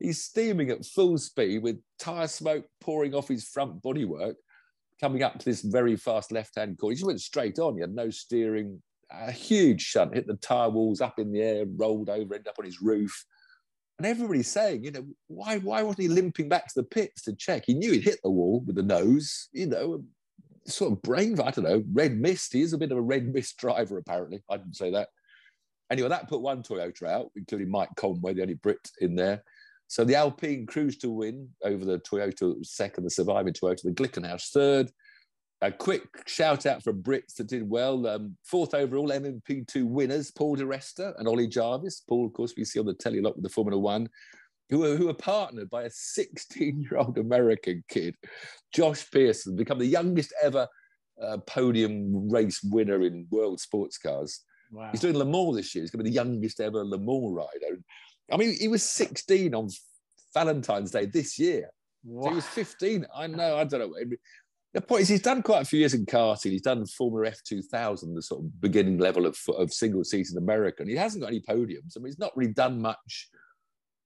he's 0.00 0.22
steaming 0.22 0.70
at 0.70 0.84
full 0.84 1.18
speed 1.18 1.62
with 1.62 1.80
tire 1.98 2.26
smoke 2.26 2.66
pouring 2.80 3.14
off 3.14 3.28
his 3.28 3.44
front 3.44 3.82
bodywork, 3.82 4.34
coming 5.00 5.22
up 5.22 5.38
to 5.38 5.44
this 5.44 5.62
very 5.62 5.96
fast 5.96 6.32
left-hand 6.32 6.78
corner. 6.78 6.92
He 6.92 6.96
just 6.96 7.06
went 7.06 7.20
straight 7.20 7.58
on. 7.58 7.76
He 7.76 7.80
had 7.80 7.94
no 7.94 8.10
steering. 8.10 8.82
A 9.10 9.30
huge 9.30 9.82
shunt, 9.82 10.14
hit 10.14 10.26
the 10.26 10.34
tire 10.34 10.70
walls 10.70 11.00
up 11.00 11.18
in 11.18 11.30
the 11.30 11.40
air, 11.40 11.66
rolled 11.76 12.08
over, 12.08 12.34
ended 12.34 12.48
up 12.48 12.56
on 12.58 12.64
his 12.64 12.82
roof. 12.82 13.24
And 13.98 14.06
everybody's 14.06 14.50
saying, 14.50 14.84
you 14.84 14.90
know, 14.90 15.06
why, 15.28 15.58
why 15.58 15.82
wasn't 15.82 16.02
he 16.02 16.08
limping 16.08 16.48
back 16.48 16.66
to 16.66 16.74
the 16.76 16.86
pits 16.86 17.22
to 17.22 17.34
check? 17.34 17.64
He 17.66 17.74
knew 17.74 17.92
he'd 17.92 18.02
hit 18.02 18.20
the 18.22 18.30
wall 18.30 18.62
with 18.66 18.74
the 18.76 18.82
nose, 18.82 19.48
you 19.52 19.66
know, 19.66 20.02
sort 20.66 20.92
of 20.92 21.02
brain, 21.02 21.38
I 21.40 21.50
don't 21.50 21.64
know, 21.64 21.84
red 21.92 22.18
mist. 22.18 22.52
He 22.52 22.62
is 22.62 22.72
a 22.72 22.78
bit 22.78 22.90
of 22.90 22.98
a 22.98 23.02
red 23.02 23.32
mist 23.32 23.56
driver, 23.56 23.98
apparently. 23.98 24.42
I 24.50 24.56
didn't 24.56 24.76
say 24.76 24.90
that. 24.90 25.08
Anyway, 25.90 26.08
that 26.08 26.28
put 26.28 26.40
one 26.40 26.62
Toyota 26.62 27.08
out, 27.08 27.30
including 27.36 27.70
Mike 27.70 27.90
Conway, 27.96 28.34
the 28.34 28.42
only 28.42 28.54
Brit 28.54 28.78
in 29.00 29.14
there. 29.14 29.44
So 29.86 30.02
the 30.02 30.16
Alpine 30.16 30.66
cruised 30.66 31.02
to 31.02 31.10
win 31.10 31.48
over 31.62 31.84
the 31.84 31.98
Toyota 32.00 32.64
second, 32.64 33.04
the 33.04 33.10
surviving 33.10 33.52
Toyota, 33.52 33.82
the 33.82 33.92
Glickenhaus 33.92 34.50
third, 34.50 34.90
a 35.66 35.72
quick 35.72 36.26
shout 36.26 36.66
out 36.66 36.82
for 36.82 36.92
Brits 36.92 37.34
that 37.36 37.48
did 37.48 37.68
well. 37.68 38.06
Um, 38.06 38.36
fourth 38.44 38.74
overall 38.74 39.08
LMP2 39.08 39.84
winners, 39.84 40.30
Paul 40.30 40.56
di 40.56 40.64
Resta 40.64 41.18
and 41.18 41.28
Ollie 41.28 41.46
Jarvis. 41.46 42.02
Paul, 42.08 42.26
of 42.26 42.32
course, 42.32 42.54
we 42.56 42.64
see 42.64 42.80
on 42.80 42.86
the 42.86 42.94
telly 42.94 43.18
a 43.18 43.22
lot 43.22 43.36
with 43.36 43.44
the 43.44 43.50
Formula 43.50 43.78
One, 43.78 44.08
who 44.70 44.84
are, 44.84 44.96
who 44.96 45.08
are 45.08 45.14
partnered 45.14 45.70
by 45.70 45.84
a 45.84 45.90
16 45.90 46.80
year 46.80 46.98
old 46.98 47.18
American 47.18 47.84
kid, 47.88 48.14
Josh 48.72 49.10
Pearson, 49.10 49.56
become 49.56 49.78
the 49.78 49.86
youngest 49.86 50.32
ever 50.42 50.66
uh, 51.22 51.38
podium 51.46 52.28
race 52.30 52.60
winner 52.64 53.02
in 53.02 53.26
world 53.30 53.60
sports 53.60 53.98
cars. 53.98 54.40
Wow. 54.70 54.88
He's 54.90 55.00
doing 55.00 55.16
Le 55.16 55.24
Mans 55.24 55.56
this 55.56 55.74
year. 55.74 55.82
He's 55.82 55.90
going 55.90 56.00
to 56.00 56.04
be 56.04 56.10
the 56.10 56.14
youngest 56.14 56.60
ever 56.60 56.84
Le 56.84 56.98
Mans 56.98 57.32
rider. 57.32 57.78
I 58.32 58.36
mean, 58.36 58.56
he 58.58 58.68
was 58.68 58.82
16 58.82 59.54
on 59.54 59.68
Valentine's 60.32 60.90
Day 60.90 61.06
this 61.06 61.38
year. 61.38 61.70
So 62.06 62.28
he 62.28 62.34
was 62.34 62.46
15. 62.46 63.06
I 63.14 63.26
know. 63.26 63.56
I 63.56 63.64
don't 63.64 63.80
know 63.80 64.16
the 64.74 64.80
point 64.80 65.02
is 65.02 65.08
he's 65.08 65.22
done 65.22 65.42
quite 65.42 65.62
a 65.62 65.64
few 65.64 65.78
years 65.78 65.94
in 65.94 66.04
karting. 66.04 66.50
He's 66.50 66.62
done 66.62 66.84
former 66.86 67.24
F2000, 67.24 68.14
the 68.14 68.22
sort 68.22 68.42
of 68.42 68.60
beginning 68.60 68.98
level 68.98 69.24
of, 69.24 69.38
of 69.56 69.72
single 69.72 70.04
season 70.04 70.36
American. 70.36 70.88
He 70.88 70.96
hasn't 70.96 71.22
got 71.22 71.28
any 71.28 71.40
podiums. 71.40 71.96
I 71.96 72.00
mean, 72.00 72.06
he's 72.06 72.18
not 72.18 72.36
really 72.36 72.52
done 72.52 72.80
much 72.80 73.30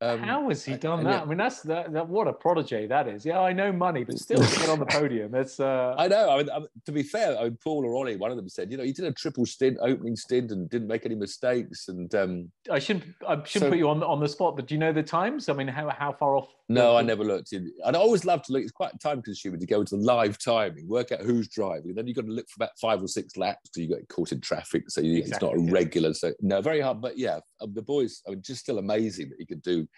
um, 0.00 0.20
How 0.20 0.48
has 0.48 0.64
he 0.64 0.76
done 0.76 1.02
that? 1.04 1.10
Yeah. 1.10 1.22
I 1.22 1.24
mean, 1.24 1.38
that's 1.38 1.62
that, 1.62 1.92
that, 1.92 2.08
What 2.08 2.28
a 2.28 2.32
prodigy 2.32 2.86
that 2.86 3.08
is. 3.08 3.26
Yeah, 3.26 3.40
I 3.40 3.52
know 3.52 3.72
money, 3.72 4.04
but 4.04 4.16
still 4.18 4.38
get 4.38 4.68
on 4.68 4.78
the 4.78 4.86
podium. 4.90 5.34
It's. 5.34 5.58
Uh... 5.58 5.96
I 5.98 6.06
know. 6.06 6.30
I 6.30 6.36
mean, 6.38 6.50
I 6.50 6.60
to 6.86 6.92
be 6.92 7.02
fair, 7.02 7.36
I 7.36 7.44
mean, 7.44 7.58
Paul 7.62 7.84
or 7.84 7.96
Ollie, 7.96 8.16
one 8.16 8.30
of 8.30 8.36
them 8.36 8.48
said, 8.48 8.70
you 8.70 8.76
know, 8.76 8.84
he 8.84 8.92
did 8.92 9.06
a 9.06 9.12
triple 9.12 9.44
stint, 9.44 9.76
opening 9.80 10.14
stint, 10.14 10.52
and 10.52 10.70
didn't 10.70 10.86
make 10.86 11.04
any 11.04 11.16
mistakes. 11.16 11.88
And 11.88 12.14
um, 12.14 12.52
I 12.70 12.78
shouldn't. 12.78 13.06
I 13.26 13.42
shouldn't 13.42 13.66
so, 13.66 13.70
put 13.70 13.78
you 13.78 13.88
on 13.88 14.04
on 14.04 14.20
the 14.20 14.28
spot, 14.28 14.54
but 14.54 14.68
do 14.68 14.74
you 14.74 14.78
know 14.78 14.92
the 14.92 15.02
times? 15.02 15.48
I 15.48 15.52
mean, 15.54 15.68
how 15.68 15.90
how 15.90 16.12
far 16.12 16.36
off? 16.36 16.48
No, 16.70 16.96
I 16.96 17.02
never 17.02 17.24
looked. 17.24 17.52
In, 17.54 17.72
I'd 17.84 17.94
always 17.94 18.26
love 18.26 18.42
to 18.42 18.52
look. 18.52 18.62
It's 18.62 18.72
quite 18.72 18.98
time 19.00 19.22
consuming 19.22 19.60
to 19.60 19.66
go 19.66 19.80
into 19.80 19.96
live 19.96 20.38
timing, 20.38 20.86
work 20.86 21.12
out 21.12 21.22
who's 21.22 21.48
driving. 21.48 21.88
And 21.88 21.96
then 21.96 22.06
you've 22.06 22.16
got 22.16 22.26
to 22.26 22.32
look 22.32 22.48
for 22.48 22.62
about 22.62 22.78
five 22.78 23.02
or 23.02 23.08
six 23.08 23.38
laps 23.38 23.70
till 23.70 23.84
you 23.84 23.88
get 23.88 24.08
caught 24.08 24.32
in 24.32 24.40
traffic. 24.40 24.84
So 24.90 25.00
you, 25.00 25.18
exactly, 25.18 25.48
it's 25.48 25.56
not 25.56 25.68
a 25.68 25.72
regular. 25.72 26.12
So 26.12 26.32
no, 26.40 26.60
very 26.60 26.80
hard. 26.80 27.00
But 27.00 27.16
yeah, 27.16 27.40
um, 27.62 27.72
the 27.72 27.82
boys. 27.82 28.22
I 28.26 28.30
mean, 28.30 28.42
just 28.42 28.60
still 28.60 28.78
amazing 28.78 29.30
that 29.30 29.38
he 29.38 29.46
could 29.46 29.62
do 29.62 29.88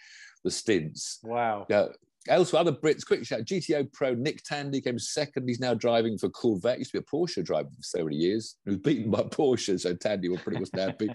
the 0.44 0.50
stints. 0.50 1.18
Wow. 1.24 1.66
Yeah. 1.68 1.86
Elsewhere, 2.28 2.60
other 2.60 2.72
Brits, 2.72 3.06
quick 3.06 3.24
shout 3.24 3.40
GTE 3.40 3.92
Pro 3.94 4.12
Nick 4.12 4.42
Tandy 4.42 4.80
came 4.82 4.98
second. 4.98 5.48
He's 5.48 5.58
now 5.58 5.72
driving 5.72 6.18
for 6.18 6.28
Corvette. 6.28 6.78
Used 6.78 6.92
to 6.92 7.00
be 7.00 7.04
a 7.06 7.16
Porsche 7.16 7.42
driver 7.42 7.70
for 7.70 7.82
so 7.82 8.04
many 8.04 8.16
years. 8.16 8.56
He 8.64 8.70
was 8.70 8.78
beaten 8.78 9.10
by 9.10 9.22
Porsche, 9.22 9.80
so 9.80 9.94
Tandy 9.94 10.28
was 10.28 10.42
pretty 10.42 10.60
much 10.60 10.68
happy. 10.74 11.08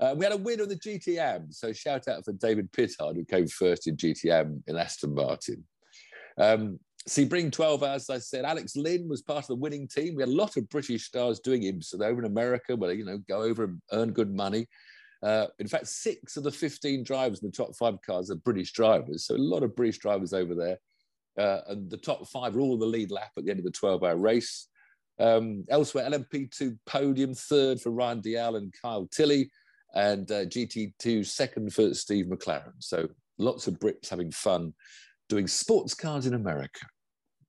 um, 0.00 0.16
we 0.18 0.24
had 0.24 0.32
a 0.32 0.38
win 0.38 0.62
on 0.62 0.68
the 0.68 0.76
GTM. 0.76 1.52
So 1.52 1.74
shout 1.74 2.08
out 2.08 2.24
for 2.24 2.32
David 2.32 2.72
Pittard, 2.72 3.16
who 3.16 3.24
came 3.24 3.48
first 3.48 3.86
in 3.86 3.96
GTM 3.96 4.62
in 4.66 4.76
Aston 4.76 5.14
Martin. 5.14 5.62
Um, 6.38 6.80
Sebring 7.08 7.50
12 7.50 7.82
hours, 7.82 8.08
as 8.08 8.10
I 8.10 8.18
said. 8.18 8.44
Alex 8.44 8.76
Lynn 8.76 9.08
was 9.08 9.22
part 9.22 9.44
of 9.44 9.48
the 9.48 9.56
winning 9.56 9.88
team. 9.88 10.14
We 10.14 10.22
had 10.22 10.28
a 10.28 10.32
lot 10.32 10.56
of 10.56 10.68
British 10.68 11.06
stars 11.06 11.40
doing 11.40 11.62
IMSA 11.62 12.02
over 12.02 12.20
in 12.20 12.26
America, 12.26 12.76
where 12.76 12.90
they, 12.90 12.96
you 12.96 13.04
know, 13.04 13.18
go 13.28 13.42
over 13.42 13.64
and 13.64 13.82
earn 13.92 14.12
good 14.12 14.34
money. 14.34 14.66
Uh, 15.22 15.46
in 15.58 15.68
fact, 15.68 15.86
six 15.86 16.36
of 16.36 16.44
the 16.44 16.50
15 16.50 17.04
drivers 17.04 17.42
in 17.42 17.48
the 17.48 17.56
top 17.56 17.76
five 17.76 18.00
cars 18.02 18.30
are 18.30 18.36
British 18.36 18.72
drivers. 18.72 19.26
So 19.26 19.34
a 19.34 19.36
lot 19.36 19.62
of 19.62 19.76
British 19.76 19.98
drivers 19.98 20.32
over 20.32 20.54
there. 20.54 20.78
Uh, 21.38 21.60
and 21.68 21.90
the 21.90 21.96
top 21.96 22.26
five 22.28 22.56
are 22.56 22.60
all 22.60 22.78
the 22.78 22.86
lead 22.86 23.10
lap 23.10 23.30
at 23.36 23.44
the 23.44 23.50
end 23.50 23.60
of 23.60 23.64
the 23.64 23.70
12 23.70 24.02
hour 24.02 24.16
race. 24.16 24.68
Um, 25.18 25.64
elsewhere, 25.68 26.08
LMP2 26.10 26.78
podium, 26.86 27.34
third 27.34 27.80
for 27.80 27.90
Ryan 27.90 28.22
Dalziel 28.22 28.56
and 28.56 28.74
Kyle 28.82 29.06
Tilley, 29.06 29.50
and 29.94 30.30
uh, 30.30 30.46
GT2 30.46 31.26
second 31.26 31.74
for 31.74 31.92
Steve 31.92 32.26
McLaren. 32.26 32.72
So 32.78 33.08
lots 33.38 33.66
of 33.66 33.78
Brits 33.78 34.08
having 34.08 34.30
fun 34.30 34.72
doing 35.28 35.46
sports 35.46 35.94
cars 35.94 36.26
in 36.26 36.34
America. 36.34 36.86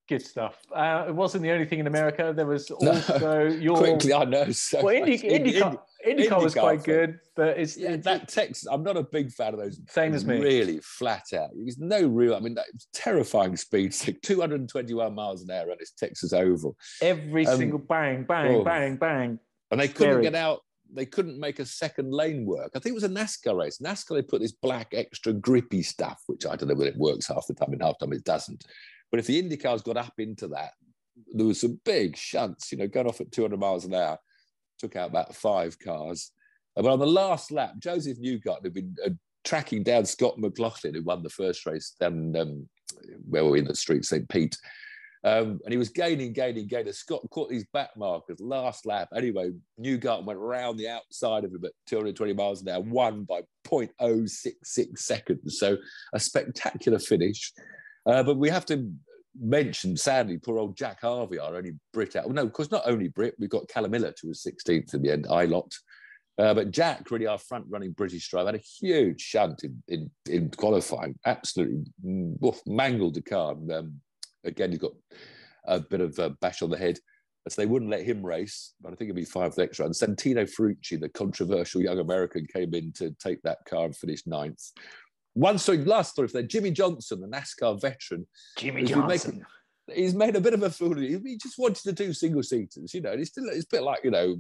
Good 0.10 0.26
stuff. 0.26 0.58
Uh, 0.76 1.06
it 1.08 1.16
wasn't 1.16 1.44
the 1.44 1.52
only 1.52 1.66
thing 1.66 1.80
in 1.80 1.88
America. 1.88 2.34
There 2.36 2.46
was 2.46 2.70
also 2.72 3.20
no, 3.20 3.44
your 3.60 3.78
quickly. 3.78 4.14
I 4.14 4.26
know. 4.26 4.52
So 4.52 4.84
well, 4.84 4.94
Indy, 4.94 5.18
IndyCar, 5.18 5.32
Indy, 5.32 5.78
IndyCar 6.08 6.42
was 6.42 6.54
quite 6.54 6.84
good, 6.84 7.20
but 7.36 7.58
it's, 7.60 7.78
yeah, 7.78 7.92
it's 7.92 8.06
that 8.06 8.28
text. 8.28 8.68
I'm 8.70 8.84
not 8.84 8.98
a 8.98 9.04
big 9.04 9.32
fan 9.32 9.54
of 9.54 9.60
those. 9.60 9.80
Same 9.90 10.14
as 10.14 10.26
me. 10.26 10.40
Really 10.40 10.80
flat 10.80 11.26
out. 11.34 11.50
There's 11.56 11.78
no 11.78 12.08
real. 12.08 12.36
I 12.36 12.40
mean, 12.40 12.56
that 12.56 12.68
terrifying 12.94 13.56
speed. 13.58 13.96
Like 14.08 14.22
221 14.22 15.14
miles 15.14 15.44
an 15.44 15.52
hour 15.52 15.70
on 15.72 15.78
this 15.80 15.92
Texas 15.92 16.34
Oval. 16.34 16.76
Every 17.02 17.46
um, 17.46 17.58
single 17.58 17.80
bang, 17.80 18.24
bang, 18.24 18.56
oh. 18.56 18.64
bang, 18.64 18.96
bang. 18.96 19.40
And 19.70 19.80
they 19.80 19.88
couldn't 19.88 20.14
Scary. 20.14 20.24
get 20.24 20.36
out. 20.36 20.62
They 20.94 21.06
couldn't 21.06 21.40
make 21.40 21.60
a 21.60 21.66
second 21.66 22.12
lane 22.12 22.46
work. 22.46 22.72
I 22.76 22.80
think 22.80 22.94
it 22.94 23.02
was 23.02 23.04
a 23.04 23.10
NASCAR 23.10 23.58
race. 23.58 23.80
NASCAR 23.80 24.16
they 24.16 24.22
put 24.24 24.42
this 24.42 24.52
black 24.52 24.94
extra 24.94 25.34
grippy 25.34 25.84
stuff, 25.84 26.22
which 26.28 26.46
I 26.46 26.56
don't 26.56 26.68
know 26.68 26.76
whether 26.76 26.90
it 26.90 26.98
works 26.98 27.28
half 27.28 27.46
the 27.48 27.54
time 27.54 27.74
and 27.74 27.82
half 27.82 28.00
the 28.00 28.06
time 28.06 28.14
it 28.14 28.24
doesn't. 28.24 28.66
But 29.12 29.20
if 29.20 29.28
the 29.28 29.42
IndyCars 29.42 29.84
got 29.84 29.98
up 29.98 30.14
into 30.18 30.48
that, 30.50 30.72
there 31.34 31.46
was 31.46 31.62
some 31.62 31.80
big 31.86 32.18
shunts, 32.18 32.72
you 32.72 32.78
know, 32.78 32.88
going 32.88 33.08
off 33.08 33.22
at 33.22 33.32
200 33.32 33.60
miles 33.60 33.86
an 33.86 33.94
hour, 33.94 34.18
took 34.82 34.96
out 34.96 35.10
about 35.10 35.36
five 35.36 35.78
cars. 35.80 36.32
But 36.76 36.86
on 36.86 37.00
the 37.00 37.08
last 37.08 37.52
lap, 37.52 37.74
Josef 37.80 38.18
Newgarden 38.20 38.64
had 38.64 38.74
been 38.74 38.96
uh, 39.06 39.10
tracking 39.44 39.84
down 39.84 40.06
Scott 40.06 40.38
McLaughlin, 40.38 40.94
who 40.94 41.04
won 41.04 41.24
the 41.24 41.30
first 41.30 41.66
race 41.66 41.96
down 42.00 42.36
um, 42.36 42.68
where 43.30 43.44
were 43.44 43.52
we 43.52 43.60
in 43.60 43.66
the 43.66 43.76
street, 43.76 44.06
St. 44.06 44.28
Pete. 44.30 44.58
Um, 45.24 45.60
and 45.64 45.72
he 45.72 45.78
was 45.78 45.90
gaining, 45.90 46.34
gaining, 46.34 46.68
gaining. 46.68 46.94
Scott 46.94 47.22
caught 47.30 47.50
these 47.50 47.66
back 47.74 47.92
markers 47.96 48.40
last 48.40 48.88
lap. 48.88 49.10
Anyway, 49.16 49.52
Newgarden 49.80 50.26
went 50.26 50.40
around 50.40 50.78
the 50.78 50.88
outside 50.88 51.44
of 51.44 51.52
him 51.52 51.64
at 51.64 51.74
220 51.88 52.34
miles 52.34 52.62
an 52.62 52.70
hour, 52.70 52.82
won 52.82 53.24
by 53.24 53.42
0.066 53.68 54.98
seconds. 54.98 55.60
So 55.60 55.78
a 56.14 56.20
spectacular 56.20 56.98
finish. 56.98 57.54
Uh, 58.08 58.24
but 58.24 58.38
we 58.38 58.50
have 58.50 58.66
to 58.68 58.92
mention, 59.40 59.96
sadly, 59.96 60.38
poor 60.38 60.58
old 60.58 60.76
Jack 60.76 61.02
Harvey, 61.02 61.40
our 61.40 61.56
only 61.56 61.74
Brit 61.94 62.16
out. 62.16 62.26
Well, 62.26 62.34
no, 62.34 62.44
of 62.44 62.54
course, 62.54 62.72
not 62.72 62.84
only 62.86 63.08
Brit. 63.08 63.36
We've 63.40 63.50
got 63.50 63.68
Callum 63.68 63.92
Miller, 63.92 64.14
who 64.22 64.30
was 64.30 64.44
16th 64.44 64.94
in 64.94 65.02
the 65.02 65.12
end, 65.12 65.26
Ilott. 65.26 65.74
Uh, 66.38 66.54
but 66.54 66.72
Jack, 66.72 67.12
really 67.12 67.28
our 67.28 67.38
front 67.38 67.66
running 67.70 67.92
British 67.92 68.30
driver, 68.30 68.48
had 68.48 68.56
a 68.56 68.58
huge 68.58 69.22
shunt 69.22 69.64
in, 69.64 69.84
in, 69.88 70.12
in 70.30 70.50
qualifying, 70.50 71.18
absolutely 71.26 71.84
woof, 72.02 72.60
mangled 72.66 73.16
the 73.16 73.22
car. 73.22 73.52
And, 73.52 73.72
um, 73.72 73.94
again, 74.44 74.72
he's 74.72 74.80
got 74.80 74.94
a 75.66 75.80
bit 75.80 76.02
of 76.02 76.18
a 76.20 76.32
bash 76.42 76.62
on 76.62 76.70
the 76.70 76.78
head. 76.78 76.98
So 77.50 77.62
they 77.62 77.66
wouldn't 77.66 77.90
let 77.90 78.06
him 78.06 78.24
race, 78.24 78.74
but 78.82 78.90
I 78.90 78.96
think 78.96 79.10
it'd 79.10 79.16
be 79.16 79.26
five 79.26 79.58
extra. 79.58 79.86
And 79.86 79.96
Santino 79.96 80.48
Ferrucci, 80.48 81.00
the 81.00 81.10
controversial 81.10 81.82
young 81.82 81.98
American, 81.98 82.46
came 82.46 82.74
in 82.76 82.92
to 82.94 83.16
take 83.20 83.42
that 83.42 83.58
car 83.68 83.86
and 83.86 83.96
finish 83.96 84.28
ninth. 84.28 84.62
One 85.34 85.58
story, 85.58 85.80
last 85.80 86.12
story 86.12 86.28
for 86.28 86.42
that, 86.42 86.50
Jimmie 86.50 86.72
Johnson, 86.72 87.22
the 87.22 87.28
NASCAR 87.28 87.80
veteran. 87.82 88.28
Jimmie 88.58 88.84
Johnson. 88.84 89.44
Making, 89.88 90.04
he's 90.04 90.14
made 90.14 90.36
a 90.36 90.42
bit 90.42 90.54
of 90.54 90.64
a 90.64 90.70
fool 90.70 90.92
of 90.94 91.00
him. 91.00 91.26
He 91.26 91.38
just 91.38 91.58
wanted 91.58 91.84
to 91.84 91.94
do 91.94 92.14
single 92.14 92.44
seaters, 92.44 92.94
you 92.94 93.02
know. 93.02 93.12
And 93.12 93.22
it's 93.22 93.32
still 93.32 93.48
it's 93.48 93.66
a 93.66 93.76
bit 93.76 93.84
like, 93.84 94.04
you 94.04 94.12
know, 94.12 94.38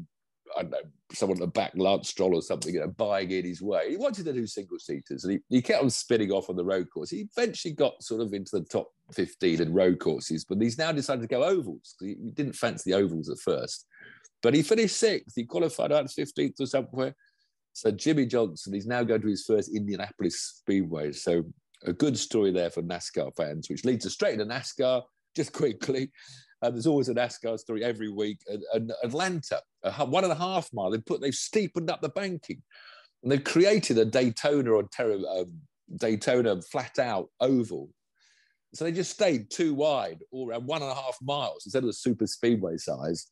I 0.57 0.63
don't 0.63 0.71
know, 0.71 0.81
someone 1.13 1.39
to 1.39 1.47
back 1.47 1.71
Lance 1.75 2.09
Stroll 2.09 2.35
or 2.35 2.41
something, 2.41 2.73
you 2.73 2.81
know, 2.81 2.87
buying 2.87 3.31
in 3.31 3.45
his 3.45 3.61
way. 3.61 3.91
He 3.91 3.97
wanted 3.97 4.25
to 4.25 4.33
do 4.33 4.45
single 4.47 4.79
seaters 4.79 5.23
and 5.23 5.33
he, 5.33 5.39
he 5.49 5.61
kept 5.61 5.81
on 5.81 5.89
spinning 5.89 6.31
off 6.31 6.49
on 6.49 6.55
the 6.55 6.65
road 6.65 6.87
course. 6.93 7.09
He 7.09 7.27
eventually 7.35 7.73
got 7.73 8.01
sort 8.03 8.21
of 8.21 8.33
into 8.33 8.59
the 8.59 8.65
top 8.65 8.89
15 9.13 9.61
in 9.61 9.73
road 9.73 9.99
courses, 9.99 10.45
but 10.45 10.61
he's 10.61 10.77
now 10.77 10.91
decided 10.91 11.21
to 11.21 11.27
go 11.27 11.43
ovals. 11.43 11.95
He 11.99 12.15
didn't 12.33 12.55
fancy 12.55 12.91
the 12.91 12.97
ovals 12.97 13.29
at 13.29 13.39
first. 13.39 13.85
But 14.41 14.55
he 14.55 14.63
finished 14.63 14.97
sixth. 14.97 15.35
He 15.35 15.45
qualified 15.45 15.91
out 15.91 16.07
15th 16.07 16.59
or 16.59 16.65
somewhere. 16.65 17.15
So 17.73 17.91
Jimmie 17.91 18.25
Johnson, 18.25 18.73
he's 18.73 18.87
now 18.87 19.03
going 19.03 19.21
to 19.21 19.27
his 19.27 19.45
first 19.45 19.73
Indianapolis 19.73 20.39
Speedway. 20.59 21.11
So 21.13 21.43
a 21.85 21.93
good 21.93 22.17
story 22.17 22.51
there 22.51 22.69
for 22.69 22.81
NASCAR 22.81 23.35
fans, 23.35 23.69
which 23.69 23.85
leads 23.85 24.05
us 24.05 24.13
straight 24.13 24.39
into 24.39 24.45
NASCAR 24.45 25.03
just 25.35 25.53
quickly. 25.53 26.11
Uh, 26.61 26.69
there's 26.69 26.87
always 26.87 27.09
a 27.09 27.13
NASCAR 27.13 27.57
story 27.57 27.83
every 27.83 28.09
week. 28.09 28.39
And, 28.47 28.63
and 28.73 28.93
Atlanta, 29.03 29.61
a 29.83 30.05
one 30.05 30.23
and 30.23 30.33
a 30.33 30.35
half 30.35 30.69
mile, 30.73 30.91
they 30.91 30.99
put 30.99 31.21
they've 31.21 31.33
steepened 31.33 31.89
up 31.89 32.01
the 32.01 32.09
banking, 32.09 32.61
and 33.23 33.31
they've 33.31 33.43
created 33.43 33.97
a 33.97 34.05
Daytona 34.05 34.71
or 34.71 34.87
um, 34.99 35.61
Daytona 35.97 36.61
flat 36.61 36.99
out 36.99 37.29
oval. 37.39 37.89
So 38.73 38.85
they 38.85 38.91
just 38.91 39.11
stayed 39.11 39.49
too 39.49 39.73
wide, 39.73 40.19
all 40.31 40.49
around 40.49 40.65
one 40.65 40.81
and 40.81 40.91
a 40.91 40.95
half 40.95 41.17
miles 41.21 41.65
instead 41.65 41.83
of 41.83 41.87
the 41.87 41.93
super 41.93 42.27
speedway 42.27 42.77
size. 42.77 43.27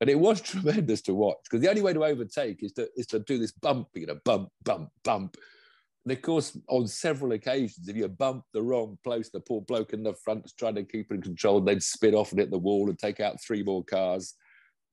And 0.00 0.10
it 0.10 0.18
was 0.18 0.40
tremendous 0.42 1.02
to 1.02 1.14
watch 1.14 1.38
because 1.44 1.60
the 1.60 1.70
only 1.70 1.82
way 1.82 1.92
to 1.92 2.04
overtake 2.04 2.62
is 2.62 2.72
to 2.72 2.88
is 2.96 3.06
to 3.08 3.20
do 3.20 3.38
this 3.38 3.52
bump, 3.52 3.88
you 3.94 4.06
know, 4.06 4.18
bump, 4.24 4.50
bump, 4.64 4.90
bump. 5.04 5.36
And 6.04 6.12
of 6.12 6.22
course, 6.22 6.56
on 6.68 6.86
several 6.86 7.32
occasions, 7.32 7.88
if 7.88 7.96
you 7.96 8.06
bump 8.06 8.44
the 8.52 8.62
wrong 8.62 8.96
place, 9.02 9.28
the 9.28 9.40
poor 9.40 9.60
bloke 9.62 9.92
in 9.92 10.04
the 10.04 10.14
front 10.14 10.44
is 10.44 10.52
trying 10.52 10.76
to 10.76 10.84
keep 10.84 11.10
it 11.10 11.14
in 11.14 11.22
control, 11.22 11.58
and 11.58 11.66
they'd 11.66 11.82
spin 11.82 12.14
off 12.14 12.30
and 12.30 12.38
hit 12.38 12.52
the 12.52 12.58
wall 12.58 12.88
and 12.88 12.98
take 12.98 13.18
out 13.18 13.42
three 13.42 13.64
more 13.64 13.82
cars. 13.82 14.34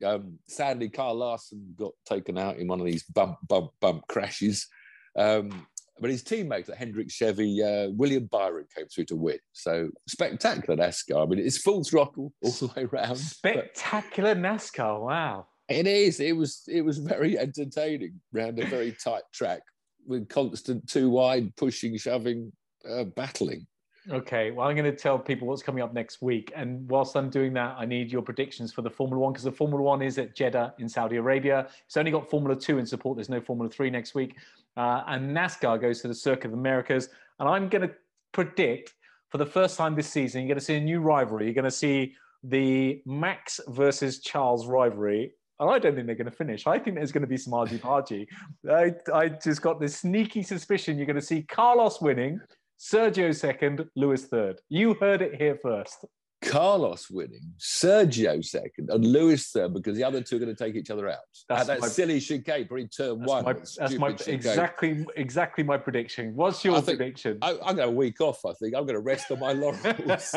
Um, 0.04 0.40
sadly, 0.48 0.90
Kyle 0.90 1.14
Larson 1.14 1.76
got 1.78 1.92
taken 2.06 2.38
out 2.38 2.58
in 2.58 2.68
one 2.68 2.80
of 2.80 2.88
these 2.88 3.04
bump, 3.04 3.38
bump, 3.48 3.72
bump 3.80 4.08
crashes. 4.08 4.68
Um, 5.16 5.68
but 6.00 6.10
his 6.10 6.24
teammates 6.24 6.70
at 6.70 6.78
Hendrick 6.78 7.12
Chevy, 7.12 7.62
uh, 7.64 7.90
William 7.92 8.26
Byron 8.26 8.66
came 8.76 8.88
through 8.88 9.06
to 9.06 9.16
win. 9.16 9.38
So 9.52 9.90
spectacular 10.08 10.76
NASCAR. 10.76 11.24
I 11.24 11.26
mean, 11.26 11.40
it's 11.40 11.58
full 11.58 11.84
throttle 11.84 12.34
all 12.44 12.52
the 12.52 12.68
way 12.76 12.84
around. 12.86 13.18
Spectacular 13.18 14.36
NASCAR. 14.36 15.02
Wow. 15.02 15.48
It 15.70 15.88
is. 15.88 16.20
It 16.20 16.36
was. 16.36 16.64
It 16.68 16.82
was 16.82 16.98
very 16.98 17.40
entertaining 17.40 18.20
around 18.36 18.60
a 18.60 18.66
very 18.66 18.96
tight 19.04 19.24
track 19.34 19.62
with 20.06 20.28
constant 20.28 20.88
two 20.90 21.10
wide 21.10 21.56
pushing, 21.56 21.98
shoving, 21.98 22.52
uh, 22.90 23.06
battling. 23.06 23.66
Okay, 24.10 24.52
well, 24.52 24.68
I'm 24.68 24.76
going 24.76 24.90
to 24.90 24.98
tell 24.98 25.18
people 25.18 25.48
what's 25.48 25.64
coming 25.64 25.82
up 25.82 25.94
next 25.94 26.22
week. 26.22 26.52
And 26.56 26.90
whilst 26.90 27.16
I'm 27.16 27.30
doing 27.30 27.54
that, 27.54 27.76
I 27.78 27.86
need 27.86 28.12
your 28.12 28.22
predictions 28.22 28.74
for 28.74 28.82
the 28.82 28.90
Formula 28.90 29.22
One 29.22 29.32
because 29.32 29.46
the 29.46 29.52
Formula 29.52 29.82
One 29.82 30.02
is 30.02 30.18
at 30.18 30.36
Jeddah 30.36 30.74
in 30.80 30.90
Saudi 30.90 31.16
Arabia. 31.16 31.68
It's 31.86 31.96
only 31.96 32.12
got 32.12 32.30
Formula 32.30 32.60
Two 32.60 32.80
in 32.80 32.86
support. 32.86 33.18
There's 33.18 33.30
no 33.30 33.40
Formula 33.40 33.70
Three 33.70 33.90
next 33.90 34.14
week. 34.14 34.36
Uh, 34.76 35.04
and 35.08 35.36
NASCAR 35.36 35.80
goes 35.80 36.02
to 36.02 36.10
the 36.10 36.16
Circuit 36.16 36.48
of 36.48 36.54
Americas. 36.54 37.10
And 37.40 37.48
I'm 37.48 37.70
going 37.70 37.88
to 37.88 37.94
predict 38.34 38.94
for 39.30 39.38
the 39.38 39.46
first 39.46 39.78
time 39.78 39.96
this 39.96 40.10
season, 40.10 40.42
you're 40.42 40.50
going 40.50 40.60
to 40.60 40.66
see 40.66 40.76
a 40.76 40.82
new 40.82 41.00
rivalry. 41.00 41.46
You're 41.46 41.56
going 41.56 41.64
to 41.64 41.72
see 41.72 42.14
the 42.44 43.02
Max 43.06 43.60
versus 43.70 44.20
Charles 44.20 44.68
rivalry. 44.68 45.32
And 45.60 45.70
I 45.70 45.80
don't 45.80 45.96
think 45.96 46.08
they're 46.08 46.16
going 46.16 46.30
to 46.30 46.32
finish. 46.32 46.68
I 46.68 46.78
think 46.78 46.98
there's 46.98 47.12
going 47.12 47.22
to 47.22 47.28
be 47.28 47.38
some 47.38 47.54
argy 47.54 47.80
bargy. 47.80 48.28
I, 48.70 48.94
I 49.14 49.30
just 49.30 49.62
got 49.62 49.80
this 49.80 49.98
sneaky 49.98 50.44
suspicion 50.44 50.98
you're 50.98 51.08
going 51.08 51.16
to 51.16 51.22
see 51.22 51.44
Carlos 51.44 52.02
winning, 52.02 52.42
Sergio 52.84 53.34
second, 53.34 53.86
Lewis 53.96 54.26
third. 54.26 54.60
You 54.68 54.96
heard 54.96 55.22
it 55.22 55.36
here 55.36 55.58
first. 55.62 56.06
Carlos 56.44 57.10
winning, 57.10 57.54
Sergio 57.58 58.44
second, 58.44 58.90
and 58.90 59.06
Lewis 59.06 59.50
third 59.52 59.74
because 59.74 59.96
the 59.96 60.04
other 60.04 60.20
two 60.20 60.36
are 60.36 60.40
going 60.40 60.54
to 60.54 60.64
take 60.64 60.76
each 60.76 60.90
other 60.90 61.08
out. 61.08 61.20
That's 61.48 61.68
that 61.68 61.80
my, 61.80 61.88
silly 61.88 62.20
chicane, 62.20 62.68
probably 62.68 62.90
turn 62.90 63.20
that's 63.20 63.30
one. 63.30 63.46
My, 63.46 63.54
that's 63.54 63.94
my 63.94 64.10
exactly 64.28 65.06
exactly 65.16 65.64
my 65.64 65.78
prediction. 65.78 66.36
What's 66.36 66.66
your 66.66 66.82
think, 66.82 66.98
prediction? 66.98 67.38
I, 67.42 67.52
am 67.52 67.78
going 67.78 67.88
a 67.88 67.92
week 67.92 68.20
off. 68.20 68.46
I 68.46 68.52
think 68.54 68.76
I'm 68.76 68.84
going 68.86 68.96
to 68.96 69.00
rest 69.00 69.32
on 69.32 69.40
my 69.40 69.54
laurels. 69.54 70.36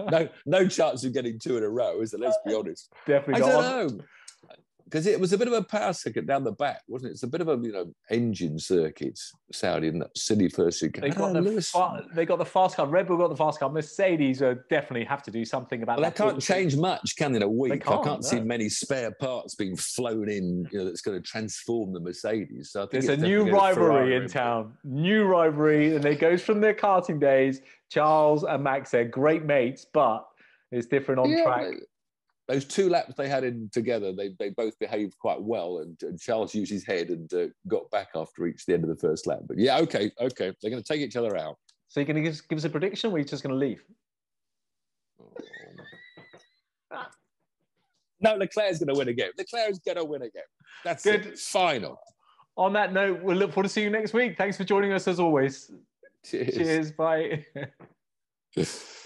no, 0.10 0.28
no 0.46 0.66
chance 0.66 1.04
of 1.04 1.12
getting 1.12 1.38
two 1.38 1.56
in 1.56 1.62
a 1.62 1.68
row, 1.68 2.00
is 2.00 2.12
it? 2.12 2.18
Let's 2.18 2.38
be 2.44 2.54
honest. 2.54 2.92
Definitely. 3.06 3.44
I 3.44 3.48
don't 3.48 3.98
know 3.98 4.04
because 4.86 5.06
it 5.06 5.18
was 5.18 5.32
a 5.32 5.38
bit 5.38 5.48
of 5.48 5.54
a 5.54 5.62
power 5.62 5.92
circuit 5.92 6.26
down 6.26 6.44
the 6.44 6.52
back, 6.52 6.82
wasn't 6.86 7.10
it? 7.10 7.12
It's 7.14 7.24
a 7.24 7.26
bit 7.26 7.40
of 7.40 7.48
a 7.48 7.58
you 7.60 7.72
know 7.72 7.92
engine 8.10 8.58
circuit, 8.58 9.18
Saudi 9.52 9.88
in 9.88 9.98
that 9.98 10.16
silly 10.16 10.48
first 10.48 10.78
circuit. 10.78 11.00
They 11.00 11.10
got, 11.10 11.32
the 11.32 11.60
fa- 11.60 12.04
they 12.14 12.24
got 12.24 12.38
the 12.38 12.44
fast 12.44 12.76
car. 12.76 12.86
Red 12.86 13.08
Bull 13.08 13.16
got 13.16 13.28
the 13.28 13.36
fast 13.36 13.58
car. 13.58 13.68
Mercedes 13.68 14.42
uh, 14.42 14.54
definitely 14.70 15.04
have 15.04 15.24
to 15.24 15.32
do 15.32 15.44
something 15.44 15.82
about 15.82 15.98
well, 15.98 16.08
that. 16.08 16.16
They 16.16 16.24
can't 16.24 16.40
change 16.40 16.76
much, 16.76 17.16
can 17.16 17.32
they? 17.32 17.36
In 17.36 17.42
a 17.42 17.48
week, 17.48 17.84
can't, 17.84 18.00
I 18.00 18.04
can't 18.04 18.22
no. 18.22 18.28
see 18.28 18.40
many 18.40 18.68
spare 18.68 19.10
parts 19.10 19.56
being 19.56 19.76
flown 19.76 20.28
in. 20.28 20.68
You 20.70 20.78
know, 20.78 20.84
that's 20.84 21.02
going 21.02 21.20
to 21.20 21.22
transform 21.22 21.92
the 21.92 22.00
Mercedes. 22.00 22.70
So 22.70 22.84
I 22.84 22.86
think 22.86 23.04
there's 23.04 23.18
a 23.18 23.22
new 23.22 23.50
rivalry 23.50 24.14
in 24.14 24.28
town. 24.28 24.74
New 24.84 25.24
rivalry, 25.24 25.96
and 25.96 26.04
it 26.04 26.20
goes 26.20 26.42
from 26.42 26.60
their 26.60 26.74
karting 26.74 27.20
days. 27.20 27.60
Charles 27.90 28.44
and 28.44 28.62
Max, 28.62 28.90
they're 28.92 29.04
great 29.04 29.44
mates, 29.44 29.84
but 29.92 30.26
it's 30.70 30.86
different 30.86 31.20
on 31.20 31.30
yeah, 31.30 31.44
track 31.44 31.74
those 32.48 32.64
two 32.64 32.88
laps 32.88 33.14
they 33.16 33.28
had 33.28 33.44
in 33.44 33.68
together, 33.72 34.12
they, 34.12 34.30
they 34.38 34.50
both 34.50 34.78
behaved 34.78 35.18
quite 35.18 35.42
well. 35.42 35.78
And, 35.78 35.96
and 36.02 36.20
Charles 36.20 36.54
used 36.54 36.70
his 36.70 36.86
head 36.86 37.08
and 37.08 37.32
uh, 37.34 37.46
got 37.66 37.90
back 37.90 38.08
after 38.14 38.42
reached 38.42 38.66
the 38.66 38.74
end 38.74 38.84
of 38.84 38.90
the 38.90 38.96
first 38.96 39.26
lap. 39.26 39.40
But 39.46 39.58
yeah, 39.58 39.78
okay, 39.78 40.10
okay. 40.20 40.52
They're 40.60 40.70
going 40.70 40.82
to 40.82 40.92
take 40.92 41.00
each 41.00 41.16
other 41.16 41.36
out. 41.36 41.56
So 41.88 42.00
you're 42.00 42.06
going 42.06 42.22
to 42.22 42.22
give, 42.22 42.48
give 42.48 42.58
us 42.58 42.64
a 42.64 42.70
prediction 42.70 43.10
or 43.10 43.16
are 43.16 43.18
you 43.18 43.24
just 43.24 43.42
going 43.42 43.52
to 43.52 43.58
leave? 43.58 43.82
Oh. 46.92 47.02
No, 48.18 48.34
Leclerc's 48.34 48.78
going 48.78 48.88
to 48.88 48.98
win 48.98 49.08
again. 49.08 49.28
Leclerc's 49.36 49.78
going 49.78 49.98
to 49.98 50.04
win 50.04 50.22
again. 50.22 50.42
That's 50.84 51.04
good. 51.04 51.26
It. 51.26 51.38
Final. 51.38 51.98
On 52.56 52.72
that 52.72 52.94
note, 52.94 53.22
we'll 53.22 53.36
look 53.36 53.52
forward 53.52 53.64
to 53.64 53.68
seeing 53.68 53.84
you 53.84 53.90
next 53.90 54.14
week. 54.14 54.38
Thanks 54.38 54.56
for 54.56 54.64
joining 54.64 54.92
us 54.92 55.06
as 55.06 55.20
always. 55.20 55.70
Cheers. 56.24 56.54
Cheers. 56.54 56.92
Bye. 56.92 57.44